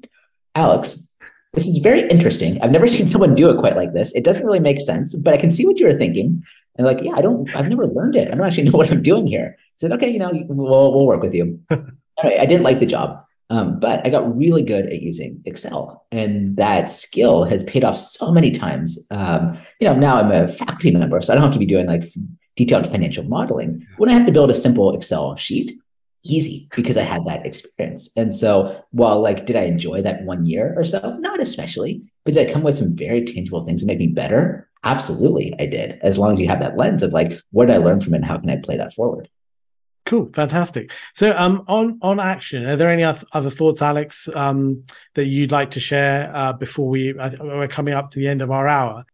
Alex, 0.55 1.09
this 1.54 1.68
is 1.68 1.78
very 1.78 2.01
interesting. 2.10 2.62
I've 2.62 2.72
never 2.72 2.88
seen 2.95 3.08
someone 3.08 3.36
do 3.36 3.49
it 3.49 3.58
quite 3.58 3.76
like 3.76 3.93
this. 3.93 4.14
It 4.14 4.24
doesn't 4.24 4.45
really 4.45 4.60
make 4.60 4.80
sense, 4.80 5.16
but 5.16 5.34
I 5.34 5.38
can 5.38 5.49
see 5.49 5.66
what 5.66 5.80
you 5.80 5.86
were 5.86 5.97
thinking." 5.97 6.43
And 6.76 6.88
like, 6.88 7.01
yeah, 7.04 7.14
I 7.16 7.22
don't, 7.22 7.56
I've 7.56 7.70
never 7.70 7.86
learned 7.86 8.16
it. 8.16 8.30
I 8.30 8.36
don't 8.36 8.45
actually 8.45 8.64
know 8.70 8.78
what 8.78 8.91
I'm 8.91 9.04
doing 9.04 9.28
here. 9.28 9.56
I 9.58 9.62
said, 9.78 9.91
okay, 9.91 10.10
you 10.10 10.20
know, 10.20 10.32
we'll 10.47 10.93
we'll 10.93 11.06
work 11.06 11.22
with 11.22 11.34
you. 11.34 11.60
I 11.70 12.45
didn't 12.45 12.64
like 12.64 12.80
the 12.80 12.86
job. 12.86 13.20
Um, 13.49 13.80
but 13.80 14.06
I 14.06 14.10
got 14.10 14.36
really 14.36 14.64
good 14.64 14.88
at 14.88 15.01
using 15.01 15.41
Excel, 15.45 16.06
and 16.12 16.58
that 16.58 16.89
skill 16.89 17.43
has 17.43 17.64
paid 17.66 17.84
off 17.84 17.97
so 17.97 18.32
many 18.32 18.49
times. 18.49 18.97
Um, 19.12 19.60
you 19.80 19.88
know, 19.88 19.95
now 19.95 20.16
I'm 20.16 20.32
a 20.32 20.47
faculty 20.47 20.91
member, 20.91 21.22
so 21.22 21.34
I 21.34 21.36
don't 21.36 21.43
have 21.43 21.54
to 21.54 21.60
be 21.60 21.66
doing 21.66 21.86
like 21.86 22.12
detailed 22.56 22.88
financial 22.88 23.26
modeling. 23.26 23.86
When 23.97 24.10
I 24.10 24.14
have 24.14 24.26
to 24.26 24.32
build 24.32 24.49
a 24.49 24.56
simple 24.56 24.95
Excel 24.95 25.36
sheet, 25.36 25.78
easy 26.24 26.67
because 26.76 26.97
I 26.97 27.03
had 27.03 27.26
that 27.26 27.45
experience. 27.45 28.09
And 28.15 28.36
so, 28.36 28.82
while 28.91 29.21
like, 29.21 29.45
did 29.45 29.55
I 29.55 29.63
enjoy 29.63 30.01
that 30.01 30.24
one 30.24 30.45
year 30.45 30.74
or 30.78 30.84
so? 30.84 31.17
Not 31.19 31.41
especially, 31.41 32.01
but 32.24 32.34
did 32.34 32.47
I 32.47 32.51
come 32.51 32.63
with 32.63 32.78
some 32.78 32.95
very 32.95 33.24
tangible 33.24 33.65
things 33.65 33.82
that 33.82 33.88
made 33.88 33.99
me 33.99 34.07
better? 34.07 34.69
Absolutely, 34.84 35.53
I 35.59 35.65
did. 35.65 35.99
As 36.01 36.17
long 36.17 36.34
as 36.34 36.39
you 36.39 36.47
have 36.47 36.59
that 36.59 36.78
lens 36.78 37.03
of 37.03 37.13
like, 37.13 37.39
what 37.51 37.67
did 37.67 37.76
I 37.76 37.80
learn 37.80 38.01
from 38.01 38.13
it, 38.13 38.17
and 38.17 38.26
how 38.26 38.38
can 38.38 38.49
I 38.49 38.57
play 38.57 38.78
that 38.78 38.93
forward? 38.93 39.30
Cool, 40.05 40.30
fantastic. 40.34 40.91
So, 41.13 41.34
um, 41.38 41.63
on 41.67 41.97
on 42.01 42.19
action, 42.19 42.65
are 42.65 42.76
there 42.76 42.89
any 42.89 43.03
other 43.03 43.49
thoughts, 43.49 43.82
Alex, 43.82 44.28
um, 44.36 44.84
that 45.15 45.26
you'd 45.26 45.51
like 45.51 45.71
to 45.71 45.80
share 45.80 46.30
uh, 46.34 46.53
before 46.53 46.89
we 46.89 47.17
uh, 47.17 47.32
we're 47.39 47.67
coming 47.69 47.93
up 47.93 48.09
to 48.11 48.19
the 48.19 48.28
end 48.28 48.41
of 48.41 48.51
our 48.51 48.67
hour? 48.67 49.05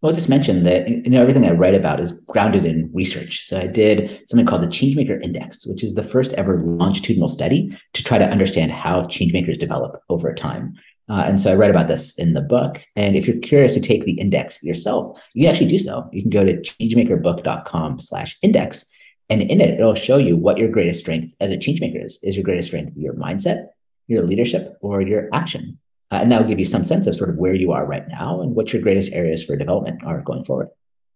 Well, 0.00 0.10
I'll 0.10 0.16
just 0.16 0.28
mention 0.28 0.62
that 0.62 0.88
you 0.88 1.10
know 1.10 1.20
everything 1.20 1.46
I 1.46 1.52
write 1.52 1.74
about 1.74 1.98
is 1.98 2.12
grounded 2.12 2.64
in 2.64 2.90
research. 2.92 3.46
So 3.46 3.58
I 3.58 3.66
did 3.66 4.20
something 4.28 4.46
called 4.46 4.62
the 4.62 4.68
Changemaker 4.68 5.20
Index, 5.22 5.66
which 5.66 5.82
is 5.82 5.94
the 5.94 6.02
first 6.02 6.32
ever 6.34 6.62
longitudinal 6.64 7.28
study 7.28 7.76
to 7.94 8.04
try 8.04 8.18
to 8.18 8.28
understand 8.28 8.70
how 8.70 9.02
changemakers 9.02 9.58
develop 9.58 10.00
over 10.08 10.32
time. 10.32 10.74
Uh, 11.08 11.24
and 11.26 11.40
so 11.40 11.50
I 11.50 11.56
write 11.56 11.70
about 11.70 11.88
this 11.88 12.16
in 12.18 12.34
the 12.34 12.40
book. 12.40 12.80
And 12.94 13.16
if 13.16 13.26
you're 13.26 13.38
curious 13.38 13.74
to 13.74 13.80
take 13.80 14.04
the 14.04 14.18
index 14.20 14.62
yourself, 14.62 15.18
you 15.34 15.44
can 15.44 15.52
actually 15.52 15.70
do 15.70 15.78
so. 15.78 16.08
You 16.12 16.22
can 16.22 16.30
go 16.30 16.44
to 16.44 16.54
changemakerbook.com 16.54 18.00
slash 18.00 18.38
index 18.42 18.84
and 19.30 19.42
in 19.42 19.60
it, 19.60 19.78
it'll 19.78 19.94
show 19.94 20.16
you 20.16 20.36
what 20.36 20.58
your 20.58 20.70
greatest 20.70 21.00
strength 21.00 21.34
as 21.40 21.50
a 21.50 21.58
change 21.58 21.80
maker 21.80 21.98
is. 21.98 22.18
Is 22.22 22.36
your 22.36 22.44
greatest 22.44 22.68
strength 22.68 22.92
your 22.96 23.14
mindset, 23.14 23.68
your 24.06 24.22
leadership, 24.24 24.78
or 24.80 25.02
your 25.02 25.28
action? 25.32 25.78
Uh, 26.10 26.16
and 26.16 26.32
that 26.32 26.40
will 26.40 26.48
give 26.48 26.58
you 26.58 26.64
some 26.64 26.84
sense 26.84 27.06
of 27.06 27.14
sort 27.14 27.30
of 27.30 27.36
where 27.36 27.54
you 27.54 27.72
are 27.72 27.84
right 27.84 28.08
now 28.08 28.40
and 28.40 28.54
what 28.54 28.72
your 28.72 28.80
greatest 28.80 29.12
areas 29.12 29.44
for 29.44 29.56
development 29.56 30.02
are 30.04 30.22
going 30.22 30.44
forward. 30.44 30.68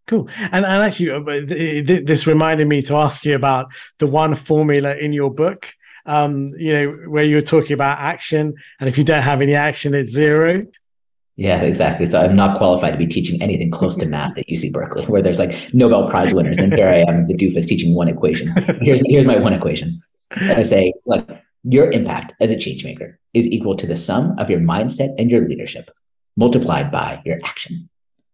Cool. 0.06 0.28
And, 0.50 0.64
and 0.64 0.82
actually, 0.82 1.10
uh, 1.10 1.20
this 2.04 2.26
reminded 2.26 2.66
me 2.68 2.82
to 2.82 2.96
ask 2.96 3.24
you 3.24 3.34
about 3.34 3.72
the 3.98 4.06
one 4.06 4.34
formula 4.34 4.96
in 4.96 5.12
your 5.12 5.32
book 5.32 5.72
um, 6.06 6.48
you 6.56 6.72
know, 6.72 6.92
where 7.08 7.24
you 7.24 7.36
were 7.36 7.42
talking 7.42 7.74
about 7.74 7.98
action, 7.98 8.54
and 8.80 8.88
if 8.88 8.98
you 8.98 9.04
don't 9.04 9.22
have 9.22 9.40
any 9.40 9.54
action, 9.54 9.94
it's 9.94 10.12
zero. 10.12 10.66
Yeah, 11.36 11.62
exactly. 11.62 12.06
So 12.06 12.20
I'm 12.20 12.36
not 12.36 12.58
qualified 12.58 12.92
to 12.92 12.98
be 12.98 13.06
teaching 13.06 13.40
anything 13.40 13.70
close 13.70 13.96
to 13.96 14.06
math 14.06 14.36
at 14.36 14.46
UC 14.48 14.72
Berkeley, 14.72 15.06
where 15.06 15.22
there's 15.22 15.38
like 15.38 15.72
Nobel 15.72 16.08
Prize 16.10 16.34
winners, 16.34 16.58
and 16.58 16.72
here 16.72 16.88
I 16.88 17.04
am, 17.10 17.26
the 17.26 17.34
doofus, 17.34 17.66
teaching 17.66 17.94
one 17.94 18.08
equation. 18.08 18.48
Here's 18.80 19.00
here's 19.06 19.26
my 19.26 19.38
one 19.38 19.52
equation. 19.52 20.02
And 20.40 20.52
I 20.52 20.62
say, 20.62 20.92
look, 21.06 21.28
your 21.64 21.90
impact 21.90 22.34
as 22.40 22.50
a 22.50 22.56
change 22.56 22.84
maker 22.84 23.18
is 23.34 23.46
equal 23.46 23.76
to 23.76 23.86
the 23.86 23.96
sum 23.96 24.38
of 24.38 24.50
your 24.50 24.60
mindset 24.60 25.14
and 25.18 25.30
your 25.30 25.46
leadership 25.48 25.90
multiplied 26.36 26.90
by 26.90 27.20
your 27.24 27.38
action. 27.44 27.88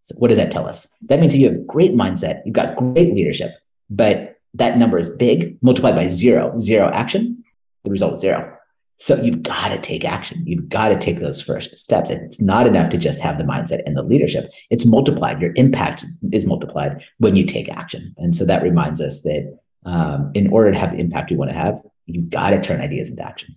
So 0.04 0.14
what 0.16 0.28
does 0.28 0.38
that 0.38 0.52
tell 0.52 0.66
us? 0.66 0.88
That 1.02 1.20
means 1.20 1.36
you 1.36 1.48
have 1.48 1.66
great 1.66 1.92
mindset, 1.92 2.40
you've 2.44 2.54
got 2.54 2.76
great 2.76 3.14
leadership, 3.14 3.52
but 3.90 4.36
that 4.54 4.78
number 4.78 4.98
is 4.98 5.10
big, 5.10 5.58
multiplied 5.62 5.94
by 5.94 6.08
zero, 6.08 6.58
zero 6.58 6.90
action, 6.92 7.42
the 7.84 7.90
result 7.90 8.14
is 8.14 8.20
zero. 8.20 8.54
So 9.00 9.14
you've 9.22 9.44
got 9.44 9.68
to 9.68 9.78
take 9.78 10.04
action. 10.04 10.42
You've 10.44 10.68
got 10.68 10.88
to 10.88 10.98
take 10.98 11.20
those 11.20 11.40
first 11.40 11.76
steps. 11.78 12.10
It's 12.10 12.40
not 12.40 12.66
enough 12.66 12.90
to 12.90 12.98
just 12.98 13.20
have 13.20 13.38
the 13.38 13.44
mindset 13.44 13.82
and 13.86 13.96
the 13.96 14.02
leadership. 14.02 14.50
It's 14.70 14.84
multiplied. 14.84 15.40
Your 15.40 15.52
impact 15.54 16.04
is 16.32 16.44
multiplied 16.44 17.04
when 17.18 17.36
you 17.36 17.44
take 17.46 17.68
action. 17.68 18.12
And 18.18 18.34
so 18.34 18.44
that 18.46 18.62
reminds 18.62 19.00
us 19.00 19.20
that 19.20 19.56
um, 19.84 20.32
in 20.34 20.52
order 20.52 20.72
to 20.72 20.78
have 20.78 20.92
the 20.92 20.98
impact 20.98 21.30
we 21.30 21.36
want 21.36 21.52
to 21.52 21.56
have, 21.56 21.80
you've 22.09 22.30
got 22.30 22.50
to 22.50 22.61
turn 22.61 22.80
ideas 22.80 23.11
into 23.11 23.22
action. 23.22 23.56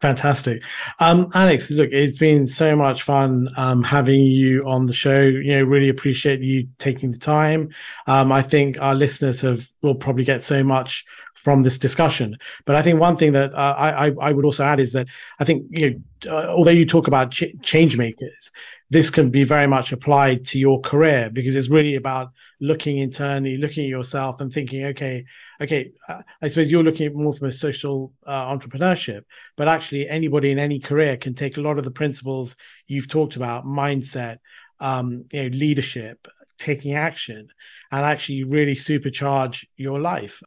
Fantastic. 0.00 0.62
Um, 0.98 1.30
Alex, 1.34 1.70
look, 1.70 1.90
it's 1.92 2.16
been 2.16 2.46
so 2.46 2.74
much 2.74 3.02
fun 3.02 3.48
um, 3.58 3.82
having 3.82 4.22
you 4.22 4.62
on 4.66 4.86
the 4.86 4.94
show. 4.94 5.20
You 5.20 5.58
know, 5.58 5.64
really 5.64 5.90
appreciate 5.90 6.40
you 6.40 6.68
taking 6.78 7.12
the 7.12 7.18
time. 7.18 7.68
Um, 8.06 8.32
I 8.32 8.40
think 8.40 8.80
our 8.80 8.94
listeners 8.94 9.42
have 9.42 9.68
will 9.82 9.94
probably 9.94 10.24
get 10.24 10.42
so 10.42 10.64
much 10.64 11.04
from 11.34 11.64
this 11.64 11.76
discussion. 11.76 12.38
But 12.64 12.76
I 12.76 12.82
think 12.82 12.98
one 12.98 13.18
thing 13.18 13.32
that 13.32 13.52
uh, 13.52 13.74
I, 13.76 14.12
I 14.20 14.32
would 14.32 14.46
also 14.46 14.64
add 14.64 14.80
is 14.80 14.94
that 14.94 15.08
I 15.38 15.44
think 15.44 15.66
you 15.68 16.00
know, 16.24 16.32
uh, 16.32 16.46
although 16.48 16.70
you 16.70 16.86
talk 16.86 17.06
about 17.06 17.32
ch- 17.32 17.54
change 17.62 17.98
makers, 17.98 18.50
this 18.90 19.08
can 19.08 19.30
be 19.30 19.44
very 19.44 19.68
much 19.68 19.92
applied 19.92 20.44
to 20.44 20.58
your 20.58 20.80
career 20.80 21.30
because 21.32 21.54
it's 21.54 21.68
really 21.68 21.94
about 21.94 22.32
looking 22.60 22.98
internally, 22.98 23.56
looking 23.56 23.84
at 23.84 23.90
yourself 23.90 24.40
and 24.40 24.52
thinking, 24.52 24.84
okay, 24.86 25.24
okay, 25.60 25.92
uh, 26.08 26.22
I 26.42 26.48
suppose 26.48 26.70
you're 26.70 26.82
looking 26.82 27.06
at 27.06 27.14
more 27.14 27.32
from 27.32 27.48
a 27.48 27.52
social 27.52 28.12
uh, 28.26 28.46
entrepreneurship, 28.46 29.22
but 29.56 29.68
actually 29.68 30.08
anybody 30.08 30.50
in 30.50 30.58
any 30.58 30.80
career 30.80 31.16
can 31.16 31.34
take 31.34 31.56
a 31.56 31.60
lot 31.60 31.78
of 31.78 31.84
the 31.84 31.92
principles 31.92 32.56
you've 32.88 33.08
talked 33.08 33.36
about, 33.36 33.64
mindset, 33.64 34.38
um, 34.80 35.24
you 35.32 35.44
know, 35.48 35.56
leadership, 35.56 36.26
taking 36.58 36.94
action, 36.94 37.48
and 37.92 38.04
actually 38.04 38.42
really 38.42 38.74
supercharge 38.74 39.66
your 39.76 40.00
life. 40.00 40.42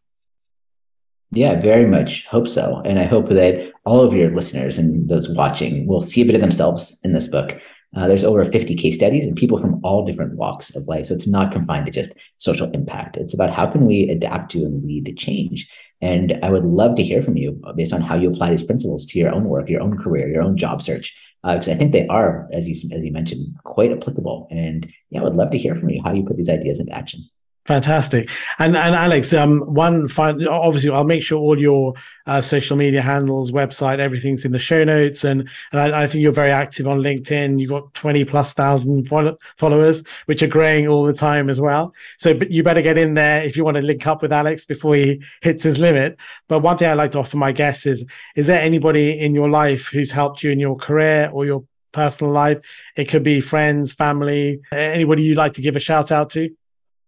Yeah, 1.32 1.60
very 1.60 1.88
much 1.88 2.28
hope 2.28 2.48
so. 2.48 2.82
And 2.86 3.00
I 3.00 3.06
hope 3.06 3.30
that 3.30 3.72
all 3.86 4.02
of 4.02 4.14
your 4.14 4.30
listeners 4.36 4.78
and 4.78 5.10
those 5.10 5.30
watching 5.30 5.88
will 5.88 6.02
see 6.02 6.22
a 6.22 6.26
bit 6.26 6.36
of 6.36 6.42
themselves 6.42 7.00
in 7.04 7.14
this 7.14 7.28
book. 7.28 7.58
Uh, 7.96 8.08
there's 8.08 8.24
over 8.24 8.44
50 8.44 8.76
case 8.76 8.96
studies 8.96 9.26
and 9.26 9.36
people 9.36 9.60
from 9.60 9.80
all 9.84 10.06
different 10.06 10.36
walks 10.36 10.76
of 10.76 10.88
life. 10.88 11.08
So 11.08 11.14
it's 11.14 11.28
not 11.28 11.52
confined 11.52 11.86
to 11.86 11.92
just 11.92 12.14
social 12.38 12.70
impact. 12.72 13.18
It's 13.18 13.34
about 13.34 13.54
how 13.54 13.68
can 13.68 13.86
we 13.86 14.10
adapt 14.10 14.52
to 14.52 14.60
and 14.60 14.84
lead 14.84 15.06
to 15.06 15.14
change. 15.14 15.70
And 16.02 16.38
I 16.44 16.50
would 16.50 16.66
love 16.66 16.96
to 16.96 17.04
hear 17.04 17.22
from 17.22 17.38
you 17.38 17.62
based 17.76 17.94
on 17.94 18.02
how 18.02 18.16
you 18.16 18.30
apply 18.30 18.50
these 18.50 18.64
principles 18.64 19.06
to 19.08 19.20
your 19.20 19.34
own 19.34 19.46
work, 19.46 19.70
your 19.70 19.82
own 19.82 19.98
career, 19.98 20.28
your 20.28 20.42
own 20.44 20.58
job 20.58 20.82
search, 20.82 21.16
because 21.44 21.70
uh, 21.70 21.72
I 21.72 21.76
think 21.76 21.92
they 21.92 22.08
are, 22.08 22.50
as 22.52 22.68
you 22.68 22.74
as 22.96 23.04
you 23.04 23.12
mentioned, 23.12 23.56
quite 23.64 23.92
applicable. 23.92 24.48
And 24.50 24.92
yeah, 25.10 25.22
I 25.22 25.24
would 25.24 25.36
love 25.36 25.52
to 25.52 25.58
hear 25.58 25.76
from 25.76 25.90
you 25.90 26.02
how 26.04 26.14
you 26.14 26.24
put 26.24 26.38
these 26.38 26.50
ideas 26.50 26.80
into 26.80 26.94
action. 26.94 27.30
Fantastic. 27.66 28.30
And 28.60 28.76
and 28.76 28.94
Alex, 28.94 29.32
um, 29.32 29.62
one 29.62 30.10
fine, 30.10 30.46
obviously 30.48 30.90
I'll 30.90 31.06
make 31.06 31.24
sure 31.24 31.40
all 31.40 31.58
your 31.58 31.94
uh, 32.26 32.42
social 32.42 32.76
media 32.76 33.02
handles, 33.02 33.54
website, 33.54 34.00
everything's 34.00 34.44
in 34.44 34.52
the 34.52 34.60
show 34.60 34.84
notes. 34.84 35.24
And 35.24 35.50
and 35.72 35.80
I, 35.80 36.04
I, 36.04 36.08
think 36.08 36.24
you're 36.24 36.34
very 36.34 36.52
active 36.52 36.90
on 36.90 37.00
LinkedIn. 37.00 37.60
You've 37.60 37.70
got 37.70 37.94
20 37.94 38.26
plus 38.26 38.54
thousand 38.54 39.08
follow- 39.08 39.38
followers, 39.56 40.04
which 40.26 40.44
are 40.44 40.48
growing 40.48 40.90
all 40.90 41.06
the 41.06 41.14
time 41.14 41.50
as 41.50 41.62
well. 41.62 41.94
So 42.18 42.38
but 42.38 42.52
you 42.52 42.64
better 42.64 42.82
get 42.82 42.98
in 42.98 43.14
there 43.14 43.46
if 43.46 43.56
you 43.56 43.64
want 43.64 43.78
to 43.78 43.82
link 43.82 44.06
up 44.08 44.22
with 44.22 44.34
Alex 44.34 44.66
before 44.66 44.96
he 44.96 45.24
hits 45.42 45.64
his 45.64 45.80
limit. 45.80 46.20
But 46.50 46.60
one 46.60 46.78
thing 46.78 46.90
I 46.90 46.96
like 46.96 47.12
to 47.12 47.20
offer 47.20 47.38
my 47.38 47.54
guests 47.54 47.86
is, 47.86 48.06
is 48.36 48.48
there 48.48 48.62
anybody 48.62 49.18
in 49.18 49.34
your 49.34 49.50
life 49.50 49.88
who's 49.88 50.12
helped 50.12 50.44
you 50.44 50.52
in 50.52 50.60
your 50.60 50.76
career 50.76 51.30
or 51.32 51.46
your 51.46 51.64
personal 51.94 52.34
life? 52.34 52.60
It 52.98 53.06
could 53.06 53.24
be 53.24 53.40
friends, 53.40 53.94
family, 53.94 54.60
anybody 54.74 55.24
you'd 55.24 55.38
like 55.38 55.54
to 55.54 55.62
give 55.62 55.78
a 55.78 55.80
shout 55.80 56.12
out 56.12 56.30
to? 56.32 56.54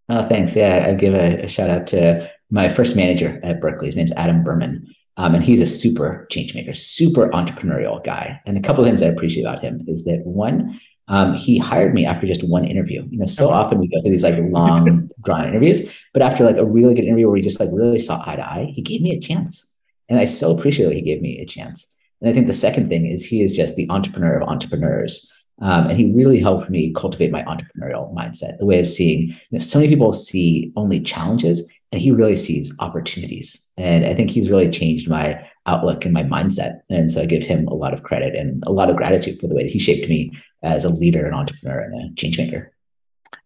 Oh, 0.09 0.23
thanks. 0.23 0.55
Yeah, 0.55 0.85
I 0.87 0.93
give 0.93 1.13
a, 1.13 1.43
a, 1.43 1.47
shout 1.47 1.69
out 1.69 1.87
to 1.87 2.29
my 2.51 2.69
first 2.69 2.95
manager 2.95 3.39
at 3.43 3.59
Berkeley. 3.59 3.87
His 3.87 3.95
name's 3.95 4.11
Adam 4.13 4.43
Berman. 4.43 4.93
Um, 5.17 5.33
and 5.33 5.43
he's 5.43 5.61
a 5.61 5.67
super 5.67 6.27
change 6.29 6.53
maker, 6.53 6.73
super 6.73 7.29
entrepreneurial 7.29 8.03
guy. 8.03 8.39
And 8.45 8.57
a 8.57 8.61
couple 8.61 8.83
of 8.83 8.89
things 8.89 9.01
I 9.01 9.07
appreciate 9.07 9.43
about 9.43 9.63
him 9.63 9.83
is 9.87 10.03
that 10.03 10.21
one, 10.25 10.79
um, 11.07 11.35
he 11.35 11.57
hired 11.57 11.93
me 11.93 12.05
after 12.05 12.27
just 12.27 12.47
one 12.47 12.65
interview. 12.65 13.07
You 13.09 13.19
know, 13.19 13.25
so 13.25 13.47
often 13.47 13.79
we 13.79 13.87
go 13.87 14.01
through 14.01 14.11
these 14.11 14.23
like 14.23 14.35
long, 14.37 15.09
drawn 15.23 15.47
interviews, 15.47 15.81
but 16.13 16.21
after 16.21 16.43
like 16.43 16.57
a 16.57 16.65
really 16.65 16.93
good 16.93 17.05
interview 17.05 17.27
where 17.27 17.33
we 17.33 17.41
just 17.41 17.59
like 17.59 17.69
really 17.71 17.99
saw 17.99 18.21
eye 18.25 18.35
to 18.35 18.45
eye, 18.45 18.71
he 18.75 18.81
gave 18.81 19.01
me 19.01 19.15
a 19.15 19.19
chance. 19.19 19.67
And 20.09 20.19
I 20.19 20.25
so 20.25 20.55
appreciate 20.55 20.87
that 20.87 20.95
he 20.95 21.01
gave 21.01 21.21
me 21.21 21.39
a 21.39 21.45
chance. 21.45 21.91
And 22.21 22.29
I 22.29 22.33
think 22.33 22.47
the 22.47 22.53
second 22.53 22.89
thing 22.89 23.05
is 23.05 23.25
he 23.25 23.41
is 23.41 23.55
just 23.55 23.75
the 23.75 23.87
entrepreneur 23.89 24.39
of 24.39 24.49
entrepreneurs. 24.49 25.31
Um, 25.61 25.87
and 25.87 25.97
he 25.97 26.11
really 26.13 26.39
helped 26.39 26.69
me 26.69 26.91
cultivate 26.93 27.31
my 27.31 27.43
entrepreneurial 27.43 28.13
mindset, 28.13 28.57
the 28.57 28.65
way 28.65 28.79
of 28.79 28.87
seeing, 28.87 29.29
you 29.29 29.37
know, 29.51 29.59
so 29.59 29.79
many 29.79 29.89
people 29.89 30.11
see 30.11 30.73
only 30.75 30.99
challenges 30.99 31.63
and 31.91 32.01
he 32.01 32.11
really 32.11 32.35
sees 32.35 32.73
opportunities. 32.79 33.71
And 33.77 34.05
I 34.05 34.13
think 34.13 34.29
he's 34.29 34.49
really 34.49 34.69
changed 34.69 35.09
my 35.09 35.47
outlook 35.65 36.03
and 36.03 36.13
my 36.13 36.23
mindset. 36.23 36.79
And 36.89 37.09
so 37.09 37.21
I 37.21 37.25
give 37.25 37.43
him 37.43 37.67
a 37.67 37.73
lot 37.73 37.93
of 37.93 38.03
credit 38.03 38.35
and 38.35 38.61
a 38.67 38.71
lot 38.71 38.89
of 38.89 38.97
gratitude 38.97 39.39
for 39.39 39.47
the 39.47 39.55
way 39.55 39.63
that 39.63 39.71
he 39.71 39.79
shaped 39.79 40.09
me 40.09 40.31
as 40.61 40.83
a 40.83 40.89
leader, 40.89 41.25
an 41.25 41.33
entrepreneur, 41.33 41.79
and 41.79 42.11
a 42.11 42.15
change 42.15 42.37
maker. 42.37 42.73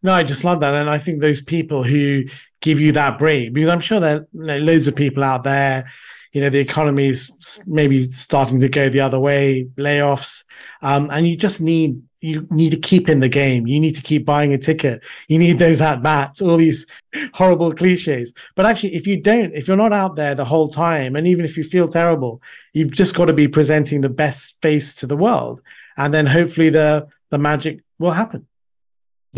No, 0.02 0.14
I 0.14 0.24
just 0.24 0.44
love 0.44 0.62
that. 0.62 0.74
And 0.74 0.90
I 0.90 0.98
think 0.98 1.22
those 1.22 1.42
people 1.42 1.84
who 1.84 2.24
give 2.62 2.80
you 2.80 2.92
that 2.94 3.20
break, 3.20 3.54
because 3.54 3.70
I'm 3.70 3.82
sure 3.82 4.00
there 4.00 4.26
are 4.36 4.60
loads 4.60 4.88
of 4.88 4.96
people 4.96 5.24
out 5.24 5.44
there 5.44 5.90
you 6.32 6.42
know 6.42 6.50
the 6.50 6.60
economy 6.60 7.08
is 7.08 7.60
maybe 7.66 8.04
starting 8.04 8.60
to 8.60 8.70
go 8.70 8.90
the 8.90 9.00
other 9.00 9.20
way 9.20 9.68
layoffs 9.78 10.44
um, 10.82 11.10
and 11.12 11.28
you 11.28 11.36
just 11.36 11.62
need 11.62 12.02
you 12.22 12.46
need 12.50 12.72
to 12.72 12.78
keep 12.78 13.08
in 13.08 13.22
the 13.22 13.30
game. 13.30 13.66
You 13.66 13.80
need 13.80 13.96
to 13.96 14.02
keep 14.02 14.26
buying 14.26 14.54
a 14.54 14.58
ticket. 14.58 15.06
You 15.30 15.40
need 15.40 15.58
those 15.58 15.80
at 15.82 16.04
bats 16.04 16.42
all 16.42 16.58
these 16.58 16.86
horrible 17.34 17.74
cliches. 17.74 18.34
But 18.56 18.66
actually 18.66 18.96
if 18.96 19.08
you 19.08 19.22
don't 19.22 19.54
if 19.54 19.68
you're 19.68 19.78
not 19.78 19.94
out 19.94 20.16
there 20.16 20.36
the 20.36 20.46
whole 20.46 20.70
time 20.70 21.16
and 21.16 21.28
even 21.28 21.46
if 21.46 21.56
you 21.56 21.64
feel 21.64 21.88
terrible 21.88 22.42
you've 22.74 22.92
just 22.92 23.16
got 23.16 23.26
to 23.26 23.34
be 23.34 23.48
presenting 23.48 24.02
the 24.02 24.10
best 24.10 24.58
face 24.62 24.94
to 24.96 25.08
the 25.08 25.18
world. 25.18 25.62
And 25.98 26.14
then 26.14 26.26
hopefully 26.26 26.70
the 26.70 27.08
the 27.30 27.38
magic 27.38 27.82
will 28.00 28.12
happen 28.12 28.48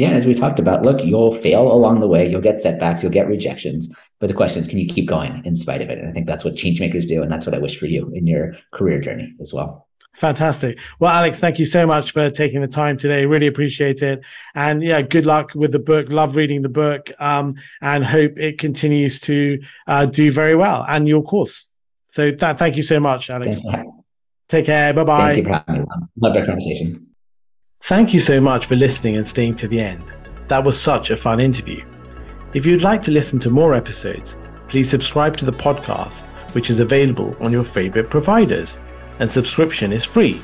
yeah, 0.01 0.09
as 0.09 0.25
we 0.25 0.33
talked 0.33 0.57
about, 0.57 0.81
look, 0.81 0.99
you'll 1.03 1.31
fail 1.31 1.71
along 1.71 1.99
the 1.99 2.07
way, 2.07 2.27
you'll 2.27 2.41
get 2.41 2.59
setbacks, 2.59 3.03
you'll 3.03 3.11
get 3.11 3.27
rejections, 3.27 3.93
but 4.19 4.27
the 4.27 4.33
question 4.33 4.59
is, 4.59 4.67
can 4.67 4.79
you 4.79 4.87
keep 4.87 5.05
going 5.05 5.43
in 5.45 5.55
spite 5.55 5.79
of 5.79 5.91
it? 5.91 5.99
And 5.99 6.09
I 6.09 6.11
think 6.11 6.25
that's 6.25 6.43
what 6.43 6.55
change 6.55 6.79
makers 6.79 7.05
do, 7.05 7.21
and 7.21 7.31
that's 7.31 7.45
what 7.45 7.53
I 7.53 7.59
wish 7.59 7.77
for 7.77 7.85
you 7.85 8.11
in 8.15 8.25
your 8.25 8.57
career 8.71 8.99
journey 8.99 9.35
as 9.39 9.53
well. 9.53 9.87
Fantastic. 10.15 10.79
Well, 10.99 11.11
Alex, 11.11 11.39
thank 11.39 11.59
you 11.59 11.65
so 11.65 11.85
much 11.85 12.13
for 12.13 12.31
taking 12.31 12.61
the 12.61 12.67
time 12.67 12.97
today. 12.97 13.27
Really 13.27 13.45
appreciate 13.45 14.01
it. 14.01 14.25
And 14.55 14.81
yeah, 14.81 15.03
good 15.03 15.27
luck 15.27 15.53
with 15.53 15.71
the 15.71 15.79
book. 15.79 16.09
Love 16.09 16.35
reading 16.35 16.63
the 16.63 16.69
book 16.69 17.11
um, 17.19 17.53
and 17.81 18.03
hope 18.03 18.39
it 18.39 18.57
continues 18.57 19.19
to 19.21 19.61
uh, 19.85 20.07
do 20.07 20.31
very 20.31 20.55
well 20.55 20.83
and 20.89 21.07
your 21.07 21.21
course. 21.21 21.69
So 22.07 22.31
th- 22.31 22.57
thank 22.57 22.75
you 22.75 22.81
so 22.81 22.99
much, 22.99 23.29
Alex. 23.29 23.61
Take 24.49 24.65
care. 24.65 24.93
Bye 24.93 25.03
bye. 25.03 25.33
Thank 25.33 25.37
you 25.37 25.43
for 25.43 25.63
having 25.65 25.81
me. 25.83 25.87
Love 26.19 26.33
that 26.33 26.45
conversation. 26.47 27.10
Thank 27.85 28.13
you 28.13 28.19
so 28.19 28.39
much 28.39 28.67
for 28.67 28.75
listening 28.75 29.17
and 29.17 29.25
staying 29.25 29.55
to 29.55 29.67
the 29.67 29.79
end. 29.79 30.13
That 30.47 30.63
was 30.63 30.79
such 30.79 31.09
a 31.09 31.17
fun 31.17 31.39
interview. 31.39 31.83
If 32.53 32.63
you'd 32.63 32.83
like 32.83 33.01
to 33.01 33.11
listen 33.11 33.39
to 33.39 33.49
more 33.49 33.73
episodes, 33.73 34.35
please 34.67 34.87
subscribe 34.87 35.35
to 35.37 35.45
the 35.45 35.51
podcast, 35.51 36.25
which 36.53 36.69
is 36.69 36.79
available 36.79 37.35
on 37.41 37.51
your 37.51 37.63
favorite 37.63 38.07
providers, 38.07 38.77
and 39.19 39.29
subscription 39.29 39.91
is 39.91 40.05
free. 40.05 40.39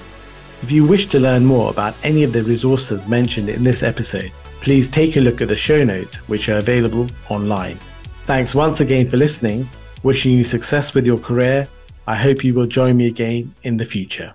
If 0.64 0.72
you 0.72 0.84
wish 0.84 1.06
to 1.08 1.20
learn 1.20 1.46
more 1.46 1.70
about 1.70 1.96
any 2.04 2.24
of 2.24 2.34
the 2.34 2.44
resources 2.44 3.08
mentioned 3.08 3.50
in 3.50 3.64
this 3.64 3.84
episode, 3.84 4.32
please 4.62 4.88
take 4.88 5.16
a 5.16 5.22
look 5.22 5.40
at 5.40 5.48
the 5.48 5.56
show 5.56 5.84
notes, 5.84 6.16
which 6.28 6.50
are 6.50 6.58
available 6.58 7.08
online. 7.30 7.78
Thanks 8.26 8.56
once 8.56 8.82
again 8.82 9.08
for 9.08 9.18
listening. 9.18 9.70
Wishing 10.02 10.34
you 10.34 10.44
success 10.44 10.96
with 10.96 11.06
your 11.06 11.20
career. 11.20 11.68
I 12.08 12.16
hope 12.16 12.44
you 12.44 12.56
will 12.56 12.66
join 12.66 12.98
me 12.98 13.08
again 13.08 13.54
in 13.62 13.78
the 13.78 13.86
future. 13.86 14.34